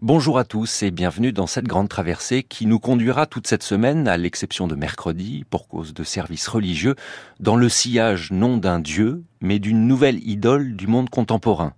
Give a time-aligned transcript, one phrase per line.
[0.00, 4.06] Bonjour à tous et bienvenue dans cette grande traversée qui nous conduira toute cette semaine,
[4.06, 6.94] à l'exception de mercredi, pour cause de services religieux,
[7.40, 11.74] dans le sillage non d'un dieu, mais d'une nouvelle idole du monde contemporain.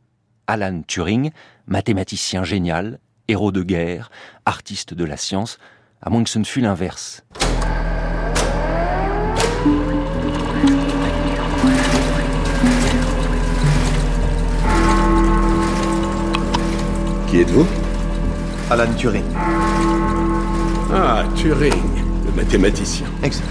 [0.47, 1.31] Alan Turing,
[1.67, 4.11] mathématicien génial, héros de guerre,
[4.45, 5.59] artiste de la science,
[6.03, 7.25] à moins que ce ne fût l'inverse.
[17.31, 17.80] Qui êtes-vous?
[18.71, 19.25] Alan Turing.
[20.93, 21.75] Ah, Turing,
[22.25, 23.05] le mathématicien.
[23.21, 23.49] Exact.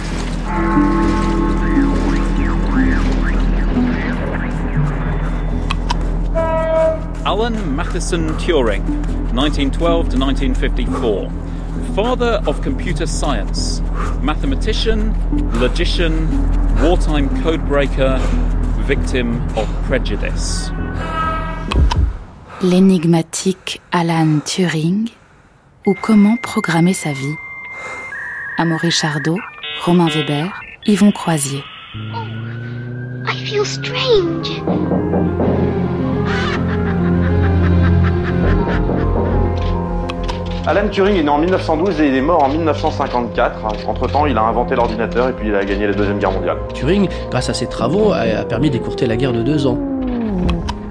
[7.26, 8.82] Alan Matheson Turing,
[9.34, 11.30] 1912 to 1954.
[11.94, 13.82] Father of computer science,
[14.22, 15.14] mathematician,
[15.60, 16.30] logician,
[16.82, 18.22] wartime codebreaker,
[18.88, 20.72] victim of prejudice.
[22.62, 25.08] L'énigmatique Alan Turing
[25.88, 27.36] ou comment programmer sa vie.
[28.58, 29.38] Amaury Chardot,
[29.86, 30.52] Romain Weber,
[30.86, 31.64] Yvon Croisier.
[33.26, 34.62] I feel strange.
[40.68, 43.88] Alan Turing est né en 1912 et il est mort en 1954.
[43.88, 46.58] Entre-temps, il a inventé l'ordinateur et puis il a gagné la Deuxième Guerre mondiale.
[46.74, 49.80] Turing, grâce à ses travaux, a a permis d'écourter la guerre de deux ans.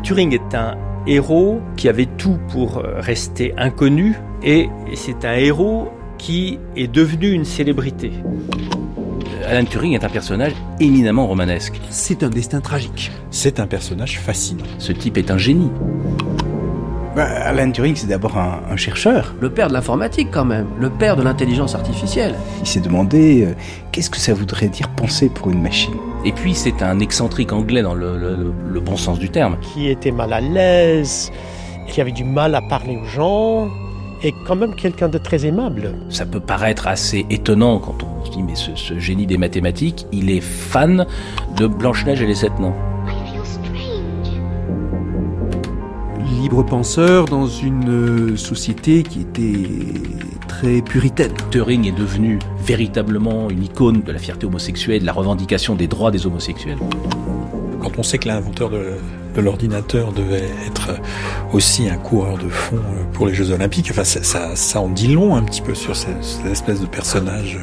[0.03, 5.89] Turing est un héros qui avait tout pour euh, rester inconnu et c'est un héros
[6.19, 8.13] qui est devenu une célébrité.
[9.47, 11.81] Alan Turing est un personnage éminemment romanesque.
[11.91, 13.11] C'est un destin tragique.
[13.31, 14.65] C'est un personnage fascinant.
[14.79, 15.71] Ce type est un génie.
[17.17, 19.35] Bah, Alan Turing, c'est d'abord un, un, chercheur.
[19.41, 20.67] Le père de l'informatique, quand même.
[20.79, 22.35] Le père de l'intelligence artificielle.
[22.61, 23.55] Il s'est demandé euh,
[23.91, 25.95] qu'est-ce que ça voudrait dire penser pour une machine?
[26.29, 29.57] Et puis, c'est un excentrique anglais dans le, le, le, bon sens du terme.
[29.63, 31.33] Qui était mal à l'aise,
[31.87, 33.71] qui avait du mal à parler aux gens,
[34.23, 35.95] et quand même quelqu'un de très aimable.
[36.11, 40.07] Ça peut paraître assez étonnant quand on se dit, mais ce, ce génie des mathématiques,
[40.13, 41.07] il est fan
[41.57, 42.75] de Blanche-Neige et les Sept Nains.
[46.39, 49.69] Libre penseur dans une société qui était
[50.47, 51.33] très puritaine.
[51.51, 56.13] Turing est devenu véritablement une icône de la fierté homosexuelle, de la revendication des droits
[56.13, 56.79] des homosexuels.
[57.81, 58.99] Quand on sait que l'inventeur de,
[59.35, 60.91] de l'ordinateur devait être
[61.53, 62.79] aussi un coureur de fond
[63.13, 65.97] pour les Jeux Olympiques, enfin ça, ça, ça en dit long un petit peu sur
[65.97, 67.59] cette, cette espèce de personnage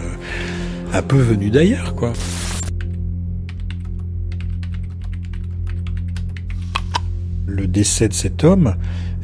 [0.93, 2.11] un peu venu d'ailleurs, quoi.
[7.55, 8.75] Le décès de cet homme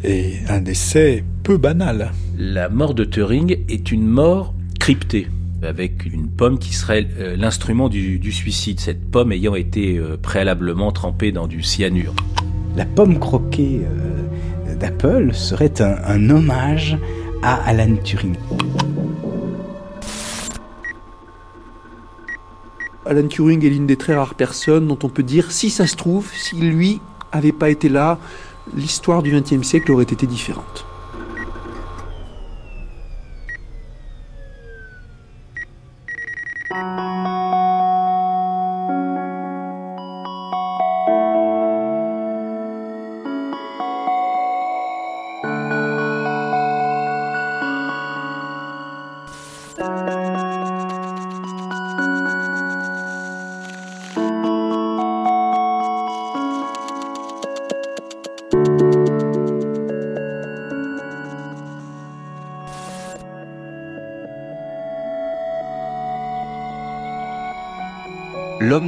[0.03, 2.11] est un décès peu banal.
[2.37, 5.27] La mort de Turing est une mort cryptée,
[5.61, 10.17] avec une pomme qui serait euh, l'instrument du, du, suicide, cette pomme ayant été euh,
[10.19, 12.15] préalablement trempée dans du cyanure.
[12.75, 16.97] La pomme croquée euh, d'Apple serait un, un hommage
[17.43, 18.35] à Alan Turing.
[23.05, 25.97] Alan Turing est l'une des très rares personnes dont on peut dire, si ça se
[25.97, 28.17] trouve, si lui avait pas été là,
[28.75, 30.85] l'histoire du XXe siècle aurait été différente.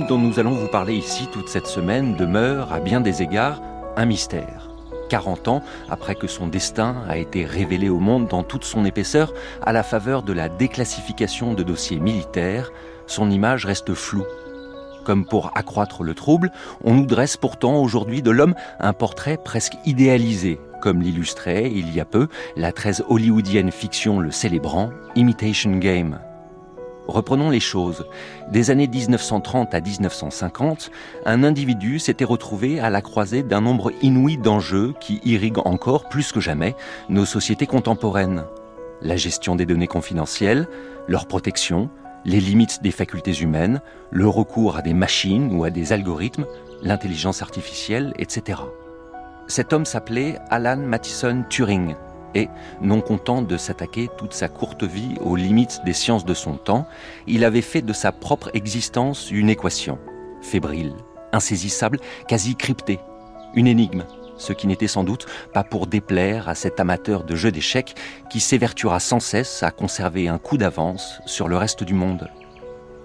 [0.10, 3.62] Dont nous allons vous parler ici toute cette semaine demeure, à bien des égards,
[3.96, 4.70] un mystère.
[5.10, 9.34] 40 ans après que son destin a été révélé au monde dans toute son épaisseur,
[9.62, 12.72] à la faveur de la déclassification de dossiers militaires,
[13.08, 14.26] son image reste floue.
[15.06, 16.52] Comme pour accroître le trouble,
[16.84, 22.02] on nous dresse pourtant aujourd'hui de l'homme un portrait presque idéalisé, comme l'illustrait il y
[22.02, 22.28] a peu
[22.58, 26.20] la très hollywoodienne fiction le célébrant Imitation Game.
[27.08, 28.06] Reprenons les choses.
[28.50, 30.90] Des années 1930 à 1950,
[31.26, 36.32] un individu s'était retrouvé à la croisée d'un nombre inouï d'enjeux qui irriguent encore plus
[36.32, 36.76] que jamais
[37.10, 38.46] nos sociétés contemporaines.
[39.02, 40.68] La gestion des données confidentielles,
[41.08, 41.90] leur protection,
[42.24, 46.46] les limites des facultés humaines, le recours à des machines ou à des algorithmes,
[46.82, 48.62] l'intelligence artificielle, etc.
[49.48, 51.96] Cet homme s'appelait Alan Mathison Turing
[52.36, 52.50] et,
[52.82, 56.88] non content de s'attaquer toute sa courte vie aux limites des sciences de son temps,
[57.28, 59.98] il avait fait de sa propre existence une équation,
[60.42, 60.94] fébrile,
[61.32, 63.00] insaisissable, quasi cryptée,
[63.56, 64.04] une énigme,
[64.38, 67.96] ce qui n'était sans doute pas pour déplaire à cet amateur de jeux d'échecs
[68.30, 72.30] qui s'évertuera sans cesse à conserver un coup d'avance sur le reste du monde.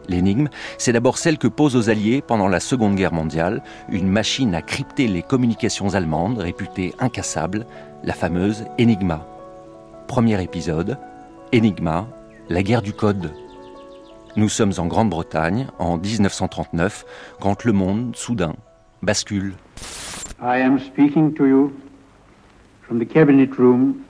[0.08, 0.48] L'énigme,
[0.78, 4.62] c'est d'abord celle que posent aux Alliés pendant la Seconde Guerre mondiale une machine à
[4.62, 7.66] crypter les communications allemandes réputée incassable,
[8.04, 9.26] la fameuse Enigma.
[10.06, 10.98] Premier épisode,
[11.52, 12.08] Enigma,
[12.48, 13.32] la guerre du code.
[14.36, 17.04] Nous sommes en Grande-Bretagne en 1939
[17.40, 18.54] quand le monde, soudain,
[19.02, 19.54] bascule.
[20.40, 21.72] I am speaking to you
[22.82, 24.04] from the cabinet room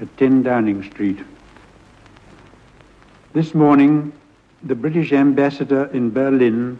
[0.00, 1.18] at 10 Downing Street.
[3.34, 4.12] This morning,
[4.66, 6.78] the British ambassador in Berlin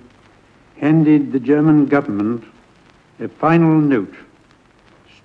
[0.81, 2.45] handed the German government
[3.21, 4.15] a final note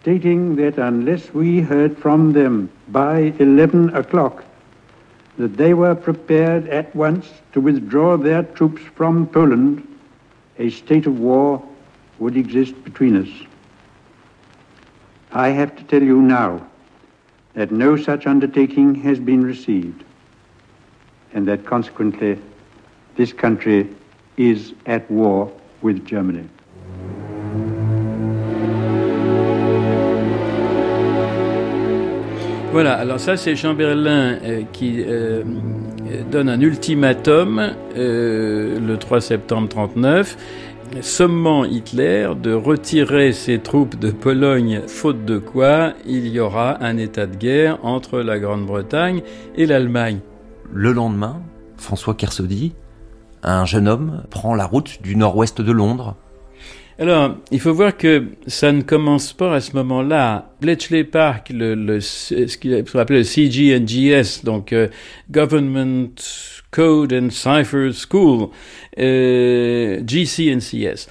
[0.01, 4.43] stating that unless we heard from them by 11 o'clock,
[5.37, 9.87] that they were prepared at once to withdraw their troops from Poland,
[10.57, 11.63] a state of war
[12.17, 13.29] would exist between us.
[15.31, 16.67] I have to tell you now
[17.53, 20.03] that no such undertaking has been received,
[21.33, 22.39] and that consequently
[23.15, 23.87] this country
[24.37, 25.51] is at war
[25.81, 26.49] with Germany.
[32.71, 35.43] Voilà, alors ça c'est Chamberlain euh, qui euh,
[36.31, 40.37] donne un ultimatum euh, le 3 septembre 39,
[41.01, 46.95] sommant Hitler de retirer ses troupes de Pologne, faute de quoi il y aura un
[46.95, 49.21] état de guerre entre la Grande-Bretagne
[49.57, 50.19] et l'Allemagne.
[50.71, 51.41] Le lendemain,
[51.75, 52.71] François Kersaudy,
[53.43, 56.15] un jeune homme, prend la route du nord-ouest de Londres
[57.01, 60.51] alors, il faut voir que ça ne commence pas à ce moment-là.
[60.61, 64.87] Bletchley Park, le, le, ce qu'on appelle le CGNGS, donc euh,
[65.31, 66.11] Government
[66.69, 68.49] Code and Cipher School,
[68.99, 71.07] euh, GCNCS,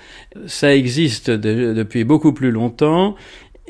[0.46, 3.16] ça existe de, depuis beaucoup plus longtemps.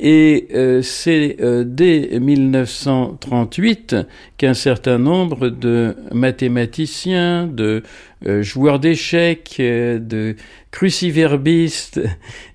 [0.02, 3.96] Et euh, c'est euh, dès 1938
[4.38, 7.82] qu'un certain nombre de mathématiciens, de
[8.26, 10.36] euh, joueurs d'échecs, de
[10.70, 12.00] cruciverbistes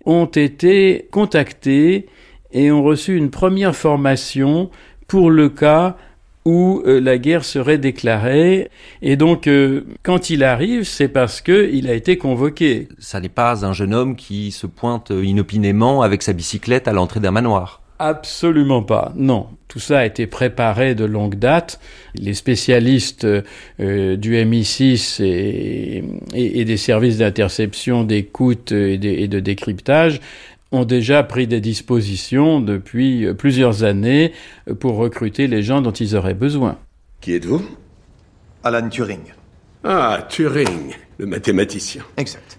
[0.06, 2.08] ont été contactés
[2.52, 4.72] et ont reçu une première formation
[5.08, 5.98] pour le cas
[6.46, 8.70] où euh, la guerre serait déclarée.
[9.02, 12.88] Et donc, euh, quand il arrive, c'est parce qu'il a été convoqué.
[13.00, 17.20] Ça n'est pas un jeune homme qui se pointe inopinément avec sa bicyclette à l'entrée
[17.20, 17.82] d'un manoir.
[17.98, 19.48] Absolument pas, non.
[19.70, 21.80] Tout ça a été préparé de longue date.
[22.14, 26.04] Les spécialistes euh, du MI6 et,
[26.34, 30.20] et, des services d'interception, d'écoute et, et, de décryptage
[30.72, 34.34] ont déjà pris des dispositions depuis plusieurs années
[34.80, 36.78] pour recruter les gens dont ils auraient besoin.
[37.22, 37.64] Qui êtes-vous?
[38.64, 39.34] Alan Turing.
[39.84, 42.04] Ah, Turing, le mathématicien.
[42.18, 42.55] Exact.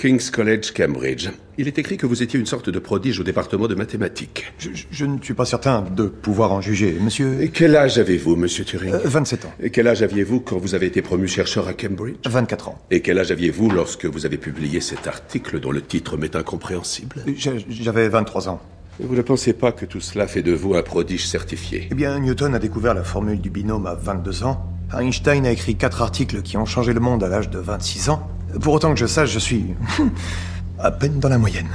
[0.00, 1.28] King's College, Cambridge.
[1.58, 4.50] Il est écrit que vous étiez une sorte de prodige au département de mathématiques.
[4.58, 7.42] Je, ne suis pas certain de pouvoir en juger, monsieur.
[7.42, 9.52] Et quel âge avez-vous, monsieur Turing 27 euh, ans.
[9.62, 12.78] Et quel âge aviez-vous quand vous avez été promu chercheur à Cambridge 24 ans.
[12.90, 17.16] Et quel âge aviez-vous lorsque vous avez publié cet article dont le titre m'est incompréhensible?
[17.36, 18.62] J'avais 23 ans.
[19.00, 21.88] Vous ne pensez pas que tout cela fait de vous un prodige certifié?
[21.90, 24.66] Eh bien, Newton a découvert la formule du binôme à 22 ans.
[24.92, 28.28] Einstein a écrit quatre articles qui ont changé le monde à l'âge de 26 ans.
[28.60, 29.66] Pour autant que je sache, je suis
[30.78, 31.68] à peine dans la moyenne.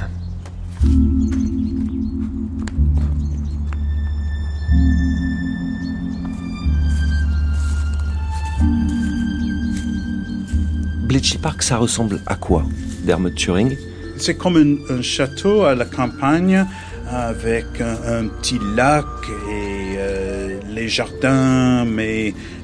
[11.06, 12.64] Bletchley Park, ça ressemble à quoi,
[13.04, 13.76] Dermot Turing?
[14.18, 16.66] C'est comme un, château à la campagne
[17.08, 19.06] avec un, petit lac
[19.48, 22.55] et euh, les jardins, mais euh,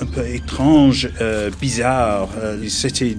[0.00, 2.28] un peu étrange, euh, bizarre.
[2.68, 3.16] C'était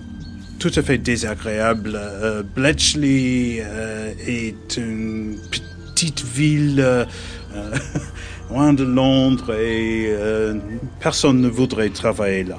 [0.60, 1.94] tout à fait désagréable.
[1.96, 7.06] Euh, Bletchley euh, est une petite ville euh,
[8.50, 10.14] loin de Londres et
[11.00, 12.58] personne ne voudrait travailler là.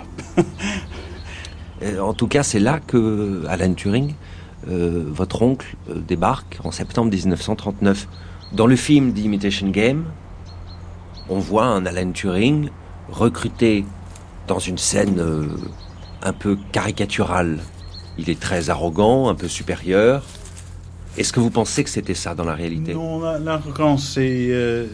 [2.01, 4.15] en tout cas, c'est là que Alan Turing,
[4.67, 5.75] votre oncle,
[6.09, 8.09] débarque en septembre 1939.
[8.53, 10.05] Dans le film The Imitation Game,
[11.29, 12.69] on voit un Alan Turing
[13.11, 13.85] recruté
[14.51, 15.23] dans une scène
[16.23, 17.59] un peu caricaturale
[18.21, 20.25] il est très arrogant, un peu supérieur.
[21.17, 22.95] Est-ce que vous pensez que c'était ça dans la réalité?
[22.95, 24.87] Non, l'arrogance c'est euh,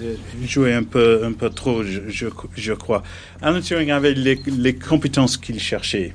[0.44, 3.02] joué un peu, un peu trop, je, crois.
[3.42, 6.14] Alan Turing avait les, compétences qu'il cherchait.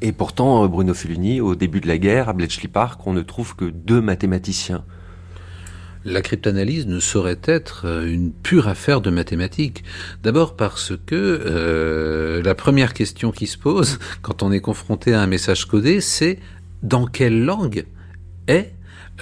[0.00, 3.56] Et pourtant, Bruno Fulini, au début de la guerre, à Bletchley Park, on ne trouve
[3.56, 4.84] que deux mathématiciens.
[6.04, 9.84] La cryptanalyse ne saurait être euh, une pure affaire de mathématiques.
[10.22, 15.20] D'abord parce que euh, la première question qui se pose quand on est confronté à
[15.20, 16.38] un message codé, c'est
[16.82, 17.86] dans quelle langue
[18.48, 18.72] est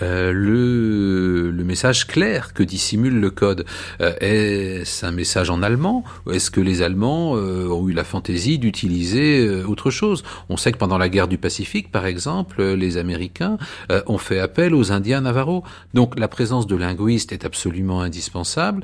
[0.03, 3.65] euh, le, le message clair que dissimule le code.
[4.01, 8.59] Euh, est-ce un message en allemand est-ce que les Allemands euh, ont eu la fantaisie
[8.59, 10.23] d'utiliser euh, autre chose?
[10.49, 13.59] On sait que pendant la guerre du Pacifique, par exemple, les Américains
[14.07, 15.65] ont fait appel aux Indiens Navarro.
[15.95, 18.83] Donc la présence de linguistes est absolument indispensable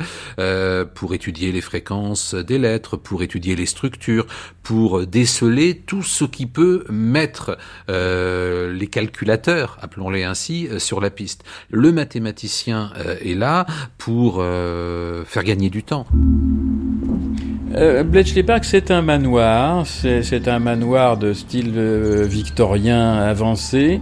[0.94, 4.26] pour étudier les fréquences des lettres, pour étudier les structures,
[4.62, 7.58] pour déceler tout ce qui peut mettre
[7.88, 11.44] les calculateurs, appelons-les ainsi, sur la piste.
[11.70, 12.90] Le mathématicien
[13.25, 13.66] est là
[13.98, 14.42] pour
[15.26, 16.06] faire gagner du temps.
[17.75, 24.00] Euh, Bletchley Park, c'est un manoir, c'est un manoir de style euh, victorien avancé.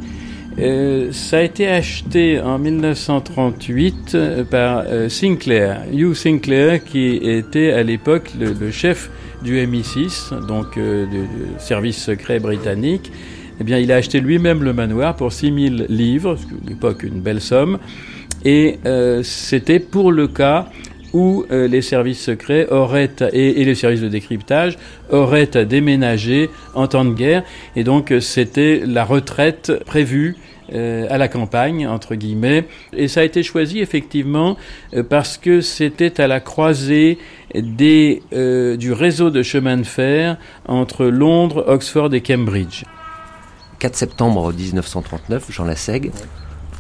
[0.59, 7.73] Euh, ça a été acheté en 1938 euh, par euh, Sinclair, Hugh Sinclair, qui était
[7.73, 9.11] à l'époque le, chef
[9.43, 11.27] du MI6, donc euh, du,
[11.59, 13.11] service secret britannique.
[13.61, 17.03] Eh bien, il a acheté lui-même le manoir pour 6000 livres, ce qui à l'époque
[17.03, 17.79] une belle somme,
[18.45, 18.79] et
[19.23, 20.69] c'était pour le cas
[21.15, 24.77] où euh, les services secrets auraient et, et, les services de décryptage
[25.11, 27.45] auraient à déménager en temps de guerre.
[27.77, 30.37] Et donc c'était la retraite prévue
[30.73, 32.65] euh, à la campagne, entre guillemets.
[32.97, 34.57] Et ça a été choisi effectivement
[34.95, 37.19] euh, parce que c'était à la croisée
[37.55, 42.85] des, euh, du réseau de chemin de fer entre Londres, Oxford et Cambridge.
[43.79, 46.13] 4 septembre 1939, Jean Lassègue,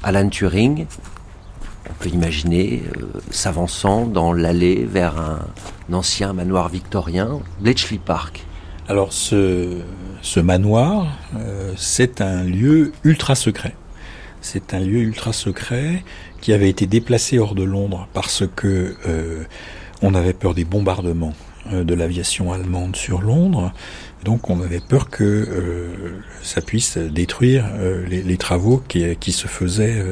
[0.02, 0.86] Alan Turing,
[1.88, 5.40] on peut imaginer euh, s'avançant dans l'allée vers un,
[5.92, 8.44] ancien manoir victorien, Bletchley Park.
[8.88, 9.82] Alors ce,
[10.36, 13.74] manoir, euh, c'est un lieu ultra secret.
[14.40, 16.04] C'est un lieu ultra secret
[16.40, 19.44] qui avait été déplacé hors de Londres parce que euh,
[20.02, 21.34] on avait peur des bombardements
[21.70, 23.72] de l'aviation allemande sur Londres.
[24.24, 25.92] Donc on avait peur que euh,
[26.42, 30.02] ça puisse détruire euh, les, travaux qui, qui se faisaient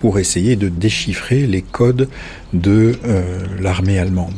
[0.00, 2.08] pour essayer de déchiffrer les codes
[2.52, 4.34] de euh, l'armée allemande.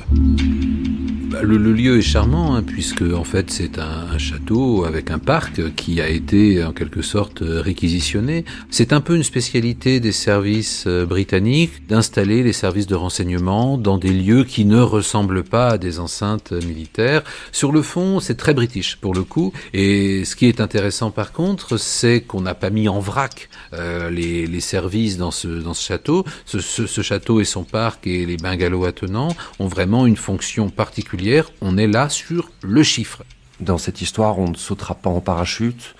[1.40, 5.18] Le, le, lieu est charmant hein, puisque en fait c'est un, un, château avec un
[5.18, 8.44] parc qui a été en quelque sorte réquisitionné.
[8.70, 13.96] C'est un peu une spécialité des services euh, britanniques d'installer les services de renseignement dans
[13.96, 17.22] des lieux qui ne ressemblent pas à des enceintes militaires.
[17.50, 19.54] Sur le fond, c'est très british pour le coup.
[19.72, 24.10] Et ce qui est intéressant par contre, c'est qu'on n'a pas mis en vrac euh,
[24.10, 26.24] les, les, services dans ce, dans ce château.
[26.44, 30.70] Ce, ce, ce château et son parc et les bungalows attenants ont vraiment une fonction
[30.70, 31.50] particulière.
[31.60, 33.24] On est là sur le chiffre.
[33.60, 35.94] Dans cette histoire, on ne sautera pas en parachute,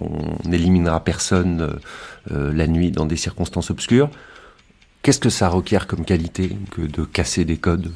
[0.00, 1.78] on n'éliminera personne
[2.32, 4.10] euh, la nuit dans des circonstances obscures.
[5.02, 7.92] Qu'est-ce que ça requiert comme qualité que de casser des codes?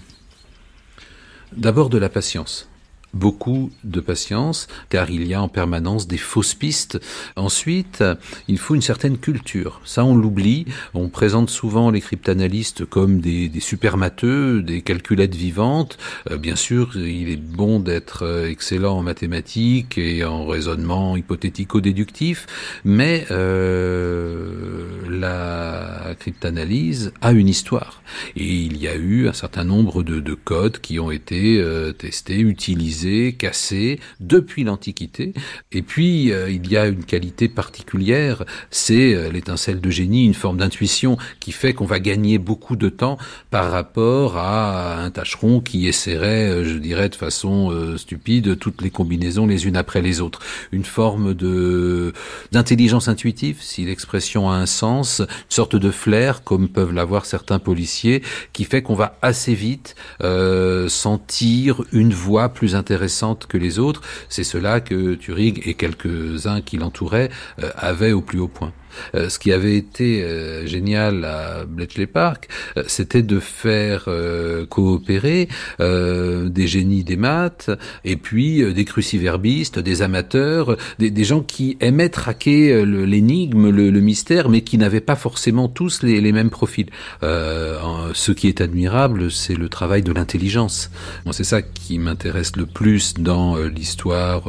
[1.52, 2.70] D'abord de la patience
[3.14, 7.00] beaucoup de patience, car il y a en permanence des fausses pistes.
[7.37, 8.05] Ensuite,
[8.49, 9.81] il faut une certaine culture.
[9.85, 10.67] Ça, on l'oublie.
[10.95, 15.99] On présente souvent les cryptanalystes comme des, des supermateux, des calculettes vivantes.
[16.31, 22.47] Euh, bien sûr, il est bon d'être euh, excellent en mathématiques et en raisonnement hypothético-déductif,
[22.85, 28.02] mais euh, la cryptanalyse a une histoire.
[28.37, 31.93] Et il y a eu un certain nombre de, de codes qui ont été euh,
[31.93, 33.00] testés, utilisés
[33.38, 35.33] cassé depuis l'Antiquité.
[35.73, 40.35] Et puis, euh, il y a une qualité particulière, c'est euh, l'étincelle de génie, une
[40.35, 43.19] forme d'intuition qui fait qu'on va gagner beaucoup de temps
[43.50, 48.83] par rapport à un tâcheron qui essaierait, euh, je dirais de façon euh, stupide, toutes
[48.83, 50.40] les combinaisons les unes après les autres.
[50.73, 52.12] Une forme de
[52.52, 57.59] d'intelligence intuitive, si l'expression a un sens, une sorte de flair, comme peuvent l'avoir certains
[57.59, 63.57] policiers, qui fait qu'on va assez vite euh, sentir une voix plus intéressante intéressante que
[63.57, 64.03] les autres.
[64.29, 67.31] C'est cela que Turing et quelques-uns qui l'entouraient
[67.63, 68.73] euh, avaient au plus haut point.
[69.15, 74.67] Euh, ce qui avait été euh, génial à Bletchley Park, euh, c'était de faire euh,
[74.67, 77.71] coopérer des génies des maths
[78.05, 84.01] et puis des cruciverbistes, des amateurs, des, des gens qui aimaient traquer l'énigme, le, le,
[84.01, 86.89] mystère, mais qui n'avaient pas forcément tous les, les mêmes profils.
[87.23, 90.91] ce qui est admirable, c'est le travail de l'intelligence.
[91.25, 94.43] Bon, c'est ça qui m'intéresse le plus dans l'histoire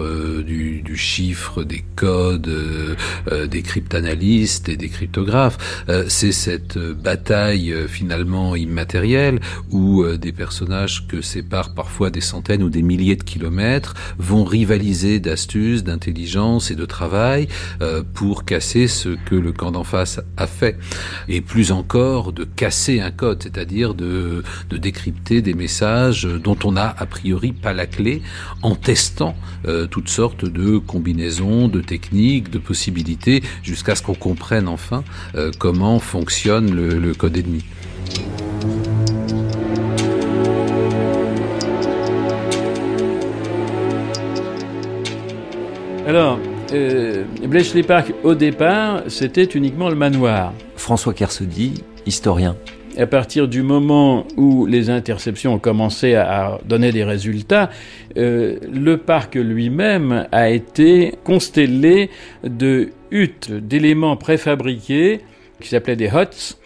[0.46, 2.52] du, du, chiffre, des codes,
[3.50, 5.58] des cryptanalyses et des cryptographes.
[5.90, 9.40] Euh, c'est cette bataille euh, finalement immatérielle
[9.72, 14.46] où euh, des personnages que séparent parfois des centaines ou des milliers de kilomètres vont
[14.46, 17.48] rivaliser d'astuces, d'intelligence et de travail
[18.14, 20.78] pour casser ce que le camp d'en face a fait.
[21.28, 26.74] Et plus encore de casser un code, c'est-à-dire de, de décrypter des messages dont on
[26.74, 28.22] n'a a priori pas la clé
[28.62, 29.36] en testant
[29.90, 35.04] toutes sortes de combinaisons, de techniques, de possibilités jusqu'à ce qu'on comprenne enfin
[35.36, 37.63] euh, comment fonctionne le, le code ennemi.
[46.08, 46.40] Alors,
[46.74, 50.54] euh, Bletchley Park, au départ, c'était uniquement le manoir.
[50.75, 52.56] François Kersaudy, historien.
[52.98, 57.70] À partir du moment où les interceptions ont commencé à donner des résultats,
[58.18, 62.10] euh, le parc lui-même a été constellé
[62.44, 62.90] de
[63.50, 65.22] d'éléments préfabriqués
[65.60, 66.58] qui s'appelaient des huts,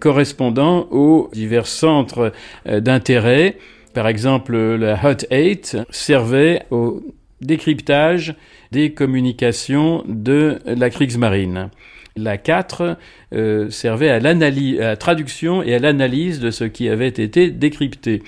[0.00, 2.32] correspondant aux divers centres
[2.66, 3.56] euh, d'intérêt.
[3.94, 7.02] Par exemple, la Hut 8 servait au
[7.40, 8.34] décryptage
[8.72, 11.70] des communications de la Kriegsmarine.
[12.16, 12.96] La 4
[13.32, 18.22] euh, servait à, à la traduction et à l'analyse de ce qui avait été décrypté.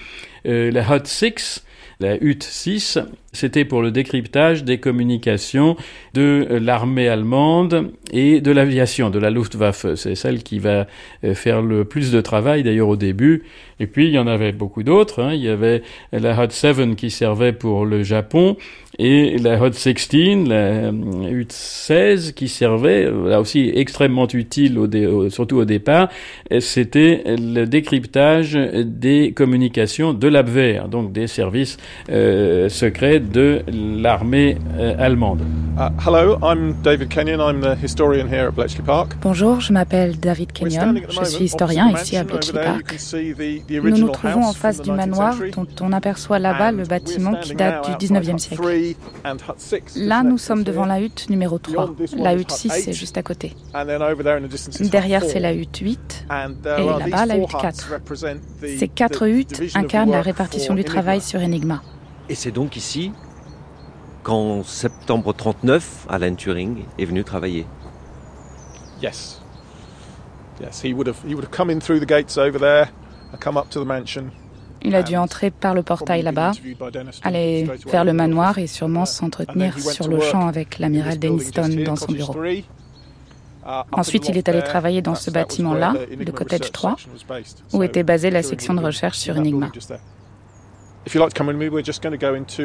[0.46, 1.64] Euh, la Hut 6
[1.98, 2.98] la HUT 6,
[3.32, 5.76] c'était pour le décryptage des communications
[6.12, 9.94] de l'armée allemande et de l'aviation, de la Luftwaffe.
[9.94, 10.86] C'est celle qui va
[11.24, 13.44] euh, faire le plus de travail d'ailleurs au début.
[13.80, 15.22] Et puis il y en avait beaucoup d'autres.
[15.22, 15.32] Hein.
[15.32, 18.56] Il y avait la HUT 7 qui servait pour le Japon
[18.98, 25.56] et la Hot 16, la Hut 16 qui servait, là aussi extrêmement utile, au surtout
[25.56, 26.08] au départ,
[26.60, 31.76] c'était le décryptage des communications de l'Abwehr, donc des services
[32.10, 35.40] euh, secrets de l'armée euh, allemande.
[35.78, 39.12] Uh, hello, I'm David Kenyon, I'm the historian here at Bletchley Park.
[39.20, 42.96] Bonjour, je m'appelle David Kenyon, je suis historien ici à Bletchley Park.
[43.70, 47.98] Nous nous trouvons en face du manoir dont on aperçoit là-bas le bâtiment qui date
[47.98, 48.62] du 19e siècle.
[49.96, 51.94] Là, nous sommes devant la hutte numéro 3.
[52.16, 53.54] La hutte 6 est juste à côté.
[54.80, 56.26] Derrière, c'est la hutte 8
[56.78, 58.00] et là-bas, la hutte 4.
[58.78, 61.82] Ces quatre huttes incarnent la répartition du travail sur Enigma.
[62.28, 63.12] Et c'est donc ici
[64.24, 67.66] qu'en septembre 39, Alan Turing est venu travailler.
[69.00, 69.40] Yes.
[70.60, 72.88] Yes, he would have he would have come in through the gates over there,
[73.40, 74.32] come up to the mansion.
[74.86, 76.52] Il a dû entrer par le portail là-bas,
[77.22, 82.12] aller vers le manoir et sûrement s'entretenir sur le champ avec l'amiral Denniston dans son
[82.12, 82.36] bureau.
[83.90, 86.96] Ensuite, il est allé travailler dans ce bâtiment-là, le Cottage 3,
[87.72, 89.70] où était basée la section de recherche sur Enigma.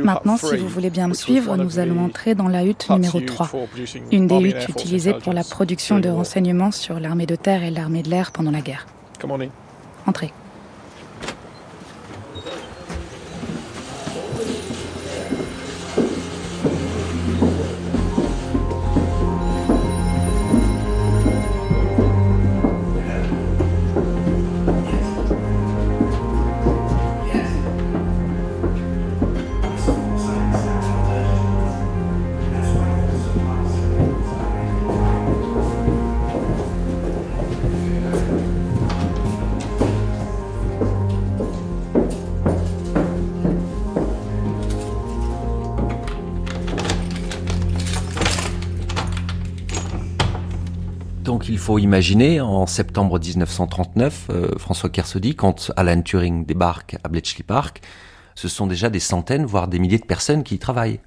[0.03, 3.51] Maintenant, si vous voulez bien me suivre, nous allons entrer dans la hutte numéro 3,
[4.11, 8.03] une des huttes utilisées pour la production de renseignements sur l'armée de terre et l'armée
[8.03, 8.85] de l'air pendant la guerre.
[10.05, 10.31] Entrez.
[51.61, 57.81] Faut imaginer, en septembre 1939, euh, François Kersaudy, quand Alan Turing débarque à Bletchley Park,
[58.35, 60.99] ce sont déjà des centaines, voire des milliers de personnes qui y travaillent.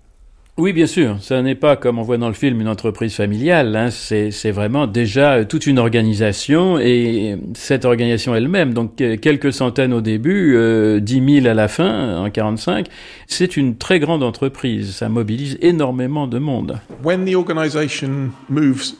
[0.57, 1.17] Oui, bien sûr.
[1.21, 3.75] Ça n'est pas, comme on voit dans le film, une entreprise familiale.
[3.75, 3.91] Hein.
[3.91, 10.55] C'est vraiment déjà toute une organisation et cette organisation elle-même, donc quelques centaines au début,
[10.55, 12.87] euh, 10 000 à la fin, en 45,
[13.27, 14.95] c'est une très grande entreprise.
[14.95, 16.79] Ça mobilise énormément de monde.
[17.03, 18.95] When the organization moves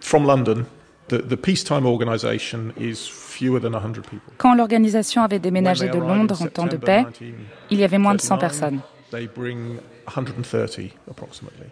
[0.00, 0.64] from London,
[1.08, 4.32] the, the peacetime organisation is fewer than 100 people.
[4.38, 7.04] Quand l'organisation avait déménagé de Londres en temps de paix,
[7.70, 8.80] il y avait moins de 100 personnes.
[9.10, 11.70] They bring 130 approximately.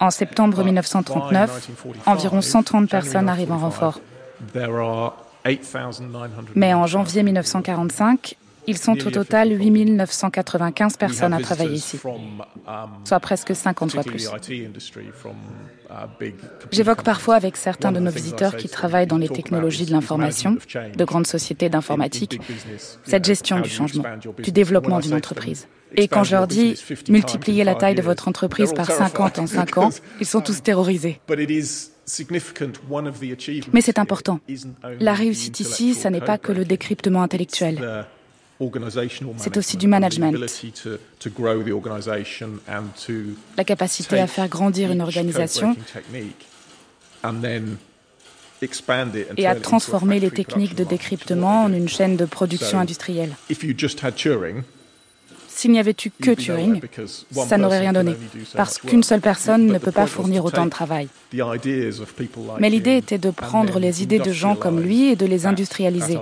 [0.00, 1.68] En septembre 1939,
[2.06, 4.00] environ 130 personnes arrivent en renfort.
[6.54, 8.36] Mais en janvier 1945,
[8.70, 11.98] ils sont au total 8 995 personnes à travailler ici,
[13.04, 14.30] soit presque 50 fois plus.
[16.70, 20.56] J'évoque parfois avec certains de nos visiteurs qui travaillent dans les technologies de l'information,
[20.96, 22.40] de grandes sociétés d'informatique,
[23.04, 24.04] cette gestion du changement,
[24.38, 25.66] du développement d'une entreprise.
[25.96, 29.78] Et quand je leur dis multiplier la taille de votre entreprise par 50 en 5
[29.78, 31.20] ans, ils sont tous terrorisés.
[33.72, 34.40] Mais c'est important.
[35.00, 38.06] La réussite ici, ça n'est pas que le décryptement intellectuel.
[39.38, 40.36] C'est aussi du management.
[43.56, 45.76] La capacité à faire grandir une organisation
[49.36, 53.34] et à transformer les techniques de décryptement en une chaîne de production industrielle.
[55.48, 56.80] S'il n'y avait eu que Turing,
[57.32, 58.14] ça n'aurait rien donné,
[58.54, 61.08] parce qu'une seule personne ne peut pas fournir autant de travail.
[62.60, 66.18] Mais l'idée était de prendre les idées de gens comme lui et de les industrialiser,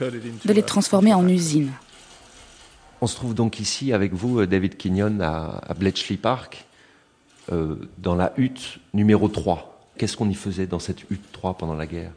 [0.00, 1.72] de les transformer en usines.
[3.00, 6.66] On se trouve donc ici avec vous, euh, David Kenyon, à, Bletchley Park,
[7.52, 9.80] euh, dans la hutte numéro 3.
[9.98, 12.12] Qu'est-ce qu'on y faisait dans cette hutte 3 pendant la guerre?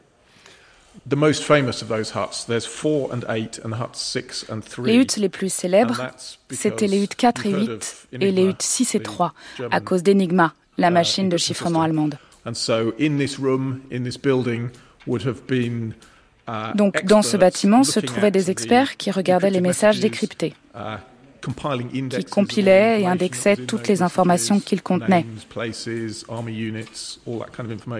[4.83, 6.01] Les huttes les plus célèbres,
[6.49, 9.33] c'était les huttes 4 et 8 et les huttes 6 et 3,
[9.71, 12.17] à cause d'Enigma, la uh, machine de chiffrement allemande.
[16.75, 20.97] Donc dans ce bâtiment se trouvaient des experts qui regardaient les messages décryptés, uh,
[22.09, 25.25] qui compilaient et indexaient toutes les informations qu'ils contenaient.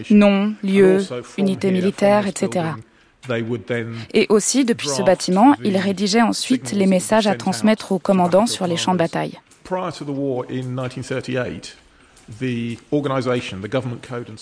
[0.09, 1.07] Noms, lieux,
[1.37, 2.65] unités militaires, etc.
[4.13, 8.65] Et aussi, depuis ce bâtiment, ils rédigeaient ensuite les messages à transmettre aux commandants sur
[8.67, 9.39] les champs de bataille.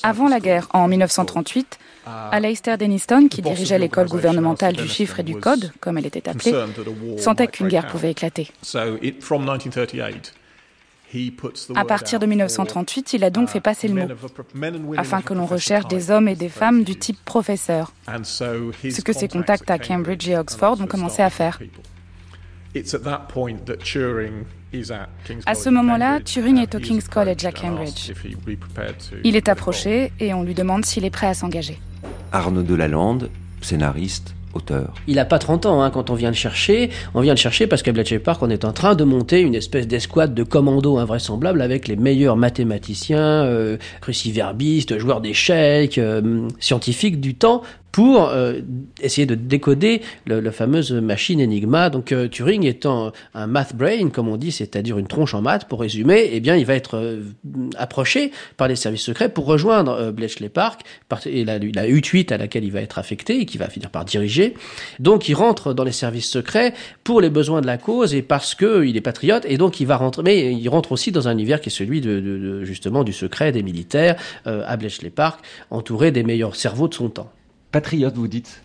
[0.04, 5.36] Avant la guerre, en 1938, Aleister Denniston, qui dirigeait l'école gouvernementale du chiffre et du
[5.36, 6.54] code, comme elle était appelée,
[7.18, 8.48] sentait qu'une guerre pouvait éclater.
[11.76, 15.88] À partir de 1938, il a donc fait passer le mot, afin que l'on recherche
[15.88, 17.94] des hommes et des femmes du type professeur,
[18.26, 21.60] ce que ses contacts à Cambridge et Oxford ont commencé à faire.
[25.46, 28.12] À ce moment-là, Turing est au King's College à Cambridge.
[29.24, 31.80] Il est approché et on lui demande s'il est prêt à s'engager.
[32.32, 33.30] Arnaud Delalande,
[33.62, 34.36] scénariste,
[35.08, 36.90] il n'a pas 30 ans hein, quand on vient le chercher.
[37.14, 39.56] On vient le chercher parce qu'à Bletchley Park, on est en train de monter une
[39.56, 47.20] espèce d'escouade de commandos invraisemblables avec les meilleurs mathématiciens, euh, cruciverbistes, joueurs d'échecs, euh, scientifiques
[47.20, 48.62] du temps pour euh,
[49.02, 51.90] essayer de décoder le, la fameuse machine Enigma.
[51.90, 55.66] Donc euh, Turing étant un math brain, comme on dit, c'est-à-dire une tronche en maths,
[55.66, 57.24] pour résumer, eh bien il va être euh,
[57.78, 60.82] approché par les services secrets pour rejoindre Bletchley Park
[61.26, 64.06] et la, la U8 à laquelle il va être affecté et qui va finir par
[64.06, 64.54] diriger.
[65.00, 66.74] Donc il rentre dans les services secrets
[67.04, 69.88] pour les besoins de la cause et parce que il est patriote et donc il
[69.88, 72.64] va rentrer, mais il rentre aussi dans un univers qui est celui de, de, de
[72.64, 77.32] justement du secret des militaires à Bletchley Park, entouré des meilleurs cerveaux de son temps.
[77.72, 78.62] Patriote, vous dites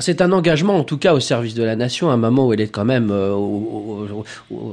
[0.00, 2.52] c'est un engagement, en tout cas, au service de la nation, à un moment où
[2.52, 3.34] elle est quand même euh,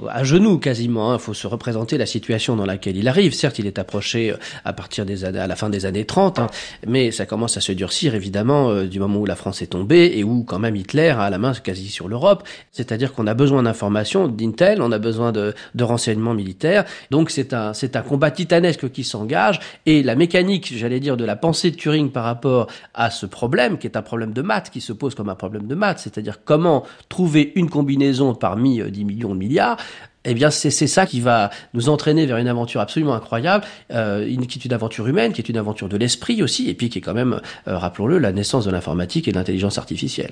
[0.10, 1.12] à genoux quasiment.
[1.12, 1.19] Il hein.
[1.19, 3.34] faut se représenter la situation dans laquelle il arrive.
[3.34, 6.39] Certes, il est approché euh, à partir des années, à la fin des années 30,
[6.39, 6.47] hein,
[6.88, 10.13] mais ça commence à se durcir évidemment euh, du moment où la France est tombée
[10.15, 12.43] et où quand même Hitler a la main quasi sur l'Europe.
[12.71, 16.86] C'est-à-dire qu'on a besoin d'informations, d'intel, on a besoin de, de renseignements militaires.
[17.12, 21.25] Donc c'est un c'est un combat titanesque qui s'engage et la mécanique, j'allais dire, de
[21.25, 24.69] la pensée de Turing par rapport à ce problème, qui est un problème de maths
[24.69, 29.02] qui se pose comme un problème de maths, c'est-à-dire comment trouver une combinaison parmi 10
[29.02, 29.78] euh, millions de milliards,
[30.26, 34.48] eh bien, c'est ça qui va nous entraîner vers une aventure absolument incroyable, euh, une,
[34.48, 36.98] qui est une aventure humaine, qui est une aventure de l'esprit aussi, et puis qui
[36.98, 40.32] est quand même, euh, rappelons-le, la naissance de l'informatique et de l'intelligence artificielle.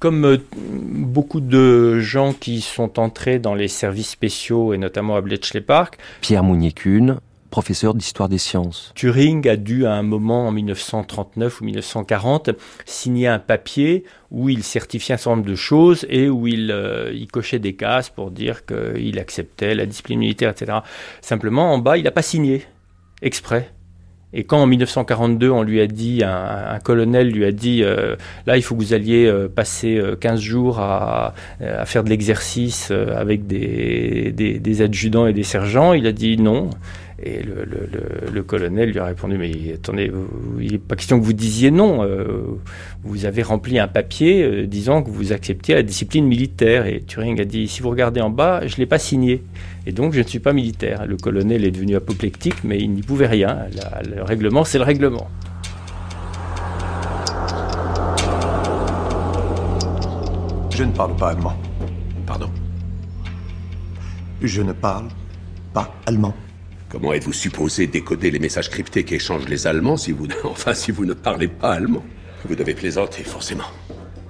[0.00, 5.60] Comme beaucoup de gens qui sont entrés dans les services spéciaux, et notamment à Bletchley
[5.60, 7.18] Park, Pierre Mounier-Kuhn,
[7.50, 8.92] professeur d'histoire des sciences.
[8.94, 12.50] Turing a dû à un moment en 1939 ou 1940
[12.86, 17.10] signer un papier où il certifiait un certain nombre de choses et où il, euh,
[17.12, 20.78] il cochait des cases pour dire qu'il acceptait la discipline militaire, etc.
[21.20, 22.64] Simplement, en bas, il n'a pas signé,
[23.22, 23.70] exprès.
[24.32, 28.14] Et quand en 1942, on lui a dit, un, colonel lui a dit, euh,
[28.46, 31.34] là, il faut que vous alliez euh, passer 15 jours à,
[31.84, 36.70] faire de l'exercice avec des, des adjudants et des sergents, il a dit non.
[37.22, 40.10] Et le, colonel lui a répondu, mais attendez,
[40.58, 42.02] il n'est pas question que vous disiez non.
[42.02, 42.58] Euh,
[43.02, 46.86] vous avez rempli un papier euh, disant que vous acceptiez la discipline militaire.
[46.86, 49.42] Et Turing a dit, si vous regardez en bas, je ne l'ai pas signé.
[49.86, 51.06] Et donc, je ne suis pas militaire.
[51.06, 53.66] Le colonel est devenu apoplectique, mais il n'y pouvait rien.
[54.04, 55.28] le règlement, c'est le règlement.
[60.70, 61.56] Je ne parle pas allemand.
[62.26, 62.50] Pardon.
[64.40, 65.08] Je ne parle
[65.74, 66.34] pas allemand.
[66.90, 71.04] Comment êtes-vous supposé décoder les messages cryptés qu'échangent les Allemands si vous, enfin, si vous
[71.04, 72.02] ne parlez pas allemand?
[72.44, 73.70] Vous devez plaisanter, forcément.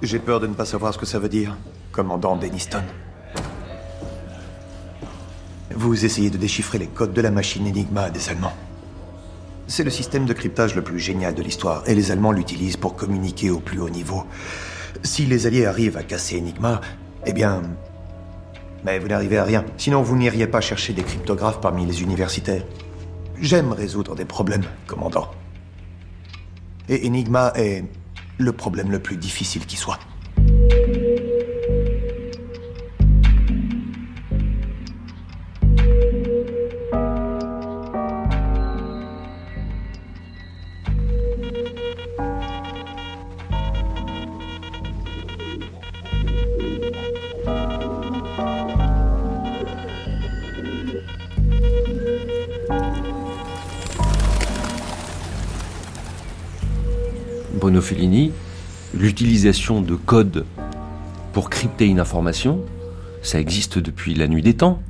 [0.03, 1.57] J'ai peur de ne pas savoir ce que ça veut dire,
[1.91, 2.83] commandant Denniston.
[5.73, 8.55] Vous essayez de déchiffrer les codes de la machine Enigma des Allemands.
[9.65, 12.95] C'est le système de cryptage le plus génial de l'histoire, et les Allemands l'utilisent pour
[12.95, 14.23] communiquer au plus haut niveau.
[15.01, 16.81] Si les Alliés arrivent à casser Enigma,
[17.25, 17.63] eh bien,
[18.83, 19.65] mais vous n'arrivez à rien.
[19.77, 22.63] Sinon, vous n'iriez pas chercher des cryptographes parmi les universitaires.
[23.39, 25.31] J'aime résoudre des problèmes, commandant.
[26.89, 27.85] Et Enigma est
[28.37, 29.99] le problème le plus difficile qui soit.
[58.93, 60.45] L'utilisation de codes
[61.33, 62.59] pour crypter une information,
[63.21, 64.81] ça existe depuis la nuit des temps.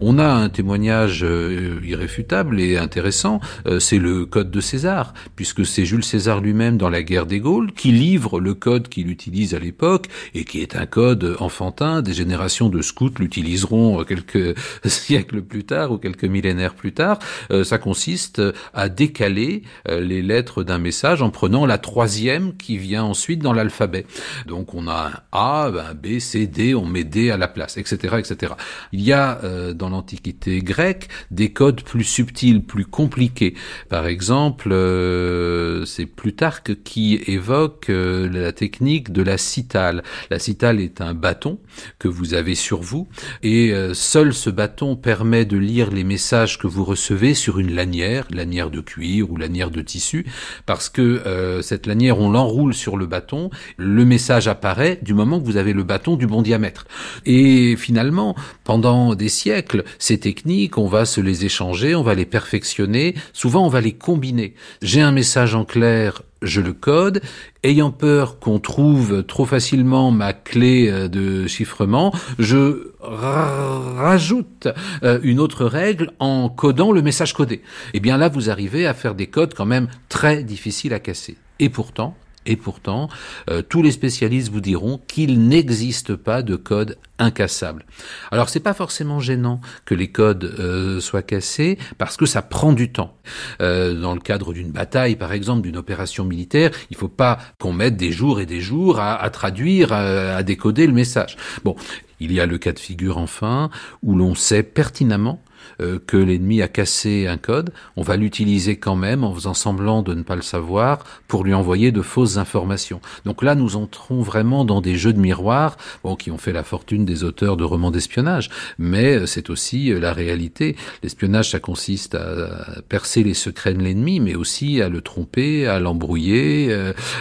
[0.00, 5.66] On a un témoignage euh, irréfutable et intéressant, euh, c'est le code de César, puisque
[5.66, 9.56] c'est Jules César lui-même dans la guerre des Gaules qui livre le code qu'il utilise
[9.56, 12.00] à l'époque et qui est un code enfantin.
[12.00, 17.18] Des générations de scouts l'utiliseront quelques siècles plus tard ou quelques millénaires plus tard.
[17.50, 18.40] Euh, ça consiste
[18.74, 24.06] à décaler les lettres d'un message en prenant la troisième qui vient ensuite dans l'alphabet.
[24.46, 27.76] Donc on a un A, un B, C, D, on met D à la place,
[27.76, 28.52] etc., etc.
[28.92, 29.40] Il y a
[29.74, 33.54] dans l'Antiquité grecque des codes plus subtils, plus compliqués.
[33.88, 40.02] Par exemple, euh, c'est Plutarque qui évoque euh, la technique de la citale.
[40.30, 41.58] La citale est un bâton
[41.98, 43.08] que vous avez sur vous
[43.42, 47.74] et euh, seul ce bâton permet de lire les messages que vous recevez sur une
[47.74, 50.26] lanière, lanière de cuir ou lanière de tissu,
[50.66, 55.44] parce que cette lanière, on l'enroule sur le bâton, le message apparaît du moment que
[55.44, 56.86] vous avez le bâton du bon diamètre.
[57.26, 62.26] Et finalement, pendant des siècles, ces techniques, on va se les échanger, on va les
[62.26, 64.54] perfectionner, souvent on va les combiner.
[64.82, 67.20] J'ai un message en clair, je le code,
[67.62, 74.68] ayant peur qu'on trouve trop facilement ma clé euh, de chiffrement, je rajoute
[75.02, 77.56] euh, une autre règle en codant le message codé.
[77.56, 77.62] Et
[77.94, 81.36] eh bien là, vous arrivez à faire des codes quand même très difficiles à casser.
[81.58, 82.16] Et pourtant,
[82.48, 83.08] et pourtant,
[83.50, 87.84] euh, tous les spécialistes vous diront qu'il n'existe pas de code incassable.
[88.30, 92.72] Alors c'est pas forcément gênant que les codes euh, soient cassés parce que ça prend
[92.72, 93.14] du temps.
[93.60, 97.74] Euh, dans le cadre d'une bataille, par exemple, d'une opération militaire, il faut pas qu'on
[97.74, 101.36] mette des jours et des jours à, à traduire, à décoder le message.
[101.64, 101.76] Bon,
[102.18, 103.68] il y a le cas de figure enfin
[104.02, 105.42] où l'on sait pertinemment
[105.80, 110.02] euh, que l'ennemi a cassé un code, on va l'utiliser quand même en faisant semblant
[110.02, 113.00] de ne pas le savoir pour lui envoyer de fausses informations.
[113.24, 116.64] Donc là, nous entrons vraiment dans des jeux de miroir, bon, qui ont fait la
[116.64, 120.76] fortune des auteurs de romans d'espionnage, mais euh, c'est aussi euh, la réalité.
[121.02, 125.78] L'espionnage, ça consiste à percer les secrets de l'ennemi, mais aussi à le tromper, à
[125.78, 126.76] l'embrouiller,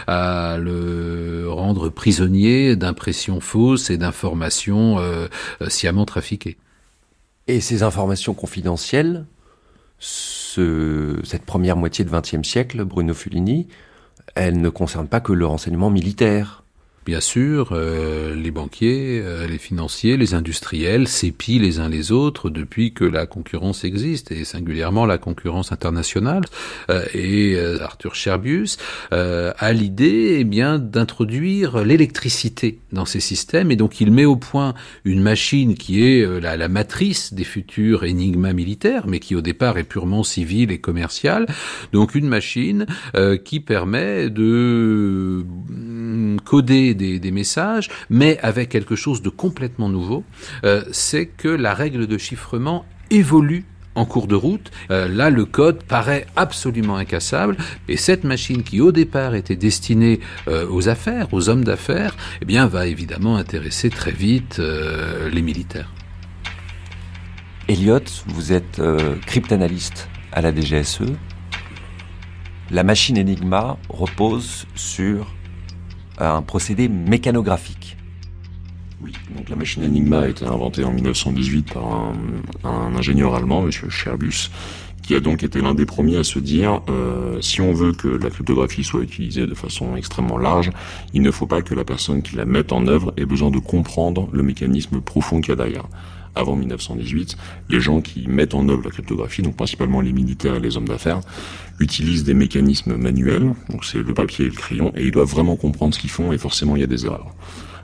[0.07, 4.97] à le rendre prisonnier d'impressions fausses et d'informations
[5.67, 6.57] sciemment trafiquées.
[7.47, 9.25] Et ces informations confidentielles,
[9.99, 13.67] ce, cette première moitié de XXe siècle, Bruno Fulini,
[14.35, 16.63] elles ne concernent pas que le renseignement militaire
[17.07, 22.49] bien sûr, euh, les banquiers, euh, les financiers, les industriels s'épient les uns les autres
[22.49, 26.43] depuis que la concurrence existe, et singulièrement la concurrence internationale.
[26.89, 28.77] Euh, et Arthur Scherbius
[29.11, 34.73] a l'idée eh bien d'introduire l'électricité dans ces systèmes, et donc il met au point
[35.05, 39.77] une machine qui est la, la matrice des futurs énigmas militaires, mais qui au départ
[39.77, 41.45] est purement civile et commerciale.
[41.93, 42.85] Donc une machine
[43.45, 50.23] qui permet de mm, coder des, messages, mais avec quelque chose de complètement nouveau,
[50.63, 54.71] euh, c'est que la règle de chiffrement évolue en cours de route.
[54.91, 57.57] Euh, là, le code paraît absolument incassable.
[57.87, 62.45] Et cette machine qui, au départ, était destinée euh, aux affaires, aux hommes d'affaires, eh
[62.45, 65.91] bien, va évidemment intéresser très vite les militaires.
[67.67, 68.81] Elliot, vous êtes
[69.25, 71.01] cryptanalyste à la DGSE.
[72.69, 75.36] La machine Enigma repose sur
[76.19, 77.97] un procédé mécanographique.
[79.01, 82.13] Oui, donc la machine Enigma a été inventée en 1918 par
[82.63, 83.71] un, ingénieur allemand, M.
[83.71, 84.49] Scherbus,
[85.03, 88.07] qui a donc été l'un des premiers à se dire euh, si on veut que
[88.07, 90.71] la cryptographie soit utilisée de façon extrêmement large,
[91.13, 93.59] il ne faut pas que la personne qui la mette en œuvre ait besoin de
[93.59, 95.85] comprendre le mécanisme profond qu'il y a derrière
[96.37, 97.37] avant 1918,
[97.69, 100.87] les gens qui mettent en œuvre la cryptographie, donc principalement les militaires et les hommes
[100.87, 101.21] d'affaires,
[101.79, 105.55] utilisent des mécanismes manuels, donc c'est le papier et le crayon, et ils doivent vraiment
[105.55, 107.33] comprendre ce qu'ils font, et forcément il y a des erreurs.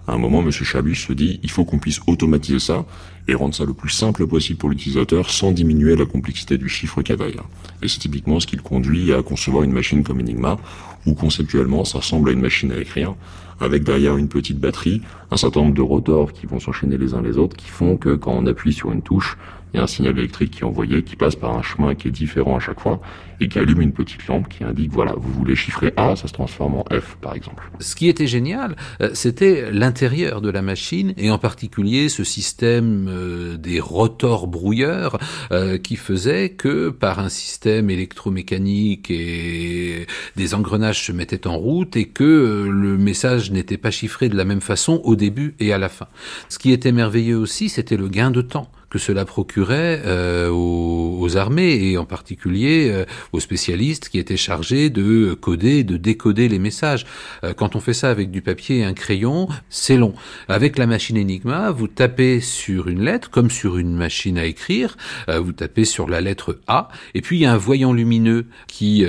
[0.05, 0.51] À un moment, M.
[0.51, 2.85] Chabus se dit, il faut qu'on puisse automatiser ça
[3.29, 7.01] et rendre ça le plus simple possible pour l'utilisateur sans diminuer la complexité du chiffre
[7.01, 7.45] qu'il y a derrière.
[7.81, 10.57] Et c'est typiquement ce qui le conduit à concevoir une machine comme Enigma,
[11.05, 13.15] où conceptuellement ça ressemble à une machine à écrire,
[13.63, 17.21] avec derrière une petite batterie, un certain nombre de rotors qui vont s'enchaîner les uns
[17.21, 19.37] les autres, qui font que quand on appuie sur une touche,
[19.73, 22.07] il y a un signal électrique qui est envoyé, qui passe par un chemin qui
[22.07, 23.01] est différent à chaque fois,
[23.39, 26.33] et qui allume une petite lampe qui indique, voilà, vous voulez chiffrer A, ça se
[26.33, 27.63] transforme en F, par exemple.
[27.79, 33.07] Ce qui était génial, euh, c'était l'intérieur de la machine, et en particulier ce système
[33.09, 35.17] euh, des rotors brouilleurs,
[35.51, 40.05] euh, qui faisait que par un système électromécanique et
[40.35, 44.45] des engrenages se mettaient en route, et que le message n'était pas chiffré de la
[44.45, 46.07] même façon au début et à la fin.
[46.47, 51.17] Ce qui était merveilleux aussi, c'était le gain de temps que cela procurait euh, aux,
[51.19, 56.47] aux, armées et en particulier euh, aux spécialistes qui étaient chargés de coder, de décoder
[56.47, 57.07] les messages.
[57.43, 60.13] Euh, quand on fait ça avec du papier et un crayon, c'est long.
[60.47, 64.95] Avec la machine Enigma, vous tapez sur une lettre comme sur une machine à écrire,
[65.27, 69.05] vous tapez sur la lettre A et puis il y a un voyant lumineux qui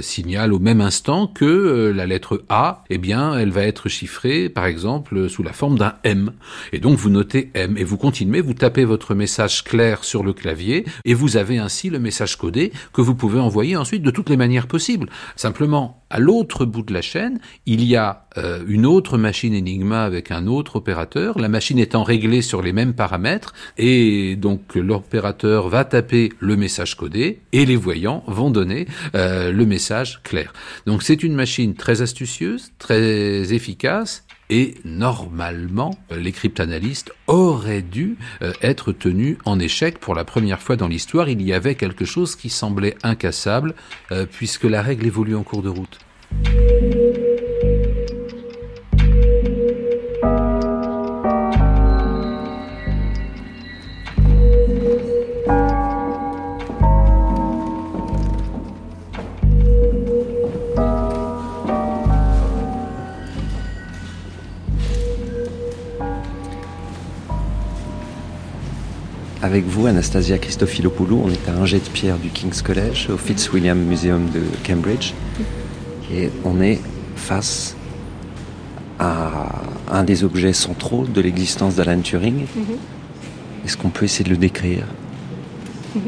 [0.00, 4.66] signale au même instant que la lettre A, eh bien, elle va être chiffrée par
[4.66, 6.32] exemple sous la forme d'un M.
[6.72, 10.32] Et donc vous notez M et vous continuez, vous tapez votre message clair sur le
[10.32, 14.30] clavier et vous avez ainsi le message codé que vous pouvez envoyer ensuite de toutes
[14.30, 15.08] les manières possibles.
[15.36, 20.04] Simplement, à l'autre bout de la chaîne, il y a euh, une autre machine Enigma
[20.04, 25.68] avec un autre opérateur, la machine étant réglée sur les mêmes paramètres et donc l'opérateur
[25.68, 30.52] va taper le message codé et les voyants vont donner euh, le message clair.
[30.86, 38.52] Donc c'est une machine très astucieuse, très efficace et normalement, les cryptanalystes auraient dû euh,
[38.62, 41.28] être tenus en échec pour la première fois dans l'histoire.
[41.28, 43.74] Il y avait quelque chose qui semblait incassable,
[44.10, 45.98] euh, puisque la règle évolue en cours de route.
[69.52, 73.18] Avec vous, Anastasia Christofilopoulou, on est à un jet de pierre du King's College, au
[73.18, 75.12] Fitzwilliam Museum de Cambridge.
[76.10, 76.80] Et on est
[77.16, 77.76] face
[78.98, 79.52] à
[79.90, 82.44] un des objets centraux de l'existence d'Alan Turing.
[82.44, 83.66] Mm-hmm.
[83.66, 84.86] Est-ce qu'on peut essayer de le décrire?
[85.98, 86.00] Mm-hmm.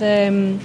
[0.00, 0.58] um,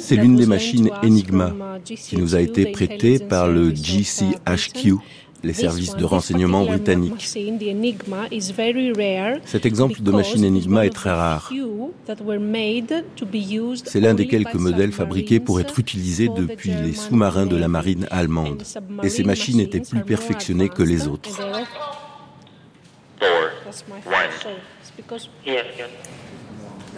[0.00, 1.52] C'est l'une des machines Enigma
[1.86, 4.94] uh, qui nous a été prêtée par le GCHQ,
[5.42, 7.24] les services de renseignement britanniques.
[9.44, 11.50] Cet exemple de machine Enigma est très rare.
[13.84, 18.06] C'est l'un des quelques modèles fabriqués pour être utilisés depuis les sous-marins de la marine
[18.10, 18.62] allemande.
[19.02, 21.40] Et ces machines étaient plus perfectionnées que les autres.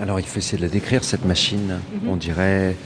[0.00, 1.78] Alors il faut essayer de la décrire, cette machine.
[2.02, 2.08] Mhm.
[2.08, 2.76] On dirait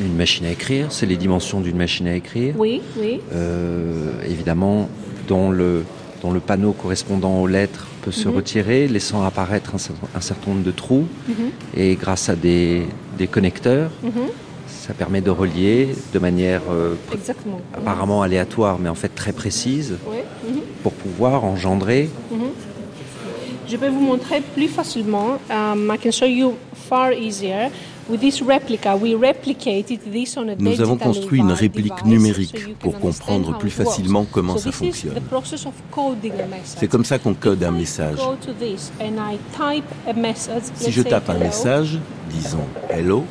[0.00, 2.54] une machine à écrire, c'est les dimensions d'une machine à écrire.
[2.58, 3.20] Oui, oui.
[3.32, 4.88] Euh, évidemment,
[5.28, 5.84] dont le,
[6.22, 8.34] dont le panneau correspondant aux lettres peut se Mhm.
[8.36, 11.06] retirer, laissant apparaître un, cer- un certain nombre de trous.
[11.28, 11.34] Mhm.
[11.76, 12.82] Et grâce à des,
[13.18, 14.10] des connecteurs, Mhm.
[14.66, 16.94] ça permet de relier de manière euh,
[17.76, 20.18] apparemment aléatoire, mais en fait très précise, Oui.
[20.82, 22.10] pour pouvoir engendrer.
[23.66, 25.38] Je peux vous montrer plus facilement.
[25.50, 26.54] Um, I can show you
[26.88, 27.70] far easier.
[30.58, 35.14] Nous avons construit une réplique numérique pour comprendre plus facilement comment ça fonctionne.
[36.64, 38.18] C'est comme ça qu'on code un message.
[40.74, 41.98] Si je tape un message,
[42.30, 43.24] disons hello,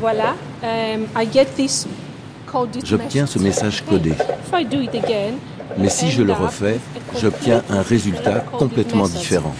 [0.00, 0.34] Voilà.
[0.62, 1.06] Um,
[2.84, 4.12] j'obtiens ce message codé.
[5.78, 6.78] Mais si je le refais,
[7.20, 9.54] j'obtiens un résultat complètement différent.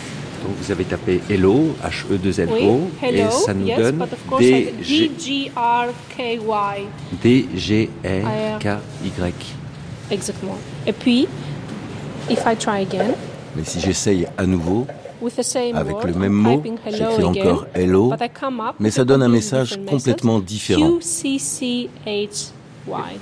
[0.47, 2.63] Donc vous avez tapé Hello, H-E-2-L-O, oui,
[3.03, 4.07] hello, et ça nous yes, donne
[4.39, 5.51] D-G-R-K-Y.
[7.21, 7.95] D-G-R-K-Y.
[10.09, 10.57] Exactement.
[10.87, 11.27] Et puis,
[12.31, 13.17] if I try again,
[13.57, 14.87] Mais si j'essaye à nouveau,
[15.21, 18.13] with the same avec word, le même mot, j'écris encore hello,
[18.79, 21.01] mais ça donne un message complètement différent.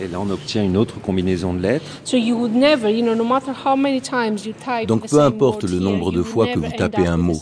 [0.01, 1.85] Et là, on obtient une autre combinaison de lettres.
[2.05, 5.21] So you would never, you know, no matter how many times you type Donc peu
[5.21, 7.41] importe le nombre de fois que vous tapez un mot,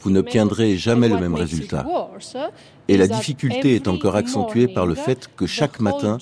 [0.00, 1.86] vous n'obtiendrez jamais le même résultat.
[2.90, 6.16] Et la difficulté est encore accentuée par le fait que chaque matin,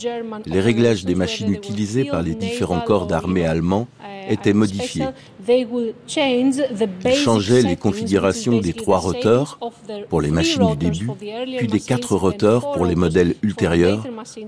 [0.46, 3.87] les réglages des machines utilisées par les différents corps or, d'armée allemands
[4.29, 5.07] étaient modifiés.
[5.49, 9.61] Ils changeaient les configurations des trois roteurs
[10.09, 11.09] pour les machines du début,
[11.57, 14.05] puis des quatre roteurs pour les modèles ultérieurs,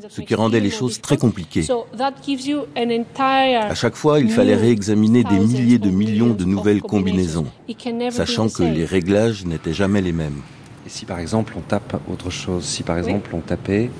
[0.09, 1.18] ce qui rendait it les très difficult.
[1.20, 1.62] compliquées.
[1.62, 5.79] So that gives you an entire À chaque fois, il fallait réexaminer des thousands milliers
[5.79, 7.45] de of millions de nouvelles combinations.
[7.66, 8.74] combinaisons, sachant the que same.
[8.74, 10.41] les réglages n'étaient jamais les mêmes.
[10.87, 13.91] Et si par exemple on tape autre chose, si par exemple on tapait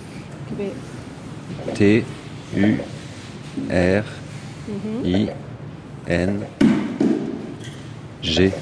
[1.75, 2.05] T,
[2.57, 2.77] U,
[3.71, 4.05] R.
[5.05, 5.29] I,
[6.07, 6.41] N,
[8.23, 8.53] G,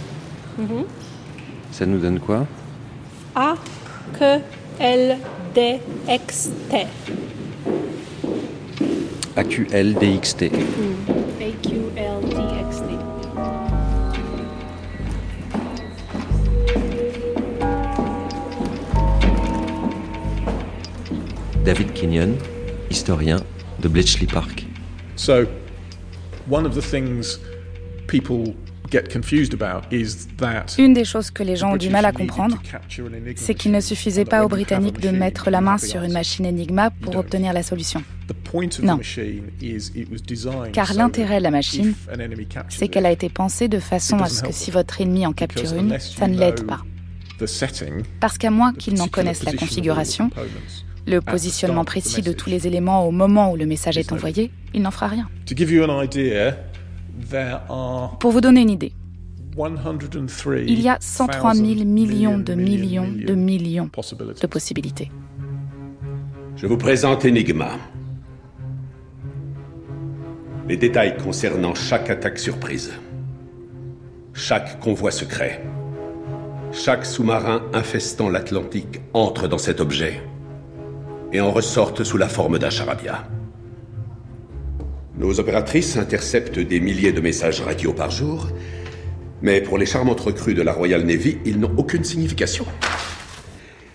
[1.70, 2.46] ça nous donne quoi?
[3.34, 3.54] A,
[4.18, 4.24] Q,
[4.80, 5.18] L,
[5.54, 6.86] D, X, T.
[9.36, 10.44] AQL, DXT.
[10.44, 12.96] A, Q, L, D, X, T.
[21.64, 22.38] David Kenyon,
[22.88, 23.36] historien
[23.80, 24.64] de Bletchley Park.
[25.16, 25.44] So,
[26.48, 27.38] one of the things
[30.78, 32.56] Une des choses que les gens ont du mal à comprendre,
[33.34, 36.90] c'est qu'il ne suffisait pas aux Britanniques de mettre la main sur une machine Enigma
[36.90, 38.02] pour obtenir la solution.
[38.82, 39.00] Non.
[40.72, 41.94] Car l'intérêt de la machine,
[42.68, 45.74] c'est qu'elle a été pensée de façon à ce que si votre ennemi en capture
[45.74, 46.82] une, ça ne l'aide pas.
[48.20, 50.30] Parce qu'à moins qu'il n'en connaisse la configuration,
[51.06, 54.82] le positionnement précis de tous les éléments au moment où le message est envoyé, il
[54.82, 55.28] n'en fera rien.
[58.20, 58.92] Pour vous donner une idée,
[59.58, 63.88] il y a 103 000 millions de millions de millions
[64.40, 65.10] de possibilités.
[66.56, 67.78] Je vous présente Enigma.
[70.68, 72.92] Les détails concernant chaque attaque surprise,
[74.34, 75.62] chaque convoi secret,
[76.72, 80.20] chaque sous-marin infestant l'Atlantique entre dans cet objet
[81.32, 83.28] et en ressortent sous la forme d'un charabia.
[85.16, 88.48] Nos opératrices interceptent des milliers de messages radio par jour,
[89.42, 92.66] mais pour les charmantes recrues de la Royal Navy, ils n'ont aucune signification.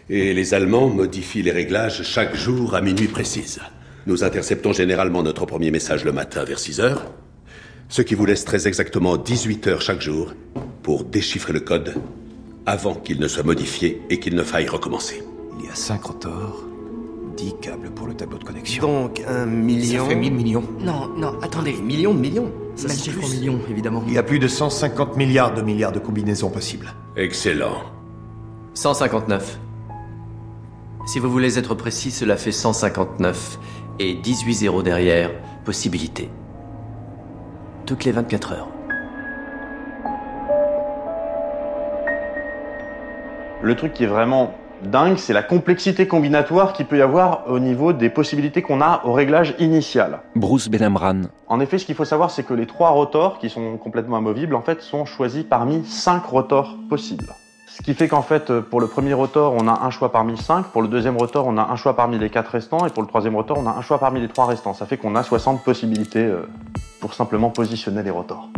[0.10, 3.60] Et les Allemands modifient les réglages chaque jour à minuit précise.
[4.08, 7.04] Nous interceptons généralement notre premier message le matin vers 6 heures,
[7.88, 10.34] ce qui vous laisse très exactement 18 heures chaque jour
[10.82, 11.96] pour déchiffrer le code
[12.66, 15.24] avant qu'il ne soit modifié et qu'il ne faille recommencer.
[15.60, 16.64] Il y a 5 rotors,
[17.38, 18.82] 10 câbles pour le tableau de connexion.
[18.82, 20.04] Donc un million.
[20.04, 20.64] Ça fait 1000 millions.
[20.80, 22.52] Non, non, attendez, millions de millions.
[22.76, 23.36] Ça chiffre plus.
[23.36, 24.04] millions, évidemment.
[24.08, 26.92] Il y a plus de 150 milliards de milliards de combinaisons possibles.
[27.16, 27.84] Excellent.
[28.74, 29.60] 159.
[31.06, 33.60] Si vous voulez être précis, cela fait 159
[34.02, 35.30] et 18 zéros derrière,
[35.64, 36.32] possibilité.
[37.86, 38.68] Toutes les 24 heures.
[43.62, 47.60] Le truc qui est vraiment dingue, c'est la complexité combinatoire qu'il peut y avoir au
[47.60, 50.22] niveau des possibilités qu'on a au réglage initial.
[50.36, 51.22] Bruce Benamran.
[51.48, 54.56] En effet, ce qu'il faut savoir, c'est que les trois rotors, qui sont complètement amovibles,
[54.56, 57.36] en fait, sont choisis parmi cinq rotors possibles.
[57.82, 60.68] Ce qui fait qu'en fait, pour le premier rotor, on a un choix parmi cinq,
[60.68, 63.08] pour le deuxième rotor, on a un choix parmi les quatre restants, et pour le
[63.08, 64.76] troisième rotor, on a un choix parmi les trois restants.
[64.76, 66.48] Ça fait qu'on a 60 possibilités euh,
[67.00, 68.50] pour simplement positionner les rotors.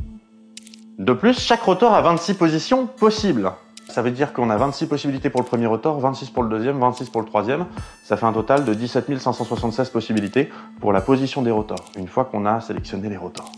[0.99, 3.49] De plus, chaque rotor a 26 positions possibles.
[3.87, 6.77] Ça veut dire qu'on a 26 possibilités pour le premier rotor, 26 pour le deuxième,
[6.81, 7.65] 26 pour le troisième.
[8.03, 10.49] Ça fait un total de 17 576 possibilités
[10.81, 13.53] pour la position des rotors, une fois qu'on a sélectionné les rotors.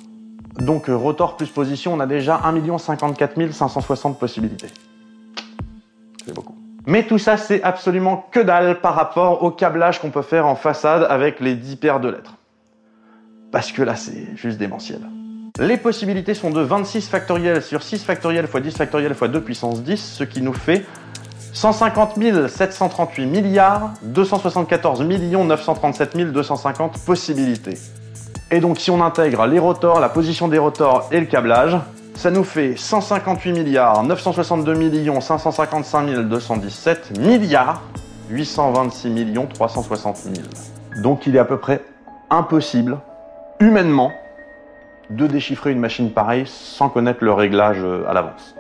[0.60, 4.70] Donc euh, rotor plus position, on a déjà 1 54 560 possibilités.
[6.88, 10.56] Mais tout ça, c'est absolument que dalle par rapport au câblage qu'on peut faire en
[10.56, 12.36] façade avec les 10 paires de lettres.
[13.52, 15.00] Parce que là, c'est juste démentiel.
[15.60, 19.82] Les possibilités sont de 26 factoriels sur 6 factoriels fois 10 factoriels fois 2 puissance
[19.82, 20.86] 10, ce qui nous fait
[21.54, 22.20] 150
[22.50, 27.78] 738 milliards 274 937 250 possibilités.
[28.52, 31.78] Et donc si on intègre les rotors, la position des rotors et le câblage,
[32.16, 37.82] ça nous fait 158 milliards 962 millions 555 217 milliards
[38.30, 40.34] 826 millions 360 000.
[41.04, 41.82] Donc il est à peu près
[42.30, 42.98] impossible,
[43.60, 44.12] humainement,
[45.10, 48.56] de déchiffrer une machine pareille sans connaître le réglage euh, à l'avance.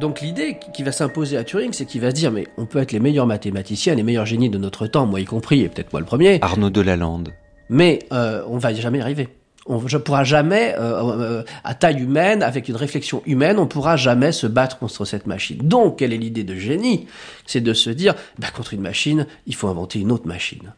[0.00, 2.78] Donc l'idée qui va s'imposer à Turing, c'est qu'il va se dire, mais on peut
[2.78, 5.92] être les meilleurs mathématiciens, les meilleurs génies de notre temps, moi y compris, et peut-être
[5.92, 6.38] moi le premier.
[6.40, 7.32] Arnaud Delalande.
[7.68, 9.28] Mais euh, on va jamais y arriver.
[9.66, 13.96] On ne pourra jamais, euh, euh, à taille humaine, avec une réflexion humaine, on pourra
[13.96, 15.56] jamais se battre contre cette machine.
[15.56, 17.06] Donc, quelle est l'idée de génie?
[17.46, 20.74] C'est de se dire, bah, contre une machine, il faut inventer une autre machine.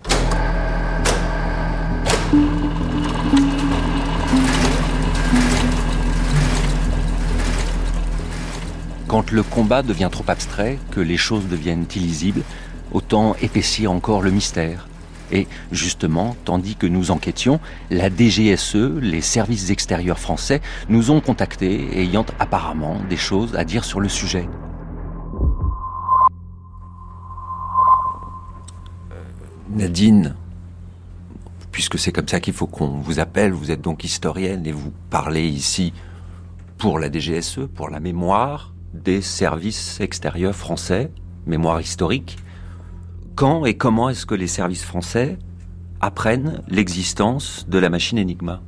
[9.09, 12.43] Quand le combat devient trop abstrait, que les choses deviennent illisibles,
[12.93, 14.87] autant épaissir encore le mystère.
[15.33, 17.61] Et justement, tandis que nous enquêtions,
[17.91, 23.85] la DGSE, les services extérieurs français, nous ont contactés ayant apparemment des choses à dire
[23.85, 24.49] sur le sujet.
[29.71, 30.35] Nadine,
[31.73, 34.93] puisque c'est comme ça qu'il faut qu'on vous appelle, vous êtes donc historienne et vous
[35.11, 35.93] parlez ici
[36.79, 41.11] pour la DGSE, pour la mémoire des services extérieurs français,
[41.47, 42.39] mémoire historique.
[43.37, 45.37] Quand et comment est-ce que les services français
[46.01, 48.63] apprennent l'existence de la machine Enigma?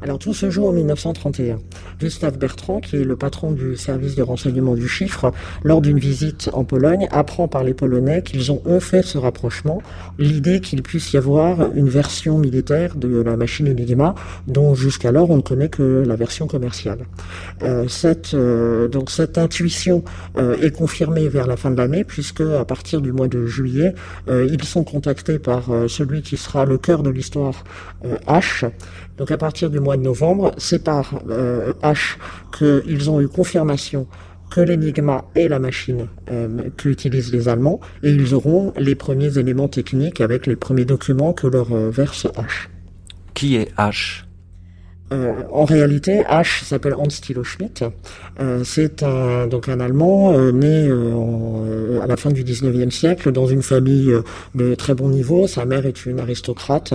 [0.00, 1.58] Alors tout se joue en 1931.
[1.98, 5.32] Gustave Bertrand, qui est le patron du service de renseignement du chiffre,
[5.64, 9.82] lors d'une visite en Pologne, apprend par les Polonais qu'ils ont eux fait ce rapprochement,
[10.18, 14.14] l'idée qu'il puisse y avoir une version militaire de la machine Enigma,
[14.46, 17.00] dont jusqu'alors on ne connaît que la version commerciale.
[17.62, 20.04] Euh, cette, euh, donc cette intuition
[20.36, 23.94] euh, est confirmée vers la fin de l'année, puisque à partir du mois de juillet,
[24.28, 27.64] euh, ils sont contactés par celui qui sera le cœur de l'histoire,
[28.26, 28.70] H.
[29.16, 31.14] Donc à partir du mois de novembre, c'est par
[31.82, 32.16] H
[32.56, 34.06] qu'ils ont eu confirmation
[34.50, 39.68] que l'Enigma est la machine euh, qu'utilisent les Allemands, et ils auront les premiers éléments
[39.68, 42.68] techniques avec les premiers documents que leur euh, verse H.
[43.34, 44.24] Qui est H?
[45.10, 47.84] Euh, en réalité, H s'appelle Hans Thilo Schmidt.
[48.40, 50.88] Euh, c'est un, donc un Allemand euh, né
[52.02, 54.12] à la fin du 19e siècle dans une famille
[54.54, 55.46] de très bon niveau.
[55.46, 56.94] Sa mère est une aristocrate,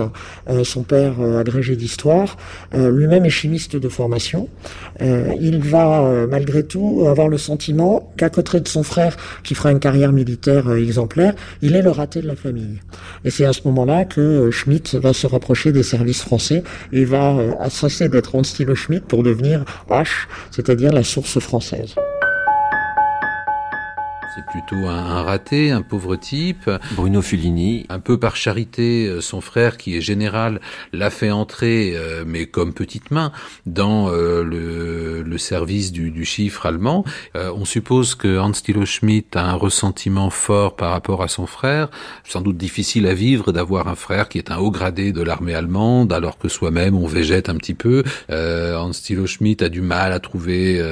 [0.64, 2.36] son père agrégé d'histoire.
[2.72, 4.48] Lui-même est chimiste de formation.
[5.00, 9.80] il va malgré tout avoir le sentiment qu'à côté de son frère qui fera une
[9.80, 12.80] carrière militaire exemplaire, il est le raté de la famille.
[13.24, 16.62] Et c'est à ce moment-là que Schmidt va se rapprocher des services français
[16.92, 17.36] et va
[18.08, 21.94] d'être Hans Schmidt pour devenir H, c'est-à-dire la source française.
[24.34, 26.68] C'est plutôt un, raté, un pauvre type.
[26.96, 27.86] Bruno Fulini.
[27.88, 30.60] Un peu par charité, euh, son frère, qui est général,
[30.92, 33.30] l'a fait entrer, euh, mais comme petite main,
[33.64, 37.04] dans euh, le, le, service du, du, chiffre allemand.
[37.34, 41.88] on suppose que Hans Thilo Schmidt a un ressentiment fort par rapport à son frère.
[42.24, 45.54] Sans doute difficile à vivre d'avoir un frère qui est un haut gradé de l'armée
[45.54, 48.02] allemande, alors que soi-même on végète un petit peu.
[48.30, 50.82] Hans Thilo Schmidt a du mal à trouver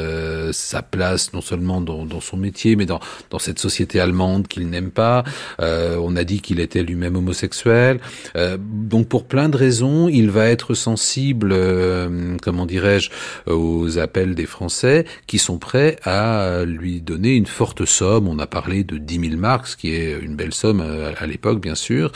[0.52, 3.00] sa place, non seulement dans, dans son métier, mais dans
[3.32, 5.24] dans cette société allemande qu'il n'aime pas.
[5.60, 7.98] Euh, on a dit qu'il était lui-même homosexuel.
[8.36, 13.10] Euh, donc pour plein de raisons, il va être sensible, euh, comment dirais-je,
[13.46, 18.28] aux appels des Français qui sont prêts à lui donner une forte somme.
[18.28, 21.60] On a parlé de 10 000 marks, ce qui est une belle somme à, l'époque,
[21.60, 22.12] bien sûr.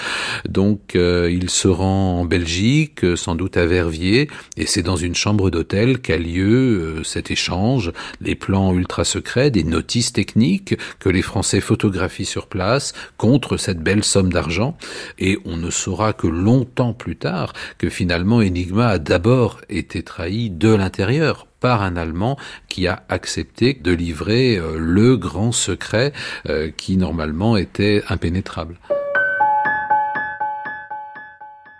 [0.46, 5.48] Donc il se rend en Belgique, sans doute à Verviers, et c'est dans une chambre
[5.50, 11.60] d'hôtel qu'a lieu cet échange, les plans ultra secrets, des notices techniques que les Français
[11.60, 14.76] photographient sur place contre cette belle somme d'argent.
[15.18, 20.50] Et on ne saura que longtemps plus tard que finalement Enigma a d'abord été trahi
[20.50, 22.36] de l'intérieur par un Allemand
[22.68, 26.12] qui a accepté de livrer euh, le grand secret
[26.48, 28.76] euh, qui normalement était impénétrable.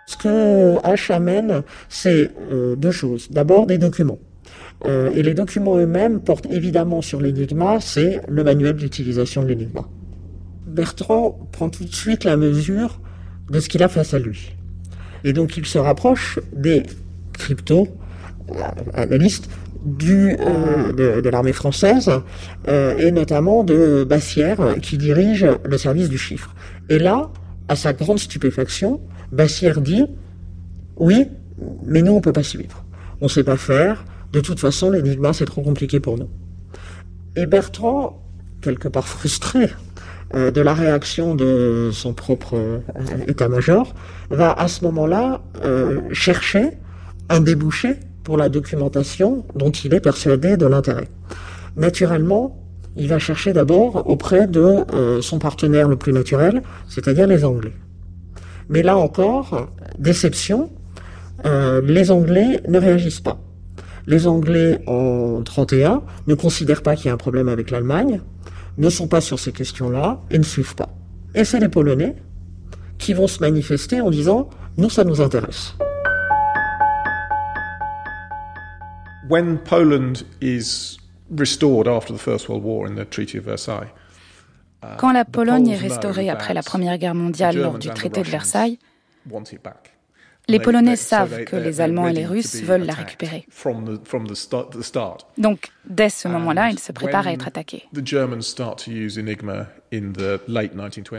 [0.07, 3.29] Ce que H amène, c'est euh, deux choses.
[3.29, 4.19] D'abord des documents.
[4.85, 9.87] Euh, et les documents eux-mêmes portent évidemment sur l'énigma, c'est le manuel d'utilisation de l'énigma.
[10.67, 12.99] Bertrand prend tout de suite la mesure
[13.49, 14.55] de ce qu'il a face à lui.
[15.23, 16.83] Et donc il se rapproche des
[17.33, 19.49] crypto-analystes
[19.83, 22.11] du, euh, de, l'armée française
[22.67, 26.55] euh, et notamment de Bassière qui dirige le service du chiffre.
[26.89, 27.29] Et là,
[27.67, 29.01] à sa grande stupéfaction,
[29.31, 30.05] Bassière dit
[30.97, 31.27] oui,
[31.85, 32.83] mais nous on peut pas suivre.
[33.21, 36.29] On sait pas faire, de toute façon, l'énigme, c'est trop compliqué pour nous.
[37.35, 38.21] Et Bertrand,
[38.61, 39.69] quelque part frustré
[40.33, 42.79] euh, de la réaction de son propre euh,
[43.27, 43.93] état-major,
[44.29, 46.71] va à ce moment-là euh, chercher
[47.29, 51.07] un débouché pour la documentation dont il est persuadé de l'intérêt.
[51.77, 52.61] Naturellement,
[52.95, 54.85] il va chercher d'abord auprès de
[55.21, 57.73] son partenaire le plus naturel, c'est-à-dire les Anglais.
[58.69, 59.69] Mais là encore,
[59.99, 60.71] déception,
[61.45, 63.39] les Anglais ne réagissent pas.
[64.07, 68.21] Les Anglais en 31 ne considèrent pas qu'il y a un problème avec l'Allemagne,
[68.77, 70.89] ne sont pas sur ces questions-là et ne suivent pas.
[71.35, 72.15] Et c'est les Polonais
[72.97, 75.75] qui vont se manifester en disant nous ça nous intéresse.
[79.29, 80.97] When Poland is
[81.37, 83.91] restored after the First World War in the Treaty of Versailles,
[84.97, 88.79] quand la Pologne est restaurée après la Première Guerre mondiale lors du traité de Versailles,
[90.47, 93.45] les Polonais savent que les Allemands et les Russes veulent la récupérer.
[95.37, 97.83] Donc, dès ce moment-là, ils se préparent à être attaqués.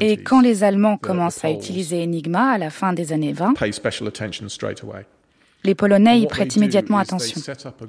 [0.00, 3.54] Et quand les Allemands commencent à utiliser Enigma à la fin des années 20,
[5.64, 7.40] les Polonais y prêtent immédiatement attention.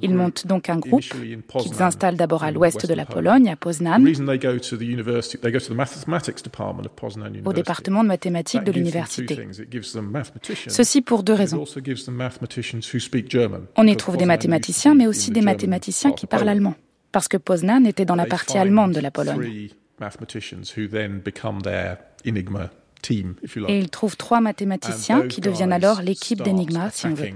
[0.02, 1.04] Ils montent donc un groupe
[1.58, 4.04] qu'ils installent d'abord à l'ouest de la Pologne, à Poznan,
[7.44, 9.48] au département de mathématiques de l'université.
[10.68, 11.64] Ceci pour deux raisons.
[13.76, 16.74] On y trouve des mathématiciens, mais aussi des mathématiciens qui parlent allemand,
[17.12, 19.68] parce que Poznan était dans la partie allemande de la Pologne.
[23.68, 27.30] Et ils trouvent trois mathématiciens qui deviennent alors l'équipe d'Enigma, si on veut.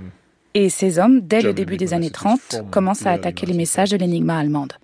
[0.57, 3.97] Et ces hommes, dès le début des années 30, commencent à attaquer les messages de
[3.97, 4.75] l'énigma allemande.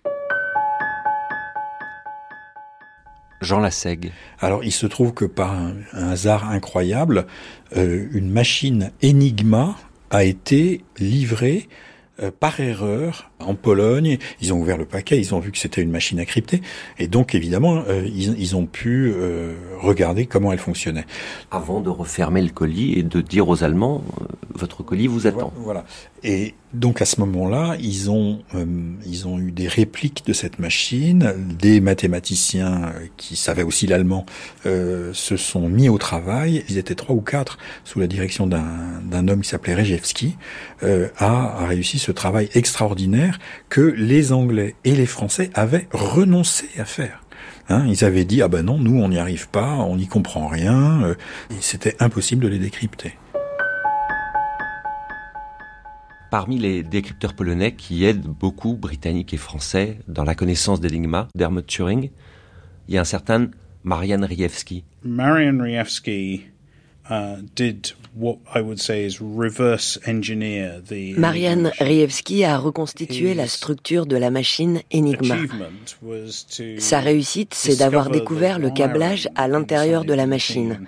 [3.41, 4.11] Jean Lassègue.
[4.41, 7.27] Alors, il se trouve que par un, hasard incroyable,
[7.77, 9.77] euh, une machine Enigma
[10.11, 11.69] a été livrée
[12.21, 14.19] euh, par erreur en Pologne.
[14.41, 16.61] Ils ont ouvert le paquet, ils ont vu que c'était une machine à crypter,
[16.99, 21.07] et donc évidemment, euh, ils, ils, ont pu euh, regarder comment elle fonctionnait.
[21.51, 24.25] Avant de refermer le colis et de dire aux Allemands, euh,
[24.55, 25.53] votre colis vous attend.
[25.57, 25.85] Voilà.
[26.23, 28.65] Et donc à ce moment-là, ils ont euh,
[29.07, 31.35] ils ont eu des répliques de cette machine.
[31.59, 34.27] Des mathématiciens qui savaient aussi l'allemand
[34.67, 36.65] euh, se sont mis au travail.
[36.69, 40.37] Ils étaient trois ou quatre sous la direction d'un d'un homme qui s'appelait Rejewski,
[40.83, 43.30] euh, a, a réussi ce travail extraordinaire
[43.69, 47.25] que les Anglais et les Français avaient renoncé à faire.
[47.69, 50.49] Hein, ils avaient dit ah ben non, nous on n'y arrive pas, on n'y comprend
[50.49, 51.15] rien, euh,
[51.61, 53.17] c'était impossible de les décrypter.
[56.31, 61.67] Parmi les décrypteurs polonais qui aident beaucoup britanniques et français dans la connaissance d'Enigma d'Hermod
[61.67, 62.11] Turing,
[62.89, 63.49] il y a un certain
[63.85, 64.85] Marian Riewski.
[65.05, 66.47] Marian Riewski
[67.11, 73.47] uh, did what I would say is reverse engineer the Marian Riewski a reconstitué la
[73.47, 75.37] structure de la machine Enigma.
[76.79, 80.87] Sa réussite, c'est d'avoir découvert le câblage à l'intérieur de la machine.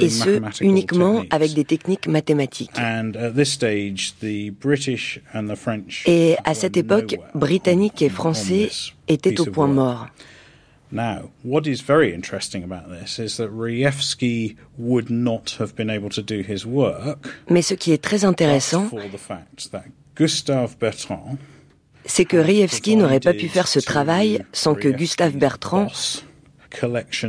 [0.00, 2.78] Et ce, uniquement avec des techniques mathématiques.
[6.06, 8.70] Et à cette époque, Britanniques et Français
[9.06, 10.08] étaient au point mort.
[10.90, 16.08] Now, what is very interesting about this is that Rievsky would not have been able
[16.10, 17.18] to do his work.
[17.50, 18.88] Mais ce qui est très intéressant,
[22.06, 25.88] c'est que Rievsky n'aurait pas pu faire ce travail sans que Gustave Bertrand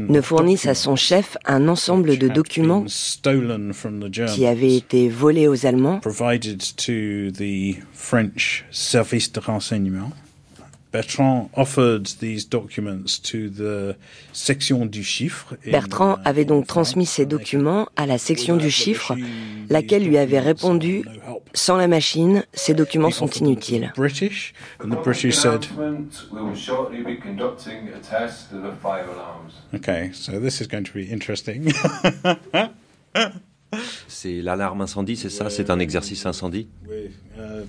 [0.10, 2.86] ne fournisse à son chef un ensemble de documents
[4.36, 6.02] qui avaient été volés aux Allemands
[10.92, 13.96] Bertrand offered these documents to the
[14.34, 15.56] section du chiffre.
[15.66, 19.16] Bertrand avait donc transmis ces documents à la section du chiffre,
[19.70, 21.04] laquelle lui avait répondu
[21.54, 23.92] sans la machine, ces documents sont inutiles.
[23.96, 25.68] British, and the British said,
[29.74, 31.72] Okay, so this is going to be interesting.
[34.08, 35.50] c'est l'alarme incendie, c'est ça?
[35.50, 36.68] C'est un exercice incendie?
[37.38, 37.66] Uh,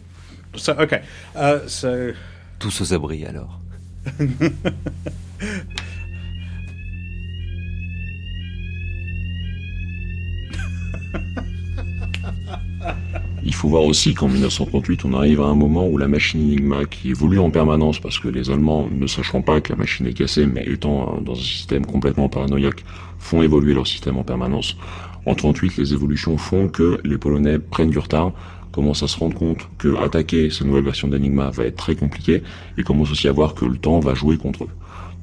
[0.56, 1.02] so, okay.
[1.34, 2.12] Uh, so
[2.60, 3.58] tous aux abris alors.
[13.42, 16.84] Il faut voir aussi qu'en 1938, on arrive à un moment où la machine Enigma,
[16.84, 20.12] qui évolue en permanence parce que les Allemands, ne sachant pas que la machine est
[20.12, 22.84] cassée, mais étant dans un système complètement paranoïaque,
[23.18, 24.76] font évoluer leur système en permanence.
[25.26, 28.32] En 38, les évolutions font que les Polonais prennent du retard,
[28.72, 32.42] commence à se rendre compte que attaquer cette nouvelle version d'Enigma va être très compliqué
[32.78, 34.68] et commence aussi à voir que le temps va jouer contre eux.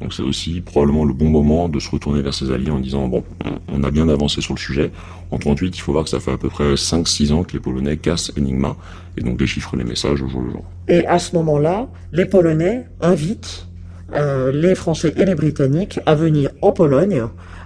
[0.02, 3.08] Donc c'est aussi probablement le bon moment de se retourner vers ses alliés en disant
[3.08, 3.24] bon,
[3.72, 4.92] on a bien avancé sur le sujet.
[5.32, 7.60] En 38, il faut voir que ça fait à peu près 5-6 ans que les
[7.60, 8.76] Polonais cassent Enigma
[9.18, 10.64] et donc déchiffrent les messages au jour le jour.
[10.88, 13.68] Et à ce moment-là, les Polonais invitent
[14.14, 17.24] euh, les Français et les Britanniques à venir en Pologne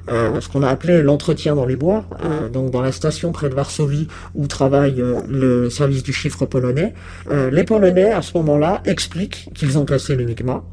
[0.08, 3.56] ce qu'on a appelé l'entretien dans les bois, euh, donc dans la station près de
[3.56, 6.94] Varsovie où travaille euh, le service du chiffre polonais.
[7.30, 10.64] les Polonais, à ce moment-là, expliquent qu'ils ont cassé l'Enigma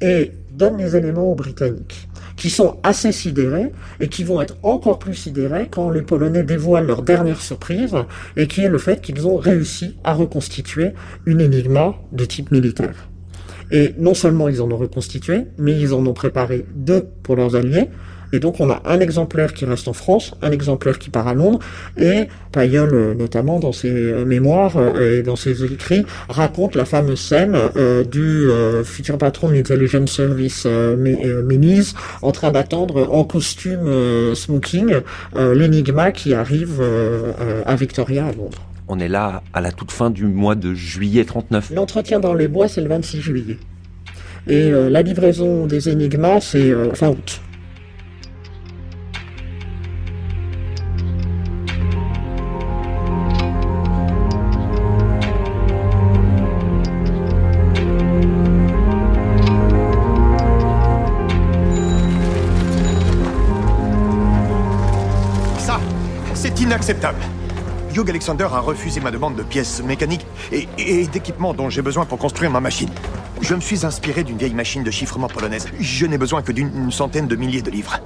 [0.00, 4.98] et donnent les éléments aux Britanniques qui sont assez sidérés et qui vont être encore
[4.98, 7.94] plus sidérés quand les Polonais dévoilent leur dernière surprise
[8.36, 10.92] et qui est le fait qu'ils ont réussi à reconstituer
[11.26, 13.08] une énigma de type militaire.
[13.70, 17.56] Et non seulement ils en ont reconstitué, mais ils en ont préparé deux pour leurs
[17.56, 17.88] alliés,
[18.32, 21.34] et donc on a un exemplaire qui reste en France, un exemplaire qui part à
[21.34, 21.58] Londres,
[21.96, 26.84] et Payol, euh, notamment dans ses euh, mémoires euh, et dans ses écrits, raconte la
[26.84, 27.56] fameuse scène
[28.10, 28.48] du
[28.84, 34.94] futur patron de l'Intelligence Service Minis en train d'attendre en costume smoking
[35.36, 36.82] l'énigma qui arrive
[37.66, 38.62] à Victoria à Londres.
[38.88, 41.72] On est là à la toute fin du mois de juillet 39.
[41.74, 43.58] L'entretien dans les bois, c'est le 26 juillet.
[44.48, 47.40] Et la livraison des énigmas, c'est fin août.
[66.82, 67.22] Inacceptable.
[67.94, 72.18] Hugh Alexander a refusé ma demande de pièces mécaniques et, d'équipements dont j'ai besoin pour
[72.18, 72.90] construire ma machine.
[73.40, 75.68] Je me suis inspiré d'une vieille machine de chiffrement polonaise.
[75.78, 78.00] Je n'ai besoin que d'une centaine de milliers de livres.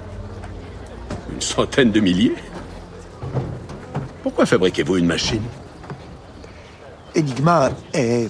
[1.32, 2.34] Une centaine de milliers?
[4.22, 5.44] Pourquoi fabriquez-vous une machine?
[7.16, 8.28] Enigma est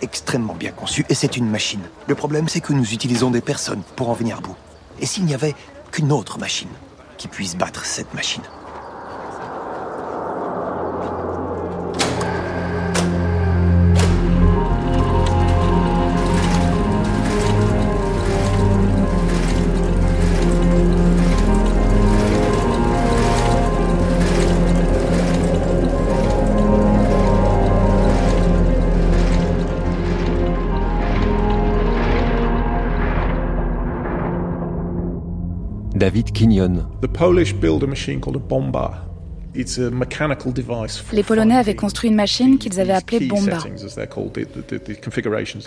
[0.00, 1.82] extrêmement bien conçu et c'est une machine.
[2.08, 4.56] Le problème, c'est que nous utilisons des personnes pour en venir à bout.
[5.00, 5.54] Et s'il n'y avait
[5.90, 6.70] qu'une autre machine
[7.18, 8.42] qui puisse battre cette machine?
[38.38, 39.06] Bomba.
[41.12, 43.58] Les Polonais avaient construit une machine qu'ils avaient appelée Bomba,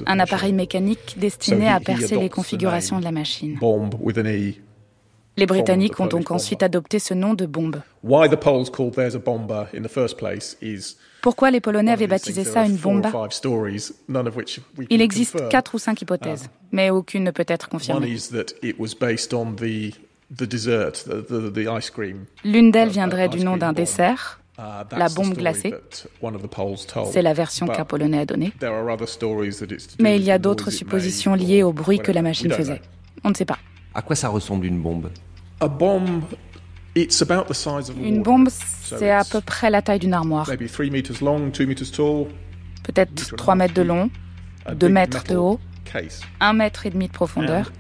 [0.08, 3.58] un appareil mécanique destiné à percer les configurations de la machine.
[3.62, 4.54] E.
[5.38, 7.82] Les Britanniques ont donc ensuite adopté ce nom de bombe.
[11.22, 13.12] Pourquoi les Polonais avaient baptisé ça une bomba?
[14.90, 18.18] Il existe quatre ou cinq hypothèses, mais aucune ne peut être confirmée.
[22.43, 24.61] L'une d'elles viendrait du nom d'un dessert, uh,
[24.97, 25.73] la bombe glacée.
[27.11, 28.51] C'est la version qu'un Polonais a donnée.
[29.99, 32.82] Mais il y a d'autres suppositions liées au bruit que la machine faisait.
[33.23, 33.57] On ne sait pas.
[33.93, 35.09] À quoi ça ressemble une bombe?
[38.03, 40.45] Une bombe, c'est à peu près la taille d'une armoire.
[42.84, 44.09] Peut-être 3 mètres de long,
[44.73, 45.59] 2 mètres de haut,
[46.39, 47.71] 1 mètre et demi de profondeur.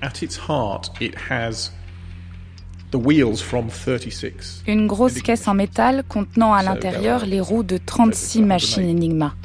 [4.67, 9.35] Une grosse caisse en métal contenant à l'intérieur les roues de 36 machines Enigma.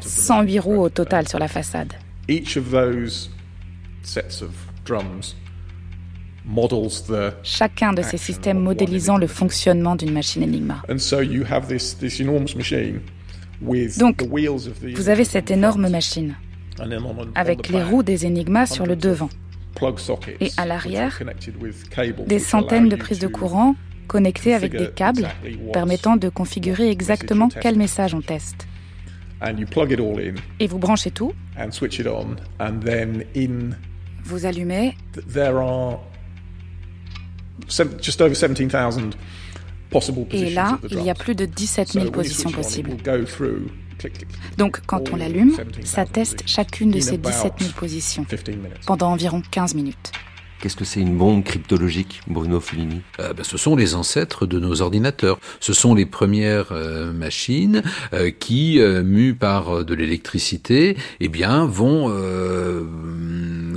[0.00, 1.92] 108 roues au total sur la façade.
[7.42, 10.82] Chacun de ces systèmes modélisant le fonctionnement d'une machine Enigma.
[13.98, 14.24] Donc,
[14.96, 16.34] vous avez cette énorme machine,
[17.34, 19.28] avec les roues des Enigma sur le devant
[20.40, 21.18] et à l'arrière,
[22.26, 23.74] des centaines de prises de courant
[24.08, 25.28] connectées avec des câbles
[25.72, 28.66] permettant de configurer exactement quel message on teste.
[30.58, 31.32] Et vous branchez tout.
[34.24, 34.96] Vous allumez.
[40.32, 42.90] Et là, il y a plus de 17 000 positions possibles.
[44.56, 48.26] Donc quand on l'allume, ça teste chacune de ces 17 000 positions
[48.86, 50.12] pendant environ 15 minutes.
[50.60, 54.60] Qu'est-ce que c'est une bombe cryptologique, Bruno Fulini euh, ben, Ce sont les ancêtres de
[54.60, 55.38] nos ordinateurs.
[55.58, 57.82] Ce sont les premières euh, machines
[58.12, 62.10] euh, qui, mues par de l'électricité, eh bien, vont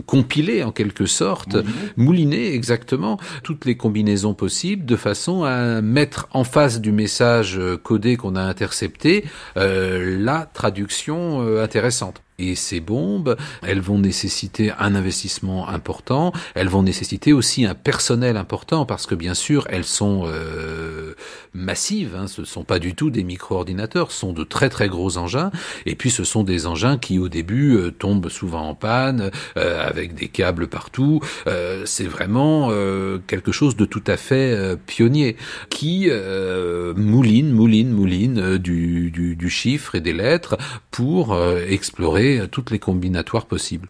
[0.06, 1.56] compiler en quelque sorte,
[1.96, 2.54] mouliner.
[2.54, 8.36] exactement toutes les combinaisons possibles de façon à mettre en face du message codé qu'on
[8.36, 9.26] a intercepté
[9.56, 12.22] la traduction intéressante.
[12.40, 18.38] Et ces bombes, elles vont nécessiter un investissement important, elles vont nécessiter aussi un personnel
[18.38, 21.14] important parce que bien sûr elles sont euh,
[21.54, 24.88] massives, hein, ce ne sont pas du tout des micro-ordinateurs, ce sont de très très
[24.88, 25.52] gros engins,
[25.86, 29.88] et puis ce sont des engins qui au début euh, tombent souvent en panne, euh,
[29.88, 32.72] avec des câbles partout, euh, c'est vraiment
[33.28, 35.36] quelque chose de tout à fait pionnier,
[35.70, 36.10] qui
[36.96, 40.58] mouline, mouline, mouline du, du chiffre et des lettres
[40.92, 43.90] pour explorer toutes les combinatoires possibles.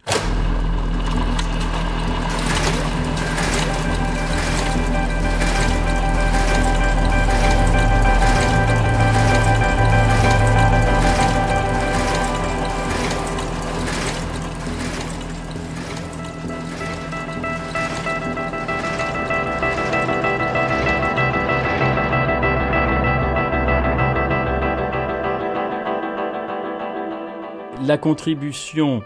[27.94, 29.04] La contribution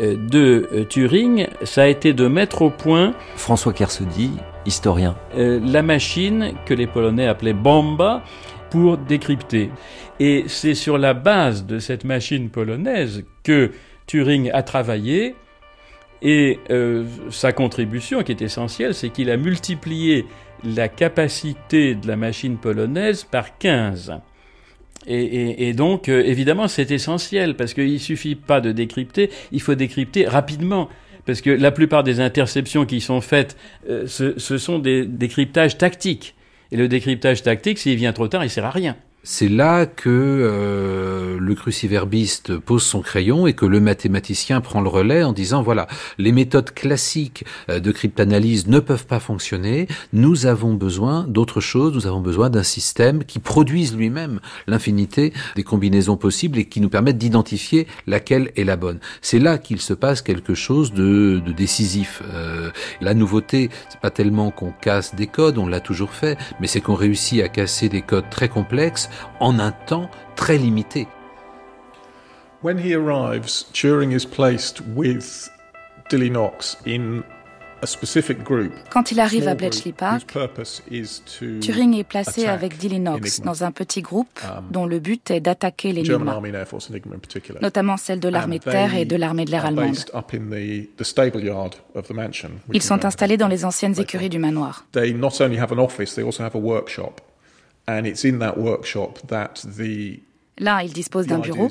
[0.00, 4.30] euh, de euh, Turing, ça a été de mettre au point François Kersody,
[4.64, 5.14] historien.
[5.36, 8.22] Euh, la machine que les Polonais appelaient bomba
[8.70, 9.68] pour décrypter.
[10.18, 13.72] Et c'est sur la base de cette machine polonaise que
[14.06, 15.34] Turing a travaillé.
[16.22, 16.60] Et
[17.30, 20.24] sa contribution, qui est essentielle, c'est qu'il a multiplié
[20.62, 24.22] la capacité de la machine polonaise par 15.
[25.06, 30.26] Et, donc, euh, évidemment, c'est essentiel parce qu'il suffit pas de décrypter, il faut décrypter
[30.26, 30.88] rapidement.
[31.24, 33.56] Parce que la plupart des interceptions qui sont faites,
[33.88, 36.34] euh, ce, ce, sont des décryptages tactiques.
[36.72, 38.96] Et le décryptage tactique, s'il vient trop tard, il sert à rien.
[39.24, 44.88] C'est là que euh, le cruciverbiste pose son crayon et que le mathématicien prend le
[44.88, 45.86] relais en disant voilà,
[46.18, 51.94] les méthodes classiques euh, de cryptanalyse ne peuvent pas fonctionner, nous avons besoin d'autre chose,
[51.94, 56.88] nous avons besoin d'un système qui produise lui-même l'infinité des combinaisons possibles et qui nous
[56.88, 58.98] permette d'identifier laquelle est la bonne.
[59.20, 62.24] C'est là qu'il se passe quelque chose de, décisif.
[62.34, 66.66] Euh, la nouveauté, c'est pas tellement qu'on casse des codes, on l'a toujours fait, mais
[66.66, 69.10] c'est qu'on réussit à casser des codes très complexes
[69.40, 71.06] en un temps très limité.
[72.62, 75.50] When he arrives, Turing is placed with
[76.08, 77.22] Dilly Knox in
[78.90, 80.36] Quand il arrive à Bletchley Park,
[81.60, 85.40] Turing est placé avec Dilly Knox dans un petit groupe um, dont le but est
[85.40, 86.40] d'attaquer l'Enigma,
[87.60, 89.96] notamment celle de l'armée de terre et de l'armée de l'air allemande.
[92.72, 94.86] Ils sont installés dans les anciennes écuries du manoir.
[100.58, 101.68] Là, ils disposent d'un bureau,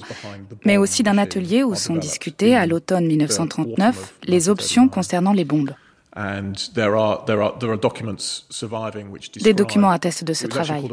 [0.66, 5.74] mais aussi d'un atelier où sont discutées, à l'automne 1939, les options concernant les bombes.
[9.44, 10.84] Des documents attestent de ce travail.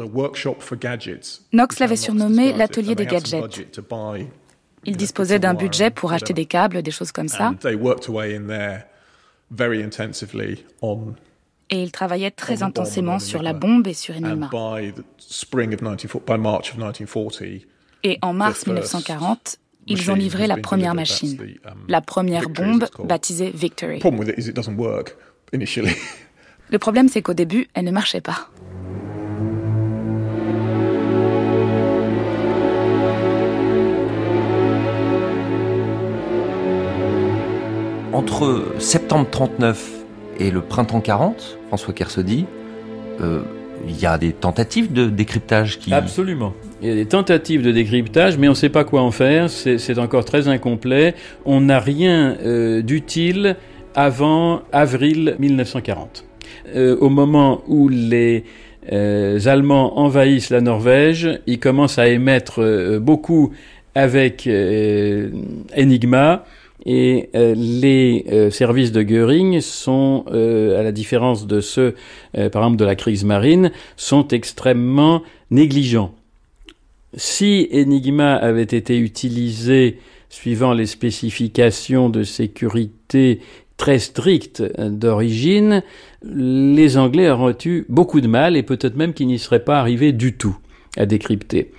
[1.51, 3.77] Knox l'avait surnommé l'atelier des gadgets.
[4.85, 7.53] Il disposait d'un budget pour acheter des câbles, des choses comme ça.
[11.71, 14.49] Et il travaillait très intensément sur la bombe et sur Enigma.
[18.03, 19.57] Et en mars 1940,
[19.87, 23.99] ils ont livré la première machine, um, la première bombe baptisée Victory.
[26.71, 28.49] Le problème, c'est qu'au début, elle ne marchait pas.
[38.11, 39.98] Entre septembre 39
[40.39, 42.45] et le printemps 40, François Kersody,
[43.21, 43.41] euh,
[43.87, 45.93] il y a des tentatives de décryptage qui...
[45.93, 46.53] Absolument.
[46.81, 49.49] Il y a des tentatives de décryptage, mais on ne sait pas quoi en faire.
[49.49, 51.15] C'est encore très incomplet.
[51.45, 53.55] On n'a rien euh, d'utile
[53.95, 56.25] avant avril 1940.
[56.75, 58.43] Euh, au moment où les
[58.91, 62.61] euh, Allemands envahissent la Norvège, ils commencent à émettre
[62.99, 63.51] beaucoup
[63.95, 64.47] avec
[65.77, 66.45] Enigma.
[66.85, 71.95] Et les services de Goering sont, à la différence de ceux,
[72.33, 75.21] par exemple, de la crise marine, sont extrêmement
[75.51, 76.15] négligents.
[77.15, 79.99] Si Enigma avait été utilisé
[80.29, 83.41] suivant les spécifications de sécurité
[83.77, 85.83] très strictes d'origine,
[86.23, 90.11] les Anglais auraient eu beaucoup de mal et peut-être même qu'ils n'y seraient pas arrivés
[90.11, 90.57] du tout
[90.97, 91.71] à décrypter.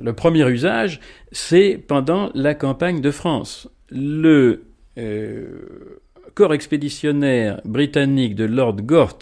[0.00, 1.00] Le premier usage,
[1.32, 3.68] c'est pendant la campagne de France.
[3.90, 4.64] Le
[4.98, 6.00] euh,
[6.34, 9.18] corps expéditionnaire britannique de Lord Gort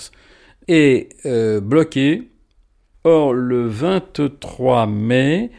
[0.68, 2.28] est euh, bloqué
[3.08, 5.52] Or, le 23 mai,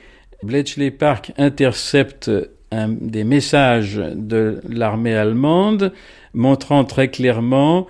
[0.44, 2.30] Bletchley Park intercepte
[2.70, 5.94] des messages de l'armée allemande
[6.34, 7.88] montrant très clairement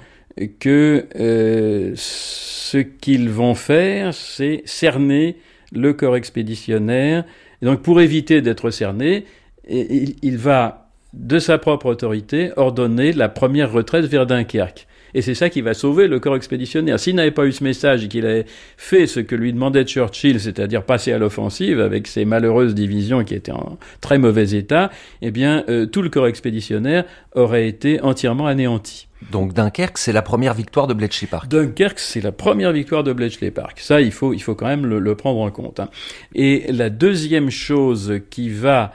[0.59, 5.37] que euh, ce qu'ils vont faire, c'est cerner
[5.71, 7.25] le corps expéditionnaire.
[7.63, 9.25] Donc, pour éviter d'être cerné,
[9.67, 10.86] il va,
[11.17, 14.87] de sa propre autorité, ordonner la première retraite vers Dunkerque.
[15.13, 16.99] Et c'est ça qui va sauver le corps expéditionnaire.
[16.99, 18.45] S'il n'avait pas eu ce message et qu'il avait
[18.77, 23.33] fait ce que lui demandait Churchill, c'est-à-dire passer à l'offensive avec ses malheureuses divisions qui
[23.33, 24.91] étaient en très mauvais état,
[25.21, 29.07] eh bien, euh, tout le corps expéditionnaire aurait été entièrement anéanti.
[29.31, 31.49] Donc Dunkerque, c'est la première victoire de Bletchley Park.
[31.49, 33.79] Dunkerque, c'est la première victoire de Bletchley Park.
[33.79, 35.79] Ça, il faut, il faut quand même le, prendre en compte.
[35.79, 35.89] Hein.
[36.35, 38.93] Et la deuxième chose qui va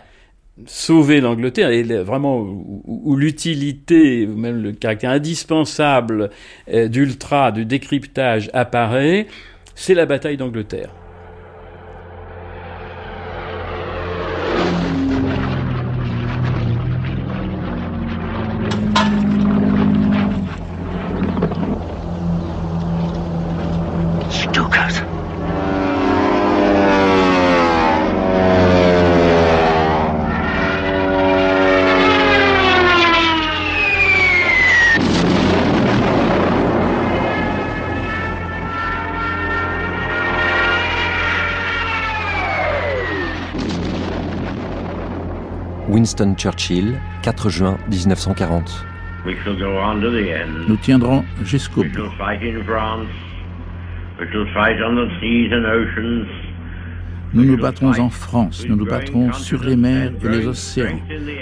[0.66, 6.30] sauver l'Angleterre et vraiment où, l'utilité ou même le caractère indispensable
[6.72, 9.26] euh, d'ultra, du décryptage apparaît,
[9.74, 10.90] c'est la bataille d'Angleterre.
[46.12, 48.86] Winston Churchill, 4 juin 1940.
[50.68, 52.10] Nous tiendrons jusqu'au bout.
[57.32, 61.00] Nous nous battrons en France, nous nous battrons sur les mers et les océans,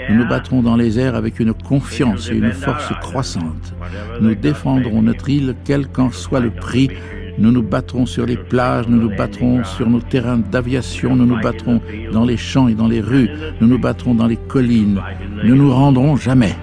[0.09, 3.75] nous nous battrons dans les airs avec une confiance et une force croissante.
[4.21, 6.91] Nous défendrons notre île quel qu'en soit le prix,
[7.37, 11.39] nous nous battrons sur les plages, nous nous battrons sur nos terrains d'aviation, nous nous
[11.41, 13.29] battrons dans les champs et dans les rues,
[13.59, 14.99] nous nous battrons dans les collines.
[15.43, 16.55] Nous nous rendrons jamais.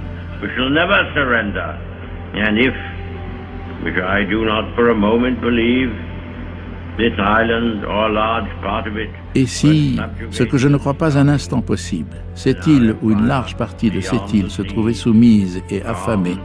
[9.35, 9.99] Et si
[10.31, 13.91] ce que je ne crois pas un instant possible, cette île ou une large partie
[13.91, 16.37] de cette île se trouvait soumise et affamée,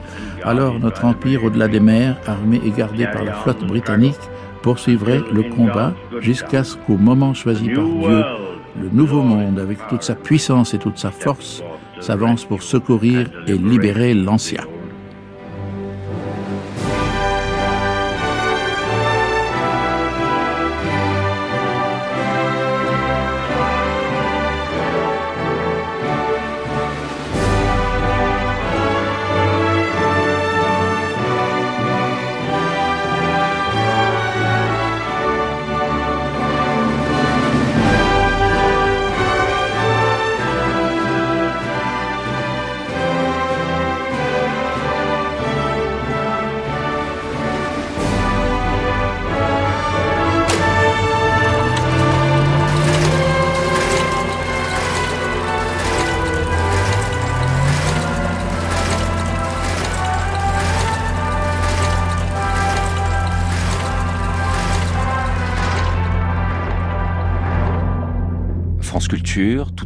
[0.44, 4.20] alors notre empire au-delà des mers, armé et gardé par la flotte britannique,
[4.62, 8.24] poursuivrait le combat jusqu'à ce qu'au moment choisi par Dieu,
[8.82, 11.64] le nouveau monde, avec toute sa puissance et toute sa force,
[12.00, 14.64] s'avance pour secourir et libérer l'ancien.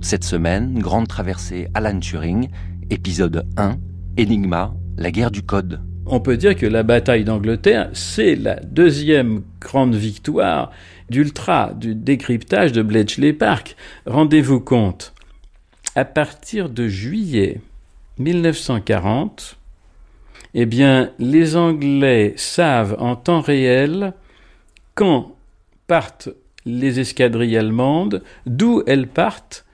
[0.08, 2.47] Cette semaine, grande traversée Alan Turing,
[2.89, 3.76] épisode 1,
[4.18, 5.82] Enigma, la guerre du code.
[6.05, 10.72] On peut dire que la bataille d'Angleterre, c'est la deuxième grande victoire
[11.10, 13.76] d'ultra, du décryptage de Bletchley Park.
[14.05, 15.14] Rendez-vous compte,
[15.93, 17.60] à partir de juillet
[18.18, 19.58] 1940,
[20.53, 24.14] eh bien, les Anglais savent en temps réel
[24.95, 25.36] quand
[25.86, 26.30] partent
[26.66, 29.66] les escadrilles allemandes, d'où elles partent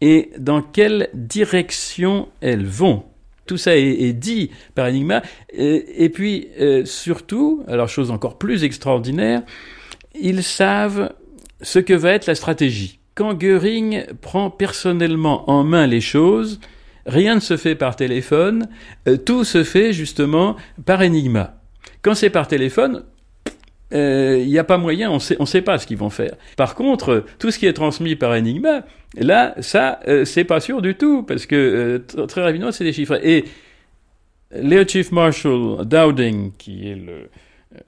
[0.00, 3.04] et dans quelle direction elles vont?
[3.46, 5.22] Tout ça est, dit par Enigma.
[5.52, 9.42] Et, puis, euh, surtout, alors chose encore plus extraordinaire,
[10.20, 11.14] ils savent
[11.62, 12.98] ce que va être la stratégie.
[13.14, 16.60] Quand Göring prend personnellement en main les choses,
[17.06, 18.68] rien ne se fait par téléphone,
[19.08, 21.54] euh, tout se fait justement par Enigma.
[22.02, 23.02] Quand c'est par téléphone,
[23.90, 26.34] il euh, n'y a pas moyen, on ne sait pas ce qu'ils vont faire.
[26.56, 28.84] Par contre, tout ce qui est transmis par Enigma,
[29.16, 33.18] là, ça, euh, c'est pas sûr du tout, parce que très rapidement, c'est des chiffres.
[33.22, 33.44] Et
[34.50, 37.26] Leo Chief Marshal Dowding, qui est le, euh,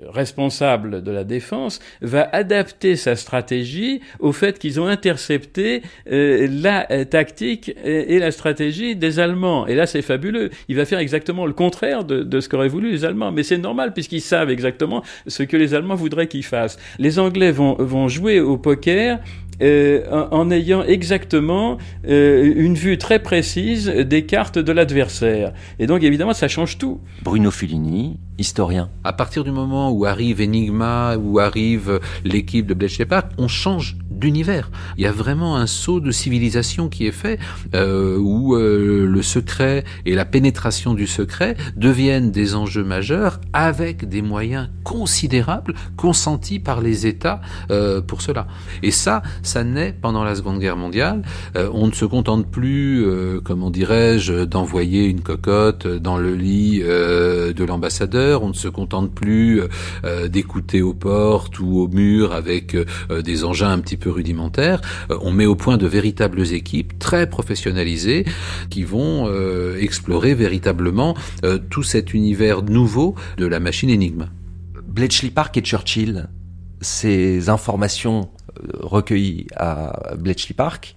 [0.07, 6.91] responsable de la défense va adapter sa stratégie au fait qu'ils ont intercepté euh, la
[6.93, 9.67] euh, tactique et, la stratégie des Allemands.
[9.67, 10.51] Et là, c'est fabuleux.
[10.69, 13.33] Il va faire exactement le contraire de, de ce qu'auraient voulu les Allemands.
[13.33, 16.79] Mais c'est normal puisqu'ils savent exactement ce que les Allemands voudraient qu'ils fassent.
[16.99, 19.19] Les Anglais vont, vont jouer au poker
[19.63, 25.53] euh, en, ayant exactement euh, une vue très précise des cartes de l'adversaire.
[25.79, 27.01] Et donc évidemment, ça change tout.
[27.23, 28.91] Bruno Fulini, historien.
[29.05, 33.97] À partir du moment où arrive Enigma, où arrive l'équipe de Bletchley Park, on change
[34.21, 34.71] d'univers.
[34.97, 37.39] Il y a vraiment un saut de civilisation qui est fait,
[37.75, 44.09] euh, où euh, le secret et la pénétration du secret deviennent des enjeux majeurs avec
[44.09, 47.41] des moyens considérables consentis par les États
[47.71, 48.47] euh, pour cela.
[48.83, 51.23] Et ça, ça naît pendant la Seconde Guerre mondiale.
[51.57, 56.83] Euh, on ne se contente plus, euh, comment dirais-je, d'envoyer une cocotte dans le lit
[56.85, 58.45] euh, de l'ambassadeur.
[58.45, 59.63] On ne se contente plus
[60.29, 62.77] d'écouter aux portes ou au mur avec
[63.11, 64.81] des engins un petit peu rudimentaires.
[65.21, 68.25] on met au point de véritables équipes très professionnalisées
[68.71, 69.29] qui vont
[69.77, 71.15] explorer véritablement
[71.71, 74.29] tout cet univers nouveau de la machine Enigma.
[74.87, 76.29] Bletchley Park et Churchill,
[76.81, 78.31] ces informations
[78.81, 80.97] recueillies à Bletchley Park,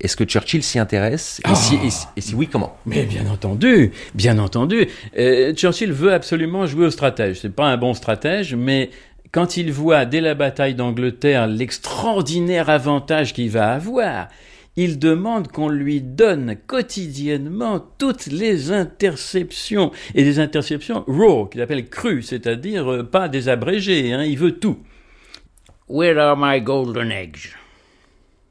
[0.00, 1.76] est-ce que Churchill s'y intéresse et, si,
[2.16, 2.76] et, si, oui, comment?
[2.86, 4.86] Mais bien entendu, bien entendu.
[5.18, 7.40] Euh, Churchill veut absolument jouer au stratège.
[7.40, 8.90] C'est pas un bon stratège, mais
[9.32, 14.28] quand il voit dès la bataille d'Angleterre l'extraordinaire avantage qu'il va avoir,
[14.76, 21.88] il demande qu'on lui donne quotidiennement toutes les interceptions et des interceptions raw, qu'il appelle
[21.88, 24.12] crues, c'est-à-dire euh, pas des abrégées.
[24.12, 24.78] Hein, il veut tout.
[25.88, 27.56] Where are my golden eggs?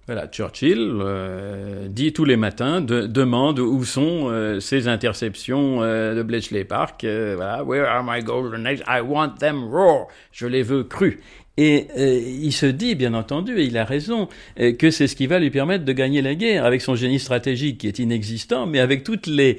[0.07, 6.23] Voilà, Churchill euh, dit tous les matins, demande où sont euh, ces interceptions euh, de
[6.23, 7.01] Bletchley Park.
[7.03, 8.81] voilà, where are my golden eggs?
[8.87, 10.07] I want them raw.
[10.31, 11.19] Je les veux crus.
[11.57, 14.29] Et euh, il se dit, bien entendu, et il a raison,
[14.59, 17.19] euh, que c'est ce qui va lui permettre de gagner la guerre, avec son génie
[17.19, 19.57] stratégique qui est inexistant, mais avec toutes les,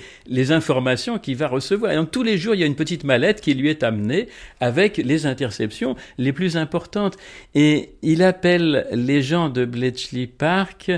[0.50, 1.92] informations qu'il va recevoir.
[1.92, 4.28] Et donc tous les jours, il y a une petite mallette qui lui est amenée
[4.60, 7.16] avec les interceptions les plus importantes.
[7.54, 10.92] Et il appelle les gens de Bletchley Park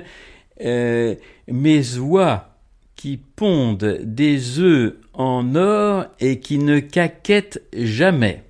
[0.63, 1.15] euh,
[1.49, 2.51] mes oies
[2.97, 8.45] qui pondent des œufs en or et qui ne caquettent jamais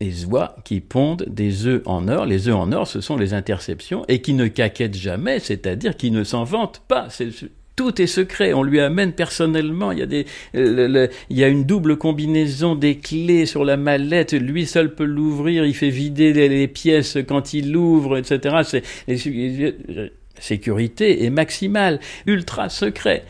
[0.00, 2.24] les oies qui pondent des œufs en or.
[2.24, 6.10] Les œufs en or, ce sont les interceptions et qui ne caquettent jamais, c'est-à-dire qui
[6.10, 7.08] ne s'en vantent pas.
[7.76, 8.54] tout est secret.
[8.54, 9.92] On lui amène personnellement.
[9.92, 14.32] Il y a des, il y a une double combinaison des clés sur la mallette.
[14.32, 15.66] Lui seul peut l'ouvrir.
[15.66, 18.56] Il fait vider les, pièces quand il l'ouvre, etc.
[18.64, 20.08] C'est, la
[20.40, 23.24] sécurité est maximale, ultra secret.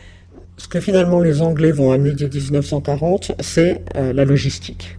[0.55, 4.97] Ce que finalement les Anglais vont amener dès 1940, c'est euh, la logistique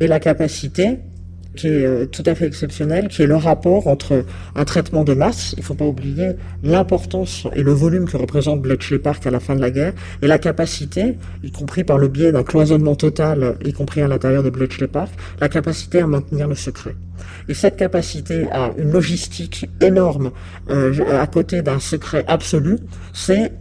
[0.00, 0.98] et la capacité
[1.58, 4.24] qui est euh, tout à fait exceptionnelle, qui est le rapport entre
[4.54, 6.32] un traitement de masse, il ne faut pas oublier
[6.62, 9.92] l'importance et le volume que représente Bletchley Park à la fin de la guerre,
[10.22, 14.42] et la capacité, y compris par le biais d'un cloisonnement total, y compris à l'intérieur
[14.42, 16.94] de Bletchley Park, la capacité à maintenir le secret.
[17.48, 20.30] Et cette capacité à une logistique énorme
[20.70, 22.78] euh, à côté d'un secret absolu,
[23.12, 23.52] c'est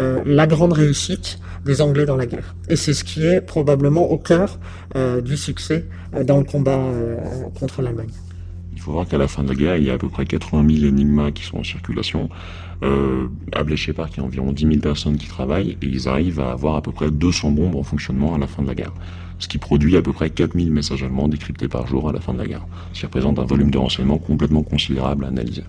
[0.00, 2.54] euh, la grande réussite des Anglais dans la guerre.
[2.68, 4.58] Et c'est ce qui est probablement au cœur
[4.94, 6.80] euh, du succès euh, dans le combat
[7.58, 8.10] contre l'Allemagne.
[8.74, 10.24] Il faut voir qu'à la fin de la guerre, il y a à peu près
[10.24, 12.28] 80 000 énigmas qui sont en circulation.
[12.80, 16.38] À Bletchley Park, il y a environ 10 000 personnes qui travaillent et ils arrivent
[16.38, 18.92] à avoir à peu près 200 bombes en fonctionnement à la fin de la guerre.
[19.40, 22.20] Ce qui produit à peu près 4 000 messages allemands décryptés par jour à la
[22.20, 22.66] fin de la guerre.
[22.92, 25.64] Ce qui représente un volume de renseignements complètement considérable à analyser.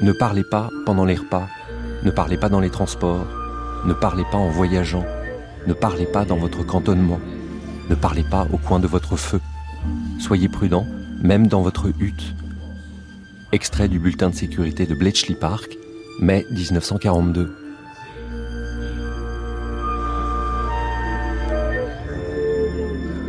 [0.00, 1.48] Ne parlez pas pendant les repas,
[2.04, 3.26] ne parlez pas dans les transports,
[3.84, 5.04] ne parlez pas en voyageant,
[5.66, 7.18] ne parlez pas dans votre cantonnement,
[7.90, 9.40] ne parlez pas au coin de votre feu.
[10.20, 10.86] Soyez prudent,
[11.20, 12.34] même dans votre hutte.
[13.50, 15.76] Extrait du bulletin de sécurité de Bletchley Park,
[16.20, 17.56] mai 1942.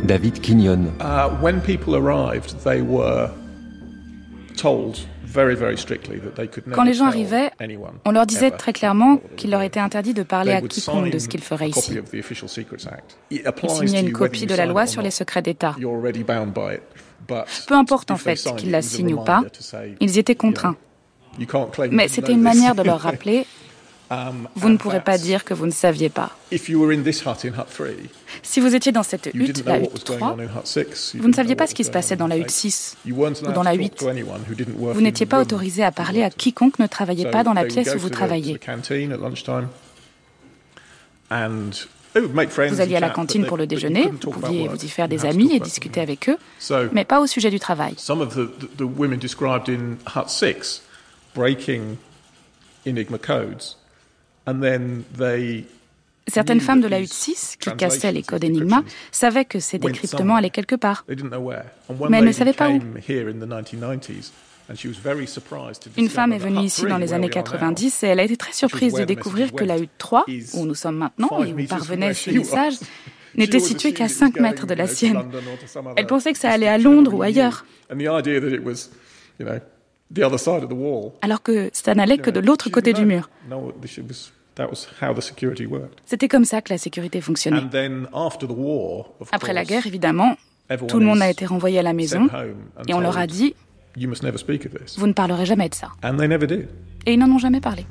[0.04, 0.92] David Kenyon.
[1.00, 3.28] Uh, when people arrived, they were
[4.56, 5.00] told
[6.72, 7.50] quand les gens arrivaient,
[8.04, 11.28] on leur disait très clairement qu'il leur était interdit de parler à quiconque de ce
[11.28, 11.98] qu'ils feraient ici.
[13.30, 15.76] Ils signaient une copie de la loi sur les secrets d'État.
[17.66, 19.42] Peu importe en fait qu'ils la signent ou pas,
[20.00, 20.76] ils étaient contraints.
[21.90, 23.46] Mais c'était une manière de leur rappeler
[24.56, 26.36] vous ne pourrez pas dire que vous ne saviez pas.
[28.42, 30.36] Si vous étiez dans cette hutte, la hutte 3,
[31.14, 33.74] vous ne saviez pas ce qui se passait dans la hutte 6 ou dans la
[33.74, 34.04] 8.
[34.76, 37.98] Vous n'étiez pas autorisé à parler à quiconque ne travaillait pas dans la pièce où
[37.98, 38.58] vous travailliez.
[42.12, 45.54] Vous alliez à la cantine pour le déjeuner, vous pouviez vous y faire des amis
[45.54, 46.36] et discuter avec eux,
[46.92, 47.94] mais pas au sujet du travail.
[52.86, 53.79] Enigma codes
[56.28, 60.36] Certaines femmes de la hutte 6, qui cassaient les codes Enigma, savaient que ces décryptements
[60.36, 61.04] allaient quelque part.
[61.08, 62.80] Mais elles ne savaient pas où.
[65.96, 68.92] Une femme est venue ici dans les années 90 et elle a été très surprise
[68.94, 72.78] de découvrir que la hutte 3, où nous sommes maintenant et où parvenaient ces messages,
[73.34, 75.22] n'était située qu'à 5 mètres de la sienne.
[75.96, 77.64] Elle pensait que ça allait à Londres ou ailleurs.
[81.22, 83.30] Alors que ça n'allait que de l'autre côté du mur.
[86.04, 87.62] C'était comme ça que la sécurité fonctionnait.
[89.32, 90.36] Après la guerre, évidemment,
[90.88, 92.28] tout le monde a été renvoyé à la maison
[92.88, 93.54] et on leur a dit
[93.96, 95.90] Vous ne parlerez jamais de ça.
[97.06, 97.86] Et ils n'en ont jamais parlé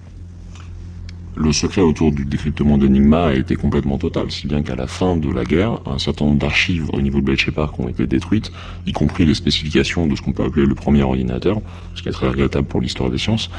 [1.40, 5.16] le secret autour du décryptement d'Enigma a été complètement total, si bien qu'à la fin
[5.16, 8.52] de la guerre, un certain nombre d'archives au niveau de Bletchley Park ont été détruites,
[8.86, 11.62] y compris les spécifications de ce qu'on peut appeler le premier ordinateur,
[11.96, 13.50] ce qui est très regrettable pour l'histoire des sciences.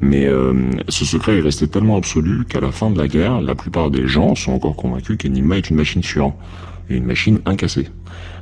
[0.00, 0.54] Mais euh,
[0.88, 4.06] ce secret est resté tellement absolu qu'à la fin de la guerre, la plupart des
[4.06, 6.34] gens sont encore convaincus qu'Enigma est une machine sûre,
[6.90, 7.88] et une machine incassée.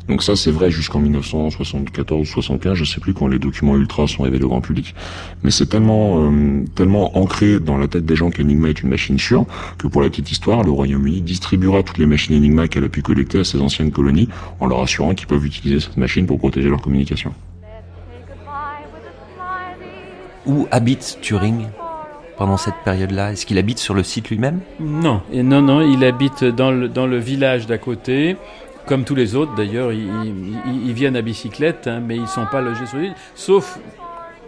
[0.09, 4.45] Donc ça, c'est vrai jusqu'en 1974-75, je sais plus quand les documents ultra sont révélés
[4.45, 4.95] au grand public.
[5.43, 9.19] Mais c'est tellement, euh, tellement ancré dans la tête des gens qu'Enigma est une machine
[9.19, 9.47] sûre
[9.79, 13.03] que pour la petite histoire, le Royaume-Uni distribuera toutes les machines Enigma qu'elle a pu
[13.03, 14.29] collecter à ses anciennes colonies
[14.59, 17.33] en leur assurant qu'ils peuvent utiliser cette machine pour protéger leur communication.
[20.45, 21.67] Où habite Turing?
[22.43, 23.31] Pendant cette période-là?
[23.31, 24.59] Est-ce qu'il habite sur le site lui-même?
[24.81, 28.37] Non, et non, non, il habite dans le, dans le village d'à côté.
[28.89, 32.61] Comme tous les autres d'ailleurs, ils, viennent à bicyclette, hein, mais ils ne sont pas
[32.61, 33.79] logés sur l'île, sauf,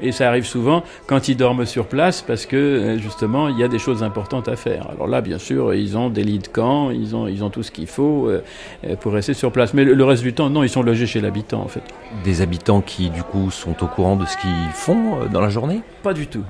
[0.01, 3.65] et ça arrive souvent, quand ils dorment sur place, parce que euh, justement, il y
[3.65, 4.89] a des choses importantes à faire.
[4.91, 7.63] Alors là, bien sûr, ils ont des lits de camp, ils ont, ils ont tout
[7.63, 8.43] ce qu'il faut euh,
[8.85, 9.73] euh, pour rester sur place.
[9.75, 11.83] Mais le, reste du temps, non, ils sont logés chez l'habitant en fait.
[12.25, 15.81] Des habitants qui, du coup, sont au courant de ce qu'ils font dans la journée?
[16.03, 16.45] Pas du tout.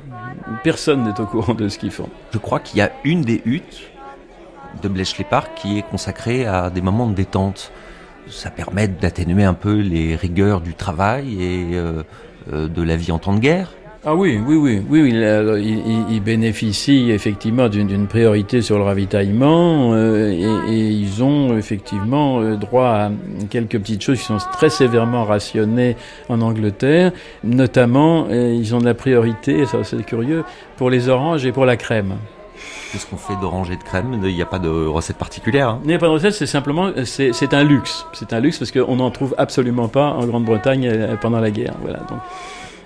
[0.62, 2.08] Personne n'est au courant de ce qu'ils font.
[2.32, 3.90] Je crois qu'il y a une des huttes
[4.82, 7.72] de Bletchley Park qui est consacré à des moments de détente.
[8.28, 12.02] Ça permet d'atténuer un peu les rigueurs du travail et euh,
[12.52, 13.72] de la vie en temps de guerre.
[14.06, 20.30] Ah oui, oui, oui, oui, il, il, bénéficie effectivement d'une priorité sur le ravitaillement euh,
[20.30, 23.10] et, ils ont effectivement droit à
[23.48, 25.96] quelques petites choses qui sont très sévèrement rationnées
[26.28, 27.12] en Angleterre.
[27.44, 30.44] Notamment, ils ont la priorité, ça c'est curieux,
[30.76, 32.16] pour les oranges et pour la crème.
[32.94, 35.68] Qu'est-ce qu'on fait d'orange et de crème Il n'y a pas de recette particulière.
[35.68, 35.80] Hein.
[35.82, 38.06] Il n'y a pas de recette, c'est simplement, c'est un luxe.
[38.12, 41.74] C'est un luxe parce qu'on n'en trouve absolument pas en Grande-Bretagne euh, pendant la guerre.
[41.82, 41.98] Voilà.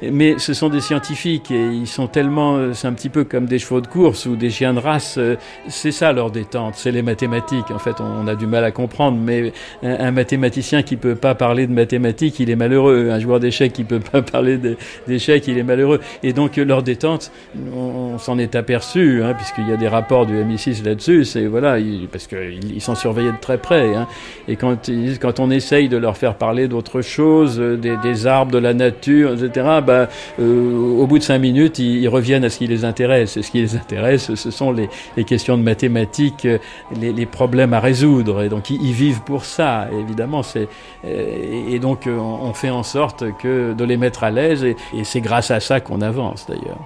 [0.03, 3.47] Mais ce sont des scientifiques et ils sont tellement, euh, c'est un petit peu comme
[3.47, 5.17] des chevaux de course ou des chiens de race.
[5.19, 5.37] Euh,
[5.69, 7.71] c'est ça leur détente, c'est les mathématiques.
[7.71, 9.53] En fait, on a du mal à comprendre, mais
[9.83, 13.11] un, mathématicien qui peut pas parler de mathématiques, il est malheureux.
[13.11, 14.59] Un joueur d'échecs qui peut pas parler
[15.07, 16.01] d'échecs, il est malheureux.
[16.23, 17.33] Et donc leur détente,
[17.75, 21.25] on, s'en est aperçu, hein, puisqu'il y a des rapports du MI6 là-dessus.
[21.25, 21.77] C'est voilà,
[22.11, 23.95] parce qu'ils ils sont surveillés de très près.
[23.95, 24.07] Hein.
[24.47, 28.53] Et quand, quand on essaye de leur faire parler d'autre chose, euh, des, des arbres,
[28.53, 30.07] de la nature, etc bah,
[30.39, 33.39] euh, au bout de cinq minutes, ils, reviennent à ce qui les intéresse.
[33.39, 34.89] Et ce qui les intéresse, ce sont les,
[35.25, 36.59] questions de mathématiques, euh,
[36.95, 38.43] les, problèmes à résoudre.
[38.43, 40.43] Et donc, ils, vivent pour ça, évidemment.
[40.57, 44.63] Euh, et donc, on, fait en sorte que de les mettre à l'aise.
[44.63, 46.81] Et, c'est grâce à ça qu'on avance, d'ailleurs.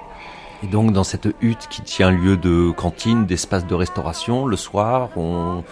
[0.62, 5.08] Et donc dans cette hutte qui tient lieu de cantine, d'espace de restauration, le soir,
[5.16, 5.64] on,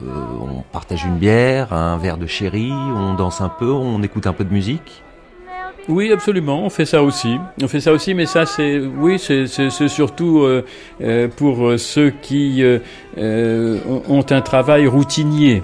[0.00, 4.32] on partage une bière, un verre de sherry, on danse un peu, on écoute un
[4.32, 5.02] peu de musique?
[5.88, 7.36] Oui, absolument, on fait ça aussi.
[7.62, 9.46] On fait ça aussi, mais ça, c'est oui, c'est
[9.88, 10.64] surtout euh,
[11.00, 12.62] euh, pour ceux qui
[13.16, 15.62] ont un travail routinier.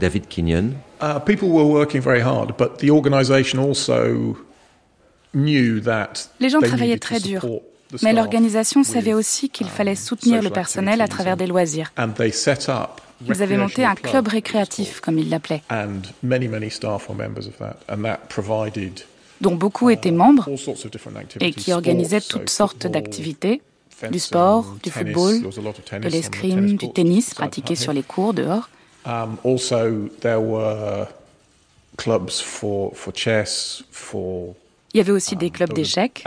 [0.00, 0.72] David Kenyon.
[1.00, 4.36] Uh, people were working very hard, but the organisation also
[5.36, 7.44] les gens travaillaient très dur,
[8.02, 11.92] mais l'organisation savait aussi qu'il fallait soutenir le personnel à travers des loisirs.
[13.24, 15.62] Ils avaient monté un club récréatif, comme ils l'appelaient,
[19.40, 20.48] dont beaucoup étaient membres
[21.40, 23.62] et qui organisaient toutes sortes d'activités,
[24.10, 28.68] du sport, du football, de l'escrime, du tennis pratiqué sur les cours dehors.
[29.06, 31.06] Um, also, there were
[31.96, 34.56] clubs for, for chess, for
[34.92, 36.24] il y avait aussi des clubs d'échecs,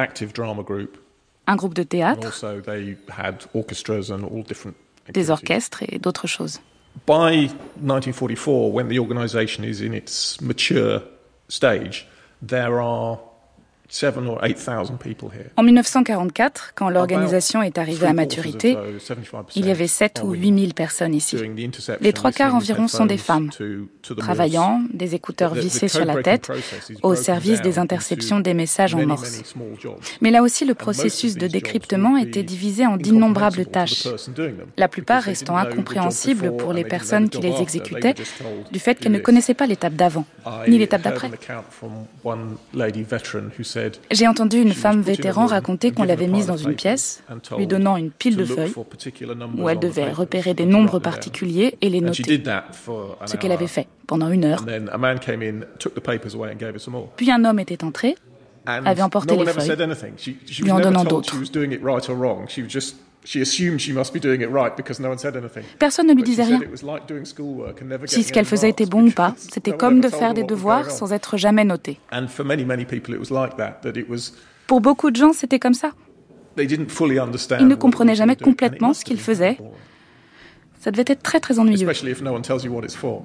[1.48, 2.46] un groupe de théâtre,
[5.12, 6.62] des orchestres et d'autres choses.
[7.06, 11.02] By 1944, when the organization is in its mature
[11.48, 12.08] stage,
[12.42, 13.20] there are
[15.58, 18.78] en 1944, quand l'organisation est arrivée à maturité,
[19.56, 21.38] il y avait 7 ou 8 000 personnes ici.
[22.00, 23.50] Les trois quarts environ sont des femmes,
[24.18, 26.52] travaillant, des écouteurs vissés sur la tête,
[27.02, 29.56] au service des interceptions des messages en morse.
[30.22, 34.08] Mais là aussi, le processus de décryptement était divisé en d'innombrables tâches,
[34.78, 38.16] la plupart restant incompréhensibles pour les personnes qui les exécutaient,
[38.72, 40.26] du fait qu'elles ne connaissaient pas l'étape d'avant,
[40.68, 41.32] ni l'étape d'après.
[44.12, 47.24] J'ai entendu une femme vétéran raconter qu'on l'avait mise dans une pièce,
[47.58, 48.74] lui donnant une pile de feuilles,
[49.58, 52.42] où elle devait repérer des nombres particuliers et les noter.
[53.26, 54.66] Ce qu'elle avait fait pendant une heure.
[57.16, 58.16] Puis un homme était entré,
[58.66, 59.72] avait emporté les feuilles,
[60.62, 61.36] lui en donnant d'autres.
[65.78, 66.62] Personne ne lui disait rien.
[68.06, 71.14] Si ce qu'elle faisait était bon ou pas, c'était comme de faire des devoirs sans
[71.14, 72.00] être jamais noté.
[74.68, 75.92] Pour beaucoup de gens, c'était comme ça.
[76.58, 79.58] Ils ne comprenaient jamais complètement ce qu'ils faisaient.
[80.80, 81.88] Ça devait être très très ennuyeux.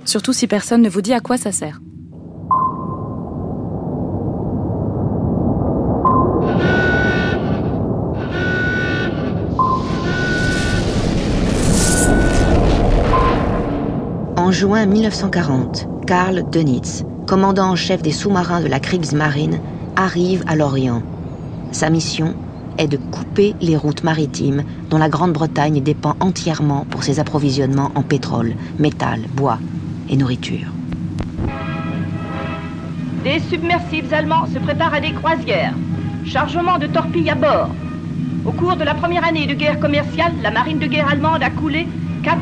[0.04, 1.80] Surtout si personne ne vous dit à quoi ça sert.
[14.44, 19.58] En juin 1940, Karl Dönitz, commandant en chef des sous-marins de la Kriegsmarine,
[19.96, 21.00] arrive à l'Orient.
[21.72, 22.34] Sa mission
[22.76, 28.02] est de couper les routes maritimes dont la Grande-Bretagne dépend entièrement pour ses approvisionnements en
[28.02, 29.58] pétrole, métal, bois
[30.10, 30.68] et nourriture.
[33.24, 35.72] Des submersibles allemands se préparent à des croisières.
[36.26, 37.70] Chargement de torpilles à bord.
[38.44, 41.48] Au cours de la première année de guerre commerciale, la marine de guerre allemande a
[41.48, 41.86] coulé
[42.24, 42.40] 4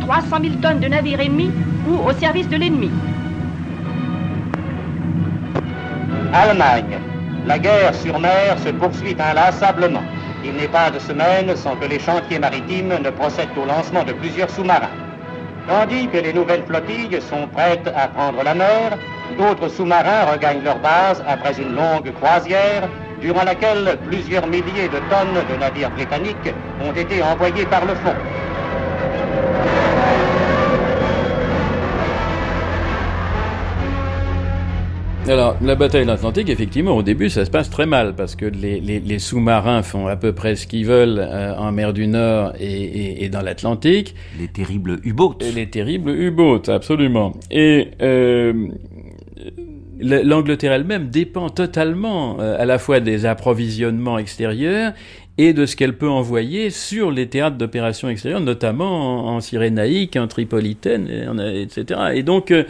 [0.00, 1.50] 300 000 tonnes de navires ennemis
[1.86, 2.90] ou au service de l'ennemi.
[6.32, 6.98] Allemagne.
[7.46, 10.02] La guerre sur mer se poursuit inlassablement.
[10.44, 14.12] Il n'est pas de semaine sans que les chantiers maritimes ne procèdent au lancement de
[14.12, 14.96] plusieurs sous-marins.
[15.66, 18.98] Tandis que les nouvelles flottilles sont prêtes à prendre la mer,
[19.36, 22.88] d'autres sous-marins regagnent leur base après une longue croisière
[23.20, 28.14] durant laquelle plusieurs milliers de tonnes de navires britanniques ont été envoyés par le fond.
[35.28, 38.46] Alors, la bataille de l'Atlantique, effectivement, au début, ça se passe très mal parce que
[38.46, 42.06] les, les, les sous-marins font à peu près ce qu'ils veulent euh, en mer du
[42.06, 44.14] Nord et, et, et dans l'Atlantique.
[44.38, 45.36] Les terribles U-boats.
[45.54, 47.34] Les terribles U-boats, absolument.
[47.50, 48.68] Et euh,
[50.00, 54.94] l'Angleterre elle-même dépend totalement euh, à la fois des approvisionnements extérieurs
[55.38, 60.26] et de ce qu'elle peut envoyer sur les théâtres d'opérations extérieures, notamment en, Cyrénaïque, en
[60.26, 61.08] Tripolitaine,
[61.54, 62.00] etc.
[62.14, 62.64] Et donc, euh,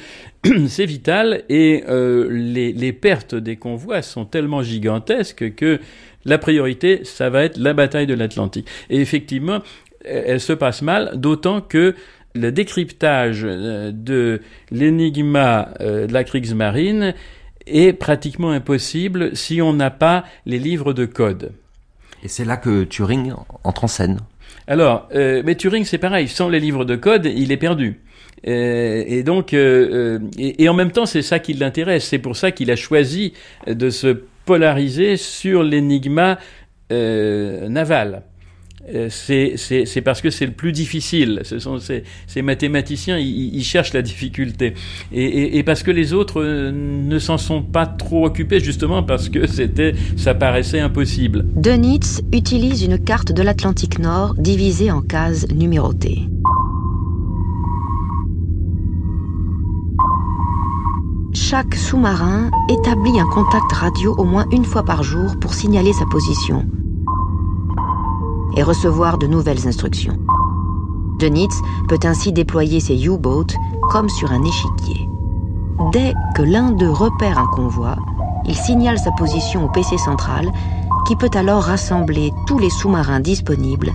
[0.68, 5.80] c'est vital, et euh, les, pertes des convois sont tellement gigantesques que
[6.26, 8.68] la priorité, ça va être la bataille de l'Atlantique.
[8.90, 9.60] Et effectivement,
[10.04, 11.94] elle se passe mal, d'autant que
[12.34, 17.14] le décryptage euh, de l'énigma de la Kriegsmarine
[17.66, 21.52] est pratiquement impossible si on n'a pas les livres de code.
[22.22, 23.32] Et c'est là que Turing
[23.64, 24.18] entre en scène.
[24.66, 26.28] Alors, euh, mais Turing, c'est pareil.
[26.28, 28.00] Sans les livres de code, il est perdu.
[28.46, 32.06] Euh, et donc, euh, et, en même temps, c'est ça qui l'intéresse.
[32.06, 33.32] C'est pour ça qu'il a choisi
[33.66, 36.38] de se polariser sur l'énigma
[36.90, 38.22] naval.
[38.94, 41.43] Euh, c'est parce que c'est le plus difficile.
[42.27, 44.74] Ces, mathématiciens, ils, cherchent la difficulté.
[45.12, 49.47] Et parce que les autres euh, ne s'en sont pas trop occupés, justement parce que
[49.47, 51.44] c'était, ça paraissait impossible.
[51.56, 56.23] Dönitz utilise une carte de l'Atlantique Nord divisée en cases numérotées.
[61.35, 66.05] Chaque sous-marin établit un contact radio au moins une fois par jour pour signaler sa
[66.06, 66.66] position
[68.56, 70.18] et recevoir de nouvelles instructions.
[71.18, 71.54] Dönitz
[71.88, 73.54] peut ainsi déployer ses U-boats
[73.90, 75.08] comme sur un échiquier.
[75.92, 77.96] Dès que l'un d'eux repère un convoi,
[78.46, 80.50] il signale sa position au PC central
[81.06, 83.92] qui peut alors rassembler tous les sous-marins disponibles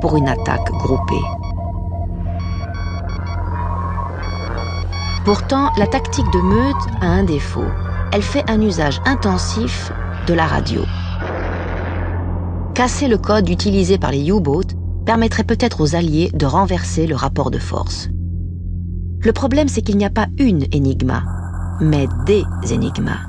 [0.00, 1.24] pour une attaque groupée.
[5.24, 7.64] Pourtant, la tactique de meute a un défaut.
[8.12, 9.90] Elle fait un usage intensif
[10.26, 10.82] de la radio.
[12.74, 14.74] Casser le code utilisé par les U-boats
[15.06, 18.08] permettrait peut-être aux Alliés de renverser le rapport de force.
[19.20, 21.22] Le problème, c'est qu'il n'y a pas une énigma,
[21.80, 22.42] mais des
[22.72, 23.20] énigmas.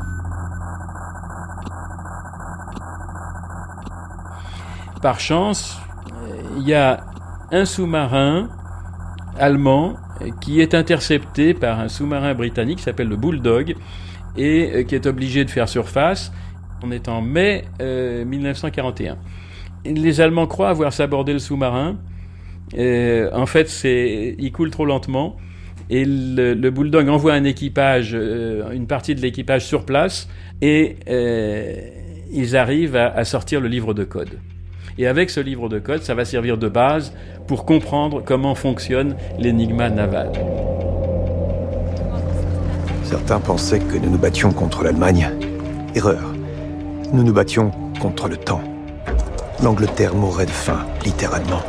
[5.03, 5.77] Par chance,
[6.57, 7.05] il y a
[7.51, 8.49] un sous-marin
[9.37, 9.93] allemand
[10.41, 13.75] qui est intercepté par un sous-marin britannique qui s'appelle le Bulldog
[14.37, 16.31] et euh, qui est obligé de faire surface.
[16.83, 19.17] On est en mai 1941.
[19.85, 21.97] Euh, Les Allemands croient avoir sabordé le sous-marin.
[22.77, 25.37] Euh, en fait, il coule trop lentement.
[25.89, 30.27] Et le, Bulldog envoie un équipage, une partie de l'équipage sur place,
[30.61, 30.95] et
[32.31, 34.39] ils arrivent à sortir le livre de code.
[34.97, 37.13] Et avec ce livre de code, ça va servir de base
[37.47, 40.31] pour comprendre comment fonctionne l'énigma naval.
[43.03, 45.29] Certains pensaient que nous nous battions contre l'Allemagne.
[45.93, 46.33] Erreur.
[47.13, 48.74] Nous nous battions contre le temps.
[49.63, 51.61] L'Angleterre mourrait de faim, littéralement.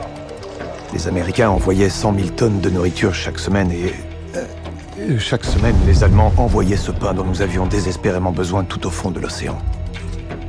[0.92, 3.94] Les Américains envoyaient 100 000 tonnes de nourriture chaque semaine et...
[4.34, 8.90] Euh, chaque semaine, les Allemands envoyaient ce pain dont nous avions désespérément besoin tout au
[8.90, 9.56] fond de l'océan.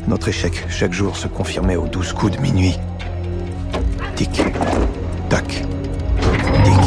[0.08, 2.78] Notre échec, chaque jour, se confirmait aux douze coups de minuit.
[4.16, 4.42] Tic,
[5.30, 6.84] tac, tic.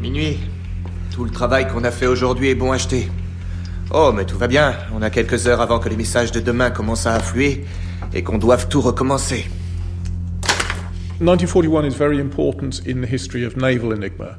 [0.00, 0.38] Minuit.
[1.12, 3.08] Tout le travail qu'on a fait aujourd'hui est bon acheté.
[3.92, 4.74] Oh, mais tout va bien.
[4.94, 7.64] On a quelques heures avant que les messages de demain commencent à affluer
[8.12, 9.46] et qu'on doive tout recommencer.
[11.20, 14.38] 1941 is very important in the history of naval enigma.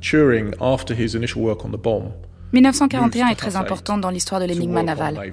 [0.00, 2.12] Turing, after his initial work on the bomb,
[2.52, 5.32] 1941 est très important dans l'histoire de l'énigme navale.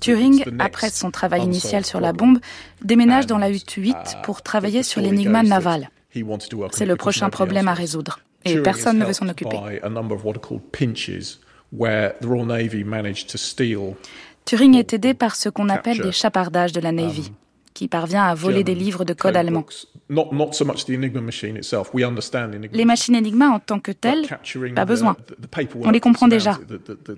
[0.00, 2.38] Turing, après son travail initial sur la bombe,
[2.84, 5.90] déménage dans la Hutte 8 pour travailler sur l'énigme navale.
[6.72, 9.58] C'est le prochain problème à résoudre, et personne ne veut s'en occuper.
[14.44, 17.32] Turing est aidé par ce qu'on appelle des chapardages de la Navy
[17.78, 19.64] qui parvient à voler des livres de code allemand.
[22.72, 24.26] Les machines Enigma en tant que telles,
[24.74, 25.16] pas besoin.
[25.82, 26.58] On les comprend déjà.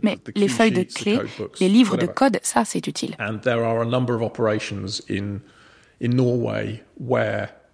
[0.03, 1.19] Mais les feuilles de clés,
[1.61, 3.17] les livres de code, ça c'est utile.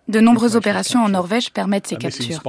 [0.08, 2.40] De nombreuses opérations en Norvège permettent ces captures.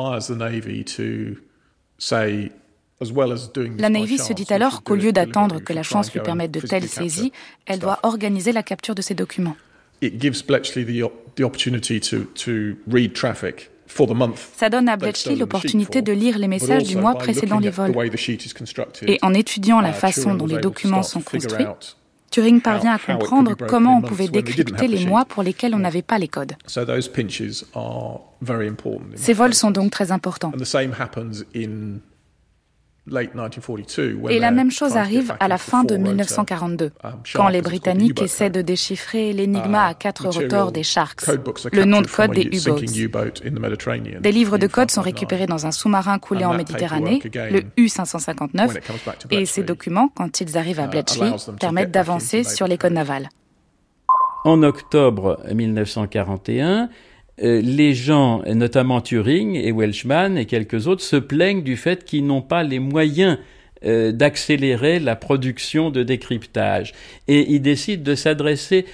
[3.00, 6.88] La Navy se dit alors qu'au lieu d'attendre que la chance lui permette de telles
[6.88, 7.32] saisies,
[7.66, 9.56] elle doit organiser la capture de ces documents.
[14.56, 17.94] Ça donne à Bletchley l'opportunité de lire les messages du mois précédant les vols.
[19.04, 21.66] Et en étudiant la uh, façon dont les documents sont construits,
[22.32, 26.18] Turing parvient à comprendre comment on pouvait décrypter les mois pour lesquels on n'avait pas
[26.18, 26.54] les codes.
[29.16, 30.52] Ces vols sont donc très importants.
[34.30, 38.50] Et la même chose arrive à la fin de 1942, um, quand les Britanniques essaient
[38.50, 41.26] de déchiffrer l'énigma à quatre rotors des Sharks,
[41.72, 43.32] le nom de code des U-boats.
[44.20, 48.80] Des livres de code sont récupérés dans un sous-marin coulé en Méditerranée, le U-559,
[49.32, 53.30] et ces documents, quand ils arrivent à uh, Bletchley, permettent d'avancer sur les codes navals.
[54.44, 56.88] En octobre 1941, euh,
[57.40, 62.42] les gens, notamment Turing et Welshman et quelques autres, se plaignent du fait qu'ils n'ont
[62.42, 63.38] pas les moyens
[63.86, 66.94] euh, d'accélérer la production de décryptage.
[67.28, 68.86] Et ils décident de s'adresser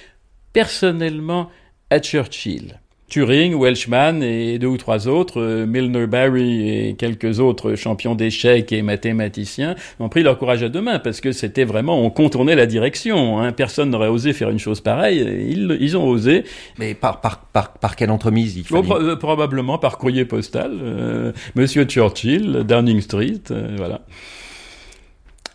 [0.52, 1.48] personnellement
[1.88, 2.80] à Churchill.
[3.08, 8.72] Turing, Welshman et deux ou trois autres, euh, Milner Barry et quelques autres champions d'échecs
[8.72, 12.56] et mathématiciens ont pris leur courage à deux mains parce que c'était vraiment, on contournait
[12.56, 13.38] la direction.
[13.38, 13.52] Hein.
[13.52, 15.18] Personne n'aurait osé faire une chose pareille.
[15.20, 16.44] Ils, ils ont osé.
[16.78, 18.90] Mais par, par, par, par quelle entremise il fallait...
[18.90, 20.72] Euh, probablement par courrier postal.
[20.82, 23.42] Euh, Monsieur Churchill, Downing Street,
[23.76, 24.00] voilà.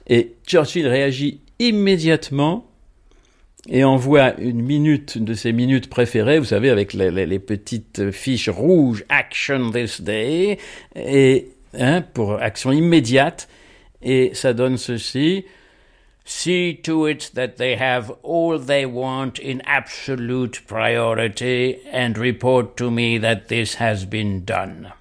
[0.07, 2.68] Et Churchill réagit immédiatement
[3.69, 9.05] et envoie une minute, de ses minutes préférées, vous savez, avec les, petites fiches rouges,
[9.09, 10.57] Action this day,
[10.95, 13.47] et hein, pour action immédiate,
[14.01, 15.45] et ça donne ceci.
[16.25, 22.91] See to it that they have all they want in absolute priority and report to
[22.91, 24.93] me that this has been done.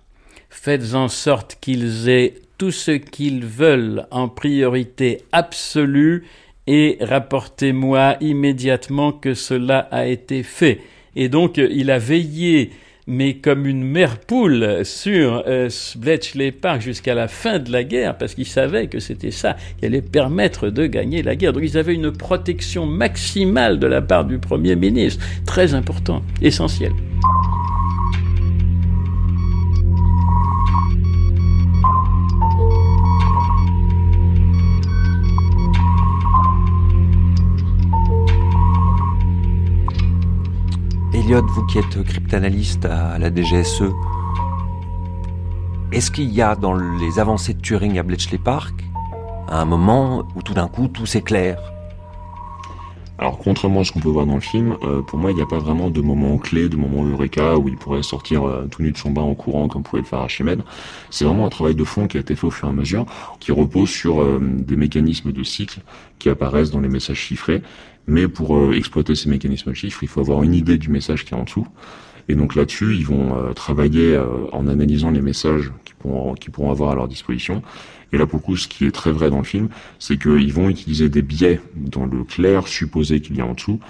[0.48, 6.24] Faites en sorte qu'ils aient tout ce qu'ils veulent en priorité absolue
[6.68, 10.80] et rapportez-moi immédiatement que cela a été fait.
[11.16, 12.70] Et donc il a veillé
[13.10, 18.18] mais comme une mère poule sur euh, Bletchley Park jusqu'à la fin de la guerre,
[18.18, 21.54] parce qu'il savait que c'était ça qui allait permettre de gagner la guerre.
[21.54, 26.92] Donc ils avaient une protection maximale de la part du Premier ministre, très important, essentiel.
[41.14, 43.84] Elliot, vous qui êtes cryptanalyste à la DGSE,
[45.90, 48.84] est-ce qu'il y a dans les avancées de Turing à Bletchley Park
[49.48, 51.58] un moment où tout d'un coup tout s'éclaire?
[53.18, 55.42] Alors contrairement à ce qu'on peut voir dans le film, euh, pour moi il n'y
[55.42, 58.82] a pas vraiment de moment clé, de moment eureka où il pourrait sortir euh, tout
[58.82, 60.62] nu de son bain en courant comme pouvait le faire Archimède.
[61.10, 63.06] C'est vraiment un travail de fond qui a été fait au fur et à mesure,
[63.40, 65.80] qui repose sur euh, des mécanismes de cycle
[66.20, 67.62] qui apparaissent dans les messages chiffrés
[68.10, 71.34] mais pour exploiter ces mécanismes de chiffres, il faut avoir une idée du message qui
[71.34, 71.66] est en dessous.
[72.28, 75.94] Et donc là-dessus, ils vont euh, travailler euh, en analysant les messages qu'ils
[76.52, 77.62] pourront, avoir à leur disposition.
[78.12, 79.68] Et là, pour le coup, ce qui est très vrai dans le film,
[79.98, 83.80] c'est qu'ils vont utiliser des biais dans le clair supposé qu'il y a en dessous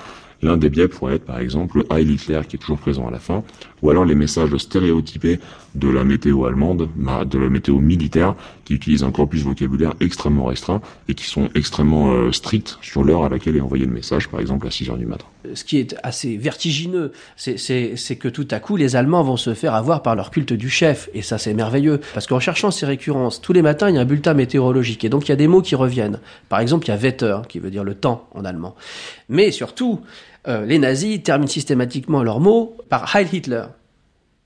[0.41, 3.19] L'un des biais pourrait être par exemple Heil Hitler qui est toujours présent à la
[3.19, 3.43] fin,
[3.83, 5.41] ou alors les messages stéréotypés
[5.75, 8.35] de la météo allemande, de la météo militaire,
[8.65, 13.25] qui utilisent un corpus vocabulaire extrêmement restreint et qui sont extrêmement euh, stricts sur l'heure
[13.25, 15.25] à laquelle est envoyé le message, par exemple à 6 heures du matin.
[15.55, 19.75] Ce qui est assez vertigineux, c'est que tout à coup, les Allemands vont se faire
[19.75, 23.41] avoir par leur culte du chef, et ça c'est merveilleux, parce qu'en cherchant ces récurrences,
[23.41, 25.49] tous les matins il y a un bulletin météorologique, et donc il y a des
[25.49, 26.19] mots qui reviennent.
[26.49, 28.75] Par exemple, il y a Wetter, qui veut dire le temps en allemand.
[29.29, 33.65] Mais surtout, euh, les nazis terminent systématiquement leurs mots par Heil Hitler.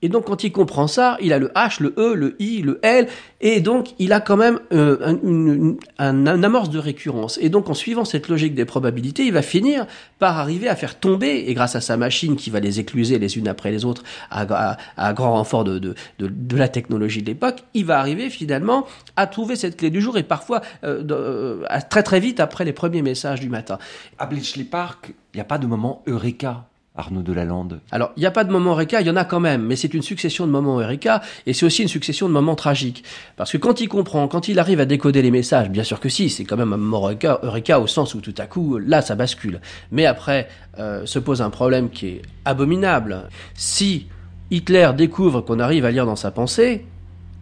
[0.03, 2.77] Et donc quand il comprend ça, il a le H, le E, le I, le
[2.83, 3.07] L,
[3.39, 7.39] et donc il a quand même euh, un, amorce de récurrence.
[7.41, 9.87] Et donc en suivant cette logique des probabilités, il va finir
[10.19, 13.37] par arriver à faire tomber, et grâce à sa machine qui va les écluser les
[13.37, 17.97] unes après les autres à, grand renfort de, de, la technologie de l'époque, il va
[17.97, 18.85] arriver finalement
[19.15, 23.01] à trouver cette clé du jour, et parfois euh, très très vite après les premiers
[23.01, 23.77] messages du matin.
[24.19, 28.25] À Bletchley Park, il n'y a pas de moment eureka Arnaud Delalande Alors, il n'y
[28.27, 30.45] a pas de moment Eureka, il y en a quand même, mais c'est une succession
[30.45, 33.03] de moments Eureka, et c'est aussi une succession de moments tragiques.
[33.35, 36.09] Parce que quand il comprend, quand il arrive à décoder les messages, bien sûr que
[36.09, 39.15] si, c'est quand même un moment Eureka, au sens où tout à coup, là, ça
[39.15, 39.59] bascule.
[39.91, 40.47] Mais après,
[40.77, 43.29] euh, se pose un problème qui est abominable.
[43.55, 44.07] Si
[44.51, 46.85] Hitler découvre qu'on arrive à lire dans sa pensée,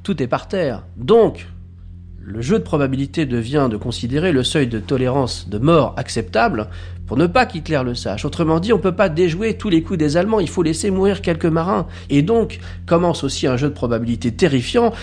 [0.03, 0.83] tout est par terre.
[0.95, 1.47] Donc,
[2.31, 6.67] le jeu de probabilité devient de considérer le seuil de tolérance de mort acceptable
[7.05, 8.23] pour ne pas qu'Hitler le sache.
[8.23, 10.91] Autrement dit, on ne peut pas déjouer tous les coups des Allemands, il faut laisser
[10.91, 11.87] mourir quelques marins.
[12.09, 14.93] Et donc commence aussi un jeu de probabilité terrifiant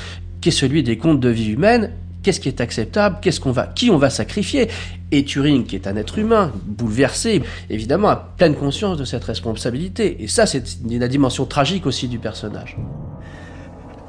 [0.41, 1.91] qui est celui des comptes de vie humaine.
[2.23, 3.19] Qu'est-ce qui est acceptable?
[3.21, 4.69] Qu'est-ce qu'on va, qui on va sacrifier?
[5.13, 10.23] Et Turing, qui est un être humain bouleversé, évidemment, a pleine conscience de cette responsabilité.
[10.23, 12.77] Et ça, c'est la dimension tragique aussi du personnage.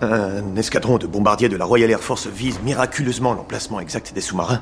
[0.02, 4.62] Un escadron de bombardiers de la Royal Air Force vise miraculeusement l'emplacement exact des sous-marins.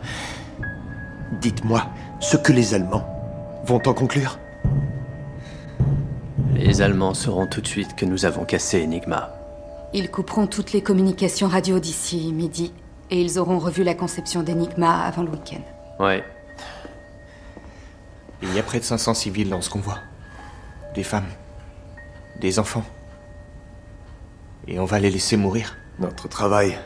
[1.42, 1.86] Dites-moi
[2.20, 3.06] ce que les Allemands
[3.66, 4.40] vont en conclure?
[6.56, 9.32] Les Allemands sauront tout de suite que nous avons cassé Enigma.
[9.94, 12.74] Ils couperont toutes les communications radio d'ici midi,
[13.12, 15.62] et ils auront revu la conception d'Enigma avant le week-end.
[16.04, 16.24] Ouais.
[18.42, 20.00] Il y a près de 500 civils dans ce convoi.
[20.96, 21.30] Des femmes,
[22.40, 22.84] des enfants.
[24.68, 25.78] Et on va les laisser mourir.
[26.00, 26.78] Notre travail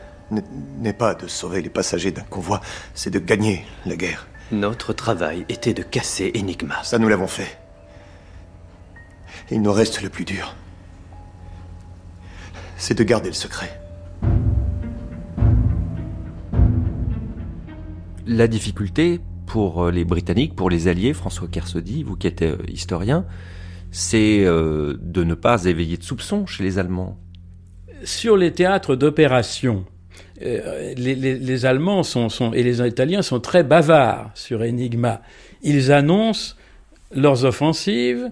[0.79, 2.61] n'est pas de sauver les passagers d'un convoi,
[2.93, 4.27] c'est de gagner la guerre.
[4.51, 6.83] Notre travail était de casser Enigma.
[6.83, 7.57] Ça, nous l'avons fait.
[9.49, 10.55] Il nous reste le plus dur.
[12.77, 13.79] C'est de garder le secret.
[18.25, 22.57] La difficulté pour euh, les Britanniques, pour les Alliés, François Kersaudy, vous qui êtes euh,
[22.67, 23.25] historien,
[23.91, 27.19] c'est euh, de ne pas éveiller de soupçons chez les Allemands
[28.03, 29.86] sur les théâtres d'opération,
[30.44, 35.22] euh, les, Allemands sont, et les Italiens sont très bavards sur Enigma.
[35.61, 36.56] Ils annoncent
[37.14, 38.32] leurs offensives,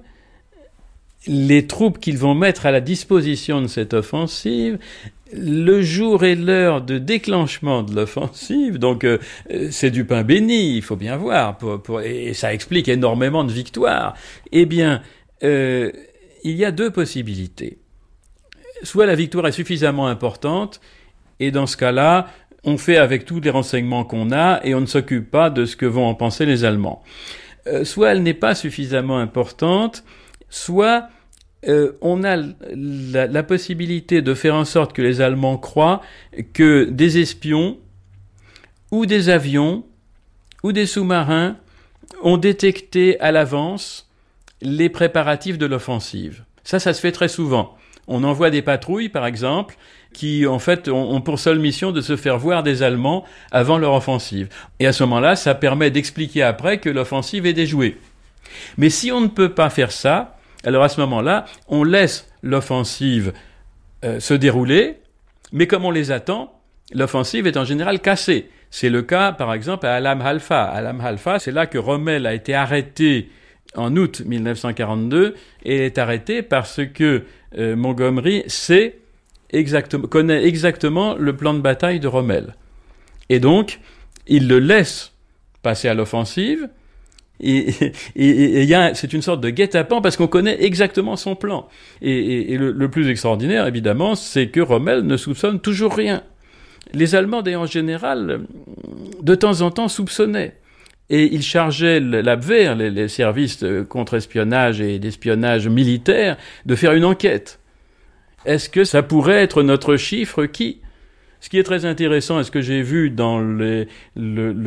[1.28, 4.80] les troupes qu'ils vont mettre à la disposition de cette offensive,
[5.32, 9.20] le jour et l'heure de déclenchement de l'offensive, donc euh,
[9.70, 11.58] c'est du pain béni, il faut bien voir,
[12.04, 14.16] et ça explique énormément de victoires,
[14.52, 15.04] eh bien,
[15.44, 15.92] euh,
[16.44, 17.78] il y a deux possibilités.
[18.84, 20.80] Soit la victoire est suffisamment importante,
[21.40, 22.28] et dans ce cas-là,
[22.64, 25.76] on fait avec tous les renseignements qu'on a, et on ne s'occupe pas de ce
[25.76, 27.04] que vont en penser les Allemands.
[27.68, 30.04] Euh, soit elle n'est pas suffisamment importante,
[30.50, 31.10] soit
[31.68, 36.02] euh, on a la, possibilité de faire en sorte que les Allemands croient
[36.54, 37.78] que des espions
[38.92, 39.84] ou des avions
[40.64, 41.58] ou des sous-marins
[42.24, 44.10] ont détecté à l'avance
[44.62, 46.44] les préparatifs de l'offensive.
[46.64, 47.78] Ça, ça se fait très souvent.
[48.10, 49.76] On envoie des patrouilles, par exemple,
[50.14, 53.94] qui en fait ont, pour seule mission de se faire voir des Allemands avant leur
[53.94, 54.50] offensive.
[54.80, 57.98] Et à ce moment-là, ça permet d'expliquer après que l'offensive est déjouée.
[58.78, 63.32] Mais si on ne peut pas faire ça, alors à ce moment-là, on laisse l'offensive
[64.04, 64.98] euh, se dérouler,
[65.52, 66.60] mais comme on les attend,
[66.92, 68.50] l'offensive est en général cassée.
[68.72, 70.64] C'est le cas, par exemple, à Alam Halfa.
[70.64, 73.30] Alam Halfa, c'est là que Rommel a été arrêté
[73.76, 77.24] en août 1942 et est arrêté parce que
[77.58, 79.00] euh, Montgomery sait
[79.52, 82.56] exactement, connaît exactement le plan de bataille de Rommel.
[83.30, 83.80] Et donc,
[84.28, 85.14] il le laisse
[85.62, 86.70] passer à l'offensive,
[87.42, 87.72] et,
[88.94, 91.68] c'est une sorte de guet-apens parce qu'on connaît exactement son plan.
[92.02, 96.24] Et, le, plus extraordinaire, évidemment, c'est que Rommel ne soupçonne toujours rien.
[96.94, 98.42] Les Allemands, en général,
[99.22, 100.56] de temps en temps soupçonnaient.
[101.10, 107.06] Et ils chargeaient l'Abwehr, les, les services de contre-espionnage et d'espionnage militaire, de faire une
[107.06, 107.60] enquête.
[108.46, 110.80] Est-ce que ça pourrait être notre chiffre qui?
[111.42, 113.88] Ce qui est très intéressant, et ce que j'ai vu dans le,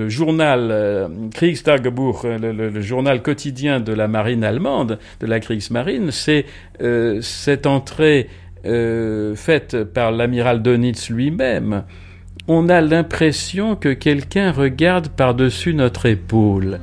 [0.08, 6.46] journal euh, Kriegstagebuch, euh, le, journal quotidien de la marine allemande, de la Kriegsmarine, c'est
[6.80, 8.28] euh, cette entrée
[8.64, 11.82] faite par l'amiral Donitz lui-même.
[12.48, 16.80] On a l'impression que quelqu'un regarde par-dessus notre épaule.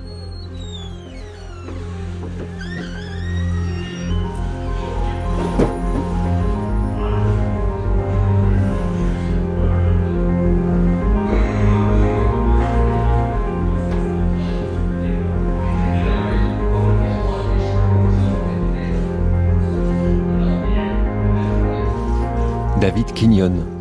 [22.79, 23.78] David Quignon.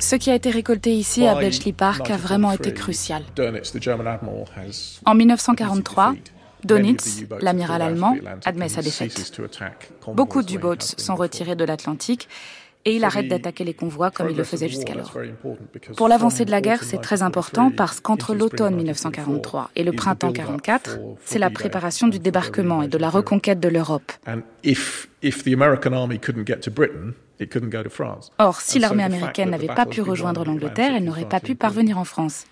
[0.00, 3.22] Ce qui a été récolté ici à Bletchley Park a vraiment été crucial.
[5.06, 6.14] En 1943,
[6.64, 9.40] Donitz, l'amiral allemand, admet sa défaite.
[10.08, 12.28] Beaucoup d'U-boats sont retirés de l'Atlantique
[12.84, 15.12] et il arrête d'attaquer les convois comme il le faisait jusqu'alors.
[15.96, 20.28] Pour l'avancée de la guerre, c'est très important parce qu'entre l'automne 1943 et le printemps
[20.28, 24.12] 1944, c'est la préparation du débarquement et de la reconquête de l'Europe.
[28.38, 32.04] Or, si l'armée américaine n'avait pas pu rejoindre l'Angleterre, elle n'aurait pas pu parvenir en
[32.04, 32.44] France.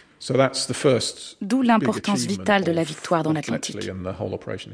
[1.40, 3.90] D'où l'importance vitale de la victoire dans l'Atlantique.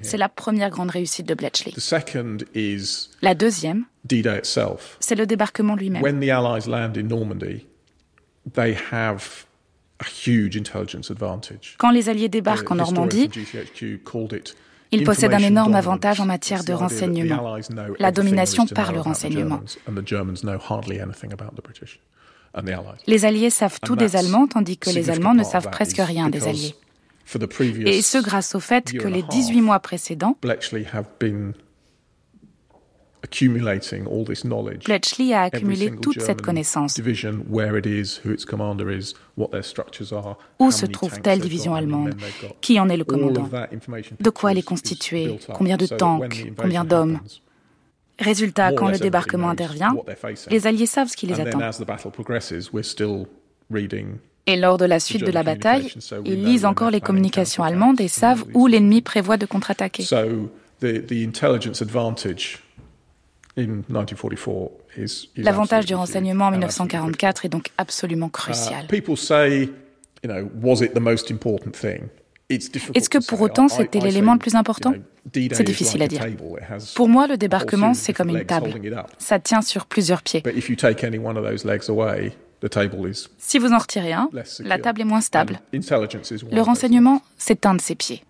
[0.02, 1.72] C'est la première grande réussite de Bletchley.
[3.22, 3.84] La deuxième,
[5.00, 6.02] c'est le débarquement lui-même.
[11.78, 13.30] Quand les Alliés débarquent en Normandie,
[14.92, 17.56] ils possèdent un énorme avantage en matière de renseignement,
[17.98, 19.62] la domination par le renseignement.
[23.06, 26.46] Les Alliés savent tout des Allemands, tandis que les Allemands ne savent presque rien des
[26.48, 26.74] Alliés.
[27.86, 30.38] Et ce grâce au fait que les 18 mois précédents,
[34.84, 37.00] Bletchley a accumulé toute cette connaissance.
[40.58, 42.14] Où se trouve telle division allemande
[42.60, 43.48] Qui en est le commandant?
[44.20, 46.52] De quoi elle est constituée Combien de tanks?
[46.56, 47.20] Combien d'hommes?
[48.18, 49.94] Résultat, quand le débarquement intervient,
[50.50, 51.60] les Alliés savent ce qui les attend.
[54.48, 55.92] Et lors de la suite de la bataille,
[56.24, 60.04] ils lisent encore les communications allemandes et savent où l'ennemi prévoit de contre-attaquer.
[65.36, 68.86] L'avantage du renseignement en 1944 est donc absolument crucial.
[72.48, 74.92] Est-ce que pour autant c'était l'élément le plus important
[75.34, 76.24] C'est difficile à dire.
[76.94, 78.74] Pour moi, le débarquement, c'est comme une table.
[79.18, 80.42] Ça tient sur plusieurs pieds.
[83.38, 85.60] Si vous en retirez un, la table est moins stable.
[85.72, 88.22] Le renseignement, c'est un de ses pieds.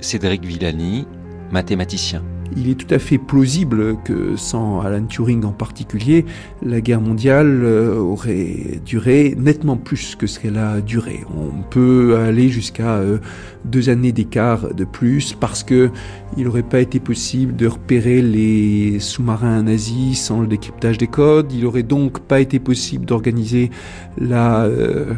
[0.00, 1.06] Cédric Villani,
[1.52, 2.24] mathématicien.
[2.56, 6.24] Il est tout à fait plausible que sans Alan Turing en particulier,
[6.62, 11.20] la guerre mondiale euh, aurait duré nettement plus que ce qu'elle a duré.
[11.36, 13.18] On peut aller jusqu'à euh,
[13.64, 15.90] deux années d'écart de plus parce que
[16.36, 21.52] il n'aurait pas été possible de repérer les sous-marins nazis sans le décryptage des codes.
[21.52, 23.70] Il n'aurait donc pas été possible d'organiser
[24.18, 25.14] la euh,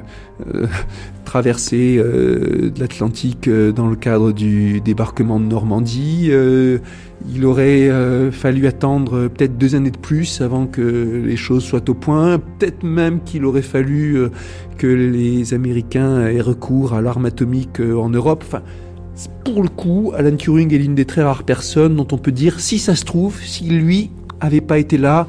[1.24, 6.30] traversée de l'Atlantique dans le cadre du débarquement de Normandie.
[7.32, 7.90] Il aurait
[8.32, 12.38] fallu attendre peut-être deux années de plus avant que les choses soient au point.
[12.38, 14.18] Peut-être même qu'il aurait fallu
[14.78, 18.44] que les Américains aient recours à l'arme atomique en Europe.
[18.46, 18.62] Enfin,
[19.44, 22.60] pour le coup, Alan Turing est l'une des très rares personnes dont on peut dire,
[22.60, 24.10] si ça se trouve, si lui
[24.40, 25.26] avait pas été là,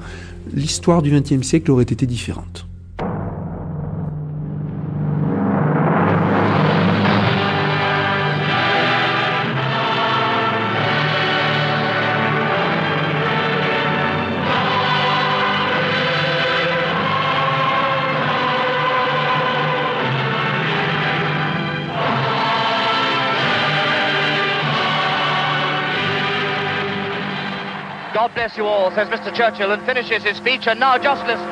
[0.53, 2.67] l'histoire du XXe siècle aurait été différente.
[28.85, 29.33] All, says Mr.
[29.33, 30.67] Churchill, and finishes his speech.
[30.67, 31.47] And now just listen.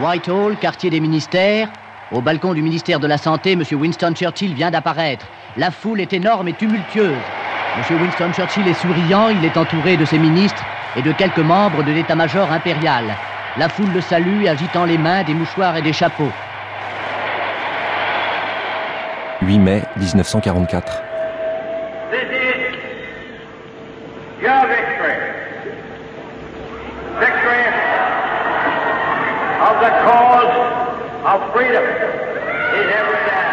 [0.00, 1.68] Whitehall, quartier des ministères.
[2.12, 3.62] Au balcon du ministère de la Santé, M.
[3.72, 5.26] Winston Churchill vient d'apparaître.
[5.56, 7.14] La foule est énorme et tumultueuse.
[7.76, 8.02] M.
[8.02, 10.64] Winston Churchill est souriant, il est entouré de ses ministres
[10.96, 13.04] et de quelques membres de l'état-major impérial.
[13.56, 16.32] La foule le salue, agitant les mains, des mouchoirs et des chapeaux.
[19.42, 21.09] 8 mai 1944.
[24.40, 25.16] Your victory.
[27.20, 27.64] Victory
[29.60, 30.54] of the cause
[31.28, 33.49] of freedom is every day.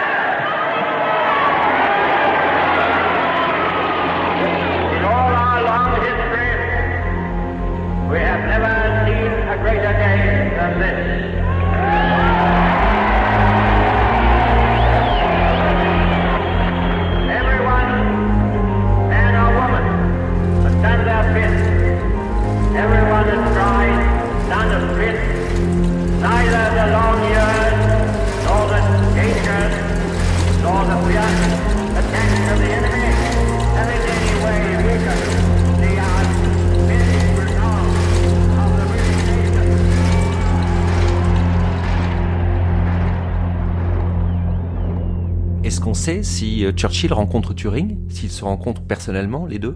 [46.21, 49.75] Si euh, Churchill rencontre Turing, s'ils se rencontrent personnellement, les deux?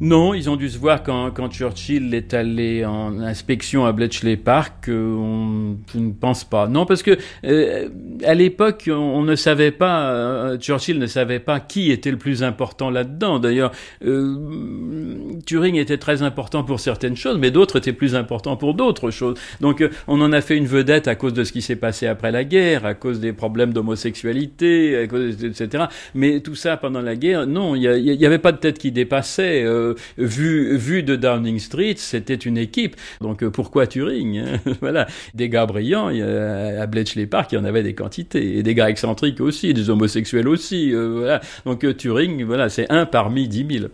[0.00, 4.36] Non, ils ont dû se voir quand, quand Churchill est allé en inspection à Bletchley
[4.36, 4.88] Park.
[4.88, 6.66] Euh, on, je ne pense pas.
[6.66, 7.88] Non, parce que euh,
[8.22, 10.10] à l'époque, on, ne savait pas.
[10.10, 13.38] Euh, Churchill ne savait pas qui était le plus important là-dedans.
[13.38, 19.10] D'ailleurs, Turing était très important pour certaines choses, mais d'autres étaient plus importants pour d'autres
[19.10, 19.38] choses.
[19.60, 22.30] Donc, on en a fait une vedette à cause de ce qui s'est passé après
[22.30, 25.84] la guerre, à cause des problèmes d'homosexualité, etc.
[26.14, 29.62] Mais tout ça pendant la guerre, non, il n'y avait pas de tête qui dépassait.
[29.64, 32.96] Euh, vu, vu de Downing Street, c'était une équipe.
[33.20, 34.60] Donc euh, pourquoi Turing hein?
[34.80, 38.04] Voilà, des gars brillants, à Bletchley Park, il y en avait des quantités,
[38.34, 40.92] et des gars excentriques aussi, des homosexuels aussi.
[40.92, 41.40] Euh, voilà.
[41.64, 43.90] Donc Turing, voilà, c'est un parmi dix mille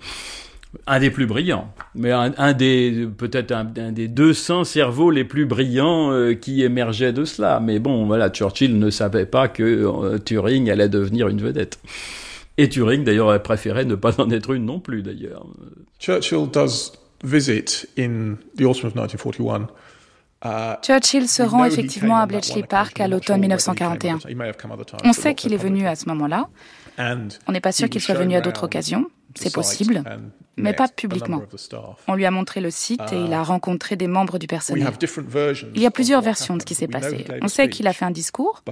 [0.87, 1.67] un des plus brillants,
[1.97, 7.59] mais un, des peut-être un, des 200 cerveaux les plus brillants qui émergeaient de cela.
[7.59, 11.81] Mais bon, voilà, Churchill ne savait pas que Turing allait devenir une vedette.
[12.57, 15.47] Et Turing, d'ailleurs, a préféré ne pas en être une non plus, d'ailleurs.
[15.99, 16.93] Churchill does
[17.25, 19.69] visit in the autumn of 1941.
[20.43, 24.19] Uh, Churchill se rend effectivement à Bletchley Park à l'automne 1941.
[25.05, 26.49] On sait qu'il est venu à ce moment-là.
[26.99, 29.11] On n'est pas sûr qu'il soit venu à d'autres occasions.
[29.35, 30.03] C'est possible
[30.61, 31.43] mais pas publiquement.
[32.09, 34.87] On lui a montré le site et il a uh, rencontré des membres du personnel.
[35.75, 37.25] Il y a plusieurs versions de ce qui s'est passé.
[37.43, 38.63] On sait qu'il a fait un discours,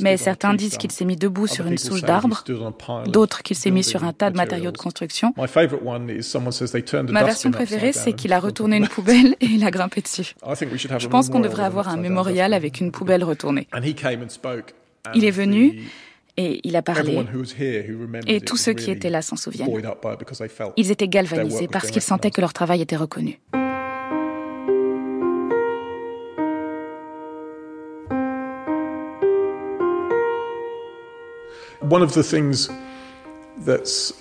[0.00, 2.44] mais certains disent qu'il s'est mis debout sur une souche d'arbre,
[3.06, 5.34] d'autres qu'il s'est mis sur un tas de matériaux de construction.
[5.36, 10.34] Ma version préférée, c'est qu'il a retourné une poubelle et il a grimpé dessus.
[10.98, 13.68] Je pense qu'on devrait avoir un mémorial avec une poubelle retournée.
[15.14, 15.82] Il est venu
[16.36, 17.24] et il a parlé.
[18.26, 19.68] Et tous ceux qui étaient là s'en souviennent.
[20.76, 23.40] Ils étaient galvanisés parce qu'ils sentaient que leur travail était reconnu.
[31.90, 32.70] One of the things
[33.58, 34.14] that's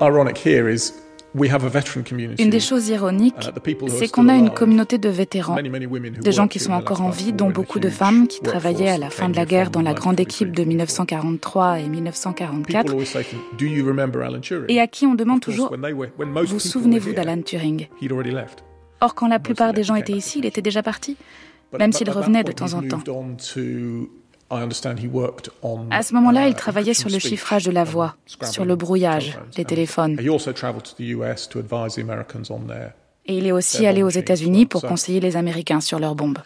[0.00, 1.01] ironic here is
[1.34, 3.34] Une des choses ironiques,
[3.66, 7.32] uh, c'est qu'on a une communauté de vétérans, des gens qui sont encore en vie,
[7.32, 10.20] dont beaucoup de femmes qui travaillaient à la fin de la guerre dans la grande
[10.20, 12.94] équipe de 1943 et 1944,
[14.68, 15.74] et à qui on demande toujours
[16.44, 17.88] Vous souvenez-vous d'Alan Turing?
[19.00, 21.16] Or, quand la plupart des gens étaient ici, il était déjà parti,
[21.78, 23.02] même s'il revenait de temps en temps.
[25.90, 28.16] À ce moment-là, il travaillait sur le chiffrage de la voix,
[28.50, 30.18] sur le brouillage des téléphones.
[33.24, 36.38] Et il est aussi allé aux États-Unis pour conseiller les Américains sur leurs bombes.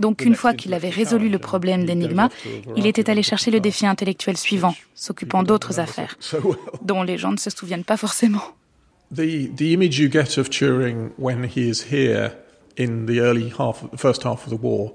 [0.00, 2.28] Donc une fois qu'il avait résolu le problème d'Enigma,
[2.76, 6.16] il était allé chercher le défi intellectuel suivant, s'occupant d'autres affaires,
[6.82, 8.42] dont les gens ne se souviennent pas forcément.
[9.10, 12.32] The the image you get of Turing when he is here
[12.76, 14.94] in the early half, the first half of the war,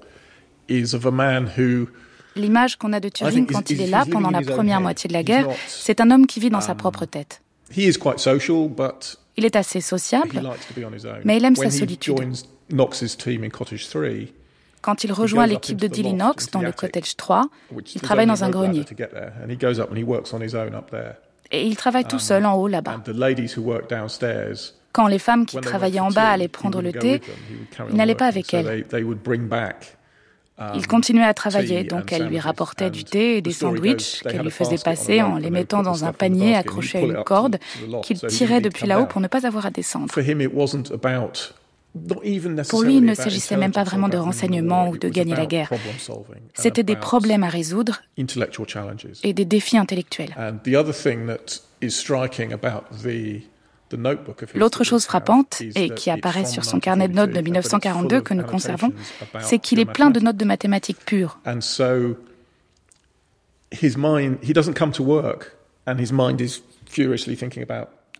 [0.68, 1.88] is of a man who
[2.36, 5.22] L'image qu'on a de Turing quand il est là pendant la première moitié de la
[5.22, 7.42] guerre, c'est un homme qui vit dans sa um, propre tête.
[7.70, 10.42] He is quite social, but il est assez sociable,
[11.24, 12.14] mais il aime sa solitude.
[14.82, 17.48] Quand il rejoint l'équipe de Dilly Knox dans le Cottage 3,
[17.94, 18.84] il travaille dans un grenier.
[21.52, 23.02] Et il travaille tout seul en haut là-bas.
[24.92, 27.20] Quand les femmes qui travaillaient en bas allaient prendre le thé,
[27.90, 28.84] il n'allait pas avec elles.
[30.74, 34.50] Il continuait à travailler, donc elle lui rapportait du thé et des sandwichs qu'elle lui
[34.50, 37.58] faisait passer en les mettant dans un panier accroché à une corde
[38.02, 40.12] qu'il tirait depuis là-haut pour ne pas avoir à descendre.
[42.68, 45.70] Pour lui, il ne s'agissait même pas vraiment de renseignements ou de gagner la guerre.
[46.54, 50.34] C'était des problèmes à résoudre et des défis intellectuels.
[54.54, 58.44] L'autre chose frappante, et qui apparaît sur son carnet de notes de 1942 que nous
[58.44, 58.92] conservons,
[59.40, 61.40] c'est qu'il est plein de notes de mathématiques pures.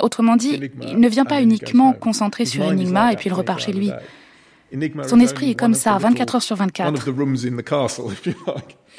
[0.01, 3.73] Autrement dit, il ne vient pas uniquement concentré sur Enigma et puis il repart chez
[3.73, 3.91] lui.
[5.07, 7.11] Son esprit est comme ça, 24 heures sur 24.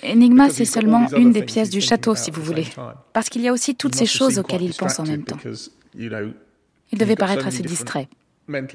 [0.04, 2.68] Enigma, c'est seulement une des pièces du château, si vous voulez.
[3.14, 5.38] Parce qu'il y a aussi toutes ces choses auxquelles il pense en même temps.
[5.96, 8.08] Il devait paraître assez distrait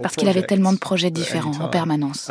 [0.02, 2.30] parce qu'il avait tellement de projets différents en permanence.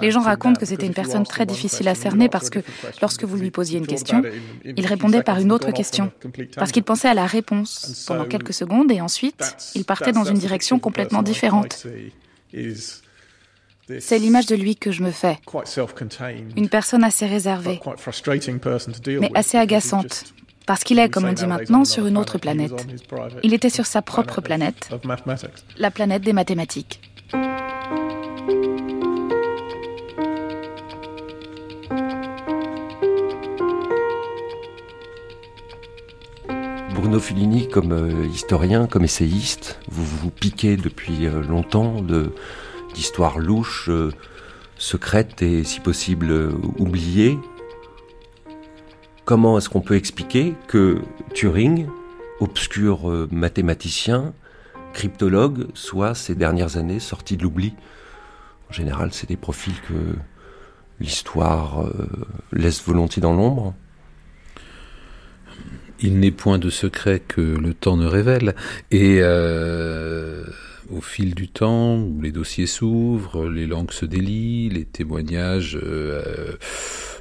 [0.00, 2.60] Les gens racontent que c'était une personne très difficile à cerner parce que
[3.00, 4.22] lorsque vous lui posiez une question,
[4.64, 6.12] il répondait par une autre question,
[6.56, 10.38] parce qu'il pensait à la réponse pendant quelques secondes et ensuite il partait dans une
[10.38, 11.86] direction complètement différente.
[14.00, 15.38] C'est l'image de lui que je me fais.
[16.56, 17.80] Une personne assez réservée,
[19.20, 20.34] mais assez agaçante,
[20.68, 22.86] parce qu'il est, comme on dit maintenant, sur une autre planète.
[23.42, 24.90] Il était sur sa propre planète,
[25.78, 27.00] la planète des mathématiques.
[36.90, 42.02] Bruno Fulini, comme euh, historien, comme essayiste, vous vous piquez depuis euh, longtemps
[42.92, 44.12] d'histoires louches, euh,
[44.76, 47.38] secrètes et si possible oubliées.
[49.28, 51.02] Comment est-ce qu'on peut expliquer que
[51.34, 51.86] Turing,
[52.40, 54.32] obscur euh, mathématicien,
[54.94, 57.74] cryptologue, soit ces dernières années sorti de l'oubli?
[58.70, 60.16] En général, c'est des profils que
[60.98, 62.08] l'histoire euh,
[62.52, 63.74] laisse volontiers dans l'ombre.
[66.00, 68.54] Il n'est point de secret que le temps ne révèle.
[68.90, 70.42] Et euh,
[70.94, 75.78] au fil du temps, les dossiers s'ouvrent, les langues se délient, les témoignages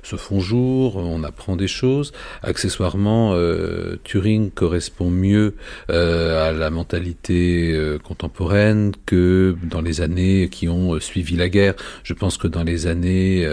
[0.07, 2.13] se font jour, on apprend des choses.
[2.41, 5.55] Accessoirement, euh, Turing correspond mieux
[5.89, 11.73] euh, à la mentalité euh, contemporaine que dans les années qui ont suivi la guerre.
[12.03, 13.47] Je pense que dans les années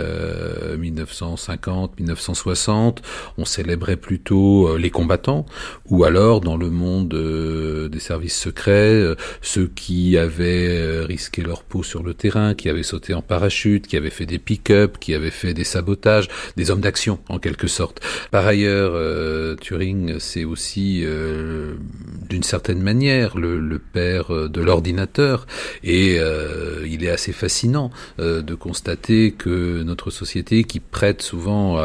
[0.78, 3.03] 1950, 1960,
[3.36, 5.47] on célébrait plutôt les combattants,
[5.89, 7.09] ou alors dans le monde
[7.91, 9.03] des services secrets,
[9.43, 13.97] ceux qui avaient risqué leur peau sur le terrain, qui avaient sauté en parachute, qui
[13.97, 18.01] avaient fait des pick-up, qui avaient fait des sabotages des hommes d'action en quelque sorte.
[18.31, 21.74] Par ailleurs, euh, Turing, c'est aussi euh,
[22.28, 25.47] d'une certaine manière le, le père de l'ordinateur
[25.82, 31.78] et euh, il est assez fascinant de constater que notre société qui prête souvent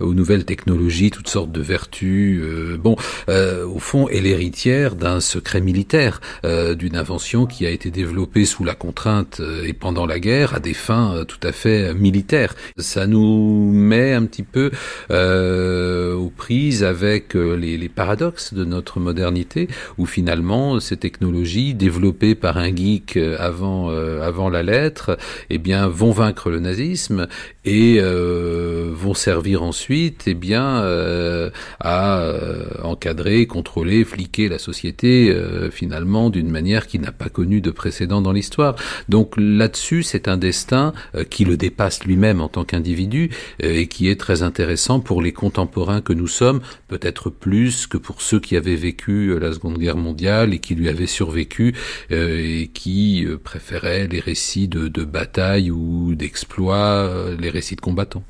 [0.00, 2.42] aux nouvelles technologies toutes sortes de vertus,
[2.78, 2.96] bon,
[3.28, 8.64] au fond est l'héritière d'un secret militaire, d'une invention qui qui a été développé sous
[8.64, 12.54] la contrainte et pendant la guerre à des fins tout à fait militaires.
[12.78, 14.70] Ça nous met un petit peu
[15.10, 19.68] aux prises avec les, paradoxes de notre modernité,
[19.98, 25.18] où finalement ces technologies développées par un geek avant avant la lettre,
[25.50, 27.26] eh bien vont vaincre le nazisme
[27.64, 35.36] et euh, vont servir ensuite eh bien euh, à euh, encadrer, contrôler, fliquer la société
[35.70, 38.76] finalement d'une manière qui n'a pas connu de précédent dans l'histoire.
[39.08, 40.92] Donc là-dessus, c'est un destin
[41.30, 46.00] qui le dépasse lui-même en tant qu'individu et qui est très intéressant pour les contemporains
[46.00, 50.54] que nous sommes, peut-être plus que pour ceux qui avaient vécu la Seconde Guerre mondiale
[50.54, 51.74] et qui lui avaient survécu
[52.10, 58.24] et qui préféraient les récits de, de bataille ou d'exploits les récits de combattants.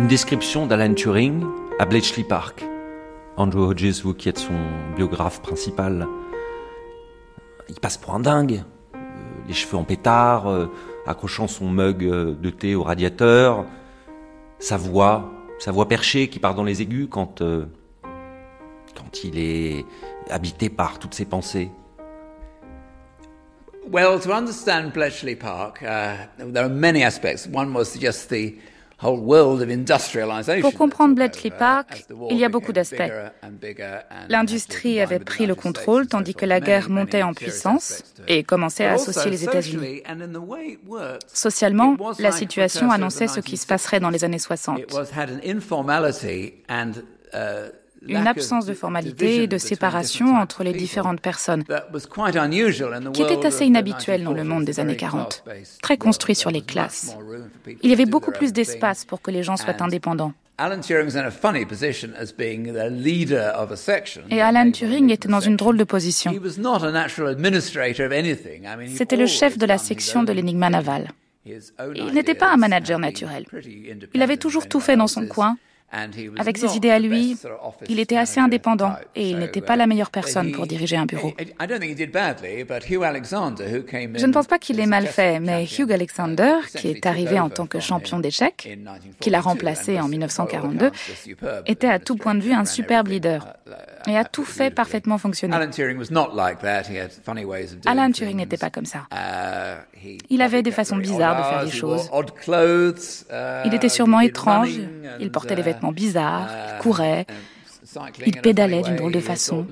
[0.00, 1.44] Une description d'Alan Turing
[1.78, 2.64] à Bletchley Park.
[3.36, 4.58] Andrew Hodges, vous qui êtes son
[4.96, 6.08] biographe principal,
[7.68, 8.64] il passe pour un dingue.
[8.94, 8.98] Euh,
[9.46, 10.68] les cheveux en pétard, euh,
[11.06, 13.66] accrochant son mug euh, de thé au radiateur,
[14.58, 17.42] sa voix, sa voix perchée qui part dans les aigus quand
[18.96, 19.84] quand il est
[20.30, 21.70] habité par toutes ses pensées
[23.92, 27.46] Well, to understand Bletchley Park, uh, there are many aspects.
[27.52, 28.54] One was just the
[29.00, 33.02] Pour comprendre Bletchley Park, il y a beaucoup d'aspects.
[34.28, 38.92] L'industrie avait pris le contrôle tandis que la guerre montait en puissance et commençait à
[38.94, 40.02] associer les États-Unis.
[41.32, 44.80] Socialement, la situation annonçait ce qui se passerait dans les années 60
[48.06, 51.64] une absence de formalité et de séparation entre les différentes personnes,
[53.12, 55.44] qui était assez inhabituelle dans le monde des années 40,
[55.82, 57.16] très construit sur les classes.
[57.82, 60.32] Il y avait beaucoup plus d'espace pour que les gens soient indépendants.
[64.30, 66.34] Et Alan Turing était dans une drôle de position.
[68.94, 71.08] C'était le chef de la section de l'énigme naval.
[71.46, 73.46] Il n'était pas un manager naturel.
[74.12, 75.56] Il avait toujours tout fait dans son coin
[75.92, 77.36] avec ses idées à lui,
[77.88, 81.32] il était assez indépendant et il n'était pas la meilleure personne pour diriger un bureau.
[81.38, 81.46] Je
[84.26, 87.66] ne pense pas qu'il ait mal fait, mais Hugh Alexander, qui est arrivé en tant
[87.66, 88.78] que champion d'échecs,
[89.18, 90.90] qui l'a remplacé en 1942,
[91.66, 93.56] était à tout point de vue un superbe leader
[94.06, 95.56] et a tout fait parfaitement fonctionner.
[95.56, 95.70] Alan
[98.12, 99.08] Turing n'était pas comme ça.
[100.28, 102.08] Il avait des façons bizarres de faire les choses.
[103.64, 104.78] Il était sûrement étrange,
[105.18, 107.26] il portait des vêtements bizarres, il courait,
[108.26, 109.66] il pédalait d'une drôle de façon.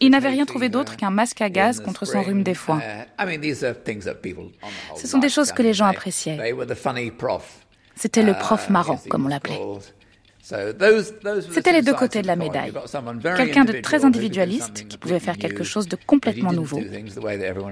[0.00, 2.80] Il n'avait rien trouvé d'autre qu'un masque à gaz contre son rhume des foins.
[4.96, 6.38] Ce sont des choses que les gens appréciaient.
[7.94, 9.60] C'était le prof marrant, comme on l'appelait.
[10.40, 12.72] C'était les deux côtés de la médaille.
[13.36, 16.80] Quelqu'un de très individualiste qui pouvait faire quelque chose de complètement nouveau,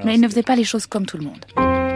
[0.05, 1.95] mais il ne faisait pas les choses comme tout le monde.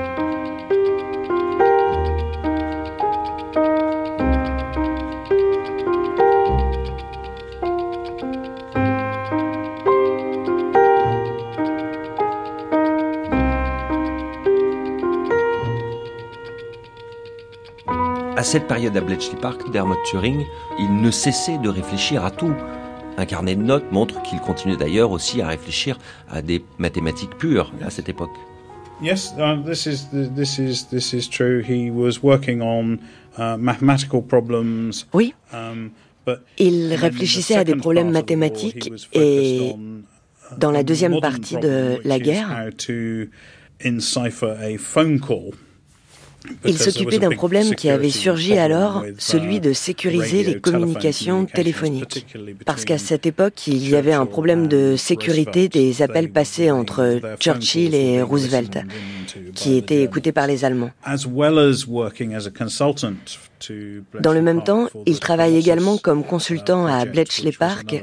[18.40, 20.46] À cette période à Bletchley Park, Dermot Turing,
[20.78, 22.54] il ne cessait de réfléchir à tout.
[23.18, 25.98] Un carnet de notes montre qu'il continuait d'ailleurs aussi à réfléchir
[26.30, 28.30] à des mathématiques pures à cette époque.
[29.02, 31.62] Yes, uh, this is this is this is true.
[31.62, 32.98] He was working on
[33.36, 35.04] uh, mathematical problems.
[35.12, 35.34] Oui.
[35.52, 35.90] Um,
[36.56, 39.76] il réfléchissait à des problèmes mathématiques et
[40.56, 42.70] dans la deuxième partie de la guerre,
[46.64, 52.26] il s'occupait d'un problème qui avait surgi alors, celui de sécuriser les communications téléphoniques.
[52.64, 57.20] Parce qu'à cette époque, il y avait un problème de sécurité des appels passés entre
[57.38, 58.78] Churchill et Roosevelt,
[59.54, 60.90] qui étaient écoutés par les Allemands.
[64.20, 68.02] Dans le même temps, il travaille également comme consultant à Bletchley Park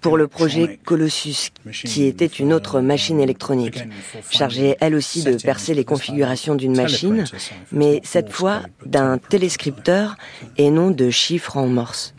[0.00, 3.84] pour le projet Colossus, qui était une autre machine électronique,
[4.30, 7.24] chargée elle aussi de percer les configurations d'une machine,
[7.72, 10.16] mais cette fois d'un téléscripteur
[10.56, 12.14] et non de chiffres en morse.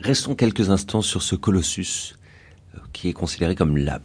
[0.00, 2.16] Restons quelques instants sur ce Colossus,
[2.74, 4.00] euh, qui est considéré comme la,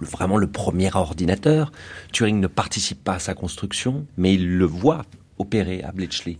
[0.00, 1.72] vraiment le premier ordinateur.
[2.12, 5.06] Turing ne participe pas à sa construction, mais il le voit
[5.38, 6.38] opérer à Bletchley.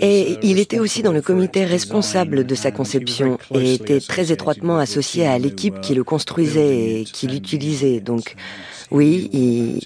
[0.00, 4.78] Et il était aussi dans le comité responsable de sa conception et était très étroitement
[4.78, 8.00] associé à l'équipe qui le construisait et qui l'utilisait.
[8.00, 8.36] Donc,
[8.92, 9.28] oui,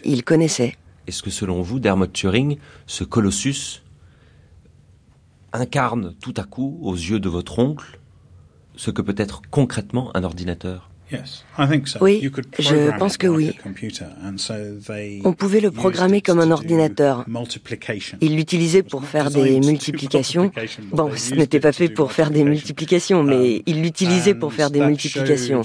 [0.05, 0.77] il, connaissait.
[1.07, 3.83] Est-ce que selon vous, Dermot Turing, ce colossus
[5.53, 7.99] incarne tout à coup, aux yeux de votre oncle,
[8.77, 10.90] ce que peut être concrètement un ordinateur?
[12.01, 13.57] Oui, je pense que oui.
[15.25, 17.25] On pouvait le programmer comme un ordinateur.
[18.21, 20.51] Il l'utilisait pour faire des multiplications.
[20.93, 24.71] Bon, ce n'était pas fait pour faire des multiplications, mais um, il l'utilisait pour faire
[24.71, 25.63] des multiplications.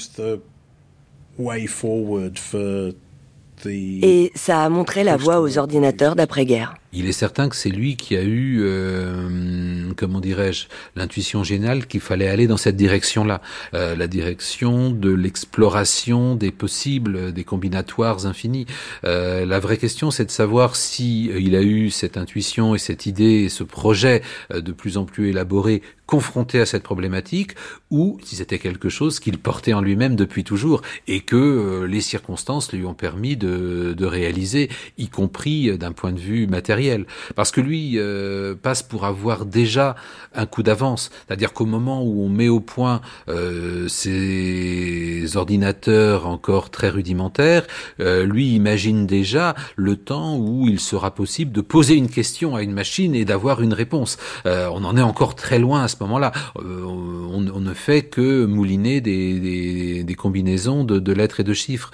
[3.67, 6.75] Et ça a montré la voie aux ordinateurs d'après-guerre.
[6.95, 11.99] Il est certain que c'est lui qui a eu, euh, comment dirais-je, l'intuition géniale qu'il
[11.99, 13.41] fallait aller dans cette direction-là,
[13.73, 18.65] euh, la direction de l'exploration des possibles, des combinatoires infinis.
[19.03, 22.77] Euh, la vraie question, c'est de savoir si euh, il a eu cette intuition et
[22.77, 24.21] cette idée et ce projet
[24.53, 27.55] euh, de plus en plus élaboré confronté à cette problématique
[27.89, 32.01] ou si c'était quelque chose qu'il portait en lui-même depuis toujours et que euh, les
[32.01, 34.69] circonstances lui ont permis de, de réaliser,
[34.99, 36.84] y compris d'un point de vue matériel
[37.35, 39.95] parce que lui euh, passe pour avoir déjà
[40.33, 41.11] un coup d'avance.
[41.27, 47.65] C'est-à-dire qu'au moment où on met au point euh, ces ordinateurs encore très rudimentaires,
[47.99, 52.61] euh, lui imagine déjà le temps où il sera possible de poser une question à
[52.61, 54.17] une machine et d'avoir une réponse.
[54.45, 56.31] on en est encore très loin à ce moment-là.
[56.55, 61.91] On, ne fait que mouliner des, des, combinaisons de, de, lettres et de chiffres.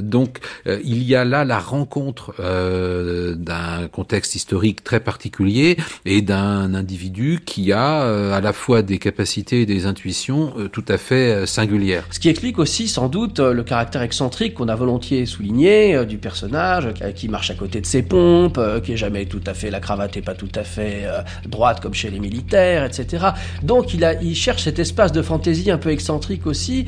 [0.00, 7.40] donc il y a là la rencontre d'un contexte historique très particulier et d'un individu
[7.44, 11.32] qui a euh, à la fois des capacités et des intuitions euh, tout à fait
[11.32, 12.04] euh, singulières.
[12.10, 16.88] Ce qui explique aussi sans doute le caractère excentrique qu'on a volontiers souligné du personnage,
[17.14, 20.16] qui marche à côté de ses pompes, qui est jamais tout à fait, la cravate
[20.16, 21.04] est pas tout à fait
[21.46, 23.26] droite comme chez les militaires, etc.
[23.62, 26.86] Donc il cherche cet espace de fantaisie un peu excentrique aussi,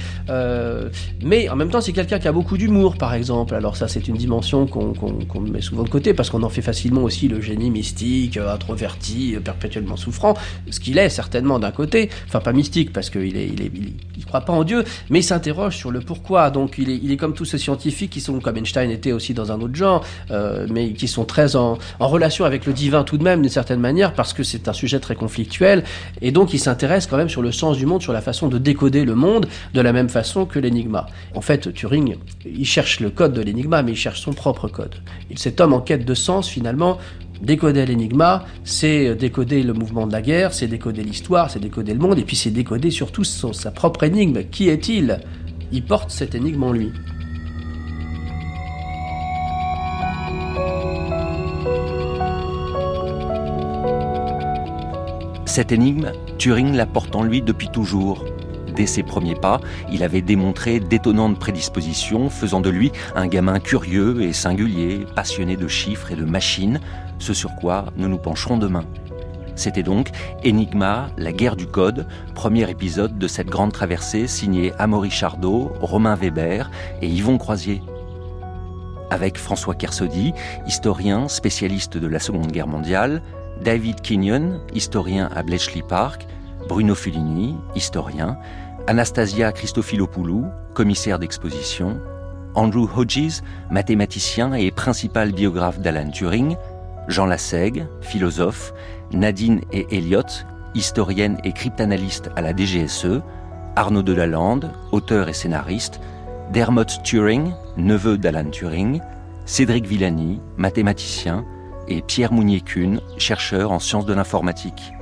[1.22, 3.54] mais en même temps c'est quelqu'un qui a beaucoup d'humour par exemple.
[3.54, 7.02] Alors ça c'est une dimension qu'on met souvent de côté parce qu'on en fait facilement
[7.02, 10.34] aussi le génie mystique, euh, introverti, euh, perpétuellement souffrant,
[10.70, 13.50] ce qu'il est certainement d'un côté, enfin pas mystique parce qu'il est,
[14.20, 16.50] il croit pas en Dieu, mais il s'interroge sur le pourquoi.
[16.50, 19.34] Donc il est, il est comme tous ces scientifiques qui sont, comme Einstein était aussi
[19.34, 23.18] dans un autre genre, euh, mais qui sont très en, relation avec le divin tout
[23.18, 25.84] de même d'une certaine manière parce que c'est un sujet très conflictuel
[26.20, 28.58] et donc il s'intéresse quand même sur le sens du monde, sur la façon de
[28.58, 31.06] décoder le monde de la même façon que l'énigma.
[31.34, 34.96] En fait, Turing, il cherche le code de l'énigma, mais il cherche son propre code.
[35.36, 36.98] Cet homme en quête de sens finalement
[37.42, 41.98] Décoder l'énigma, c'est décoder le mouvement de la guerre, c'est décoder l'histoire, c'est décoder le
[41.98, 44.44] monde, et puis c'est décoder surtout sa propre énigme.
[44.50, 45.20] Qui est-il?
[45.72, 46.92] Il porte cette énigme en lui.
[55.46, 58.24] Cette énigme, Turing la porte en lui depuis toujours.
[58.76, 59.60] Dès ses premiers pas,
[59.92, 65.66] il avait démontré d'étonnantes prédispositions, faisant de lui un gamin curieux et singulier, passionné de
[65.66, 66.80] chiffres et de machines,
[67.20, 68.84] ce sur quoi nous nous pencherons demain.
[69.54, 70.10] C'était donc
[70.44, 76.14] Enigma, la guerre du code, premier épisode de cette grande traversée signée Amaury Chardot, Romain
[76.14, 76.70] Weber
[77.02, 77.82] et Yvon Croisier.
[79.10, 80.32] Avec François Kersaudy,
[80.66, 83.22] historien spécialiste de la Seconde Guerre mondiale,
[83.62, 86.26] David Kenyon, historien à Bletchley Park,
[86.68, 88.38] Bruno Fulini, historien,
[88.86, 92.00] Anastasia Christofilopoulou, commissaire d'exposition,
[92.54, 96.56] Andrew Hodges, mathématicien et principal biographe d'Alan Turing,
[97.10, 98.72] Jean Lassègue, philosophe,
[99.12, 100.22] Nadine et Elliot,
[100.74, 103.20] historienne et cryptanalyste à la DGSE,
[103.76, 106.00] Arnaud Delalande, auteur et scénariste,
[106.52, 109.00] Dermot Turing, neveu d'Alan Turing,
[109.44, 111.44] Cédric Villani, mathématicien,
[111.88, 114.92] et Pierre Mounier-Kuhn, chercheur en sciences de l'informatique.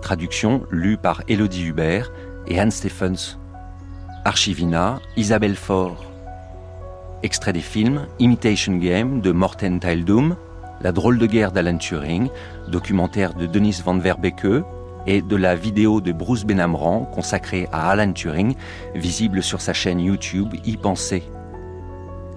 [0.00, 2.10] Traduction lue par Elodie Hubert
[2.46, 3.38] et Anne Stephens.
[4.24, 6.04] Archivina, Isabelle Faure.
[7.22, 10.36] Extrait des films Imitation Game de Morten Teildum,
[10.80, 12.28] la drôle de guerre d'Alan Turing,
[12.68, 14.64] documentaire de Denis van Verbeke,
[15.06, 18.54] et de la vidéo de Bruce Benamran consacrée à Alan Turing,
[18.94, 21.22] visible sur sa chaîne YouTube Y penser.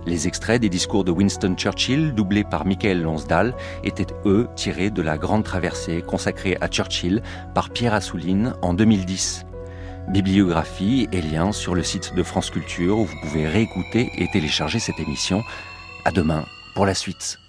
[0.06, 3.54] Les extraits des discours de Winston Churchill, doublés par Michael Lonsdal,
[3.84, 7.22] étaient eux tirés de la grande traversée consacrée à Churchill
[7.54, 9.46] par Pierre Assouline en 2010.
[10.08, 14.80] Bibliographie et liens sur le site de France Culture où vous pouvez réécouter et télécharger
[14.80, 15.44] cette émission.
[16.04, 17.41] À demain pour la suite.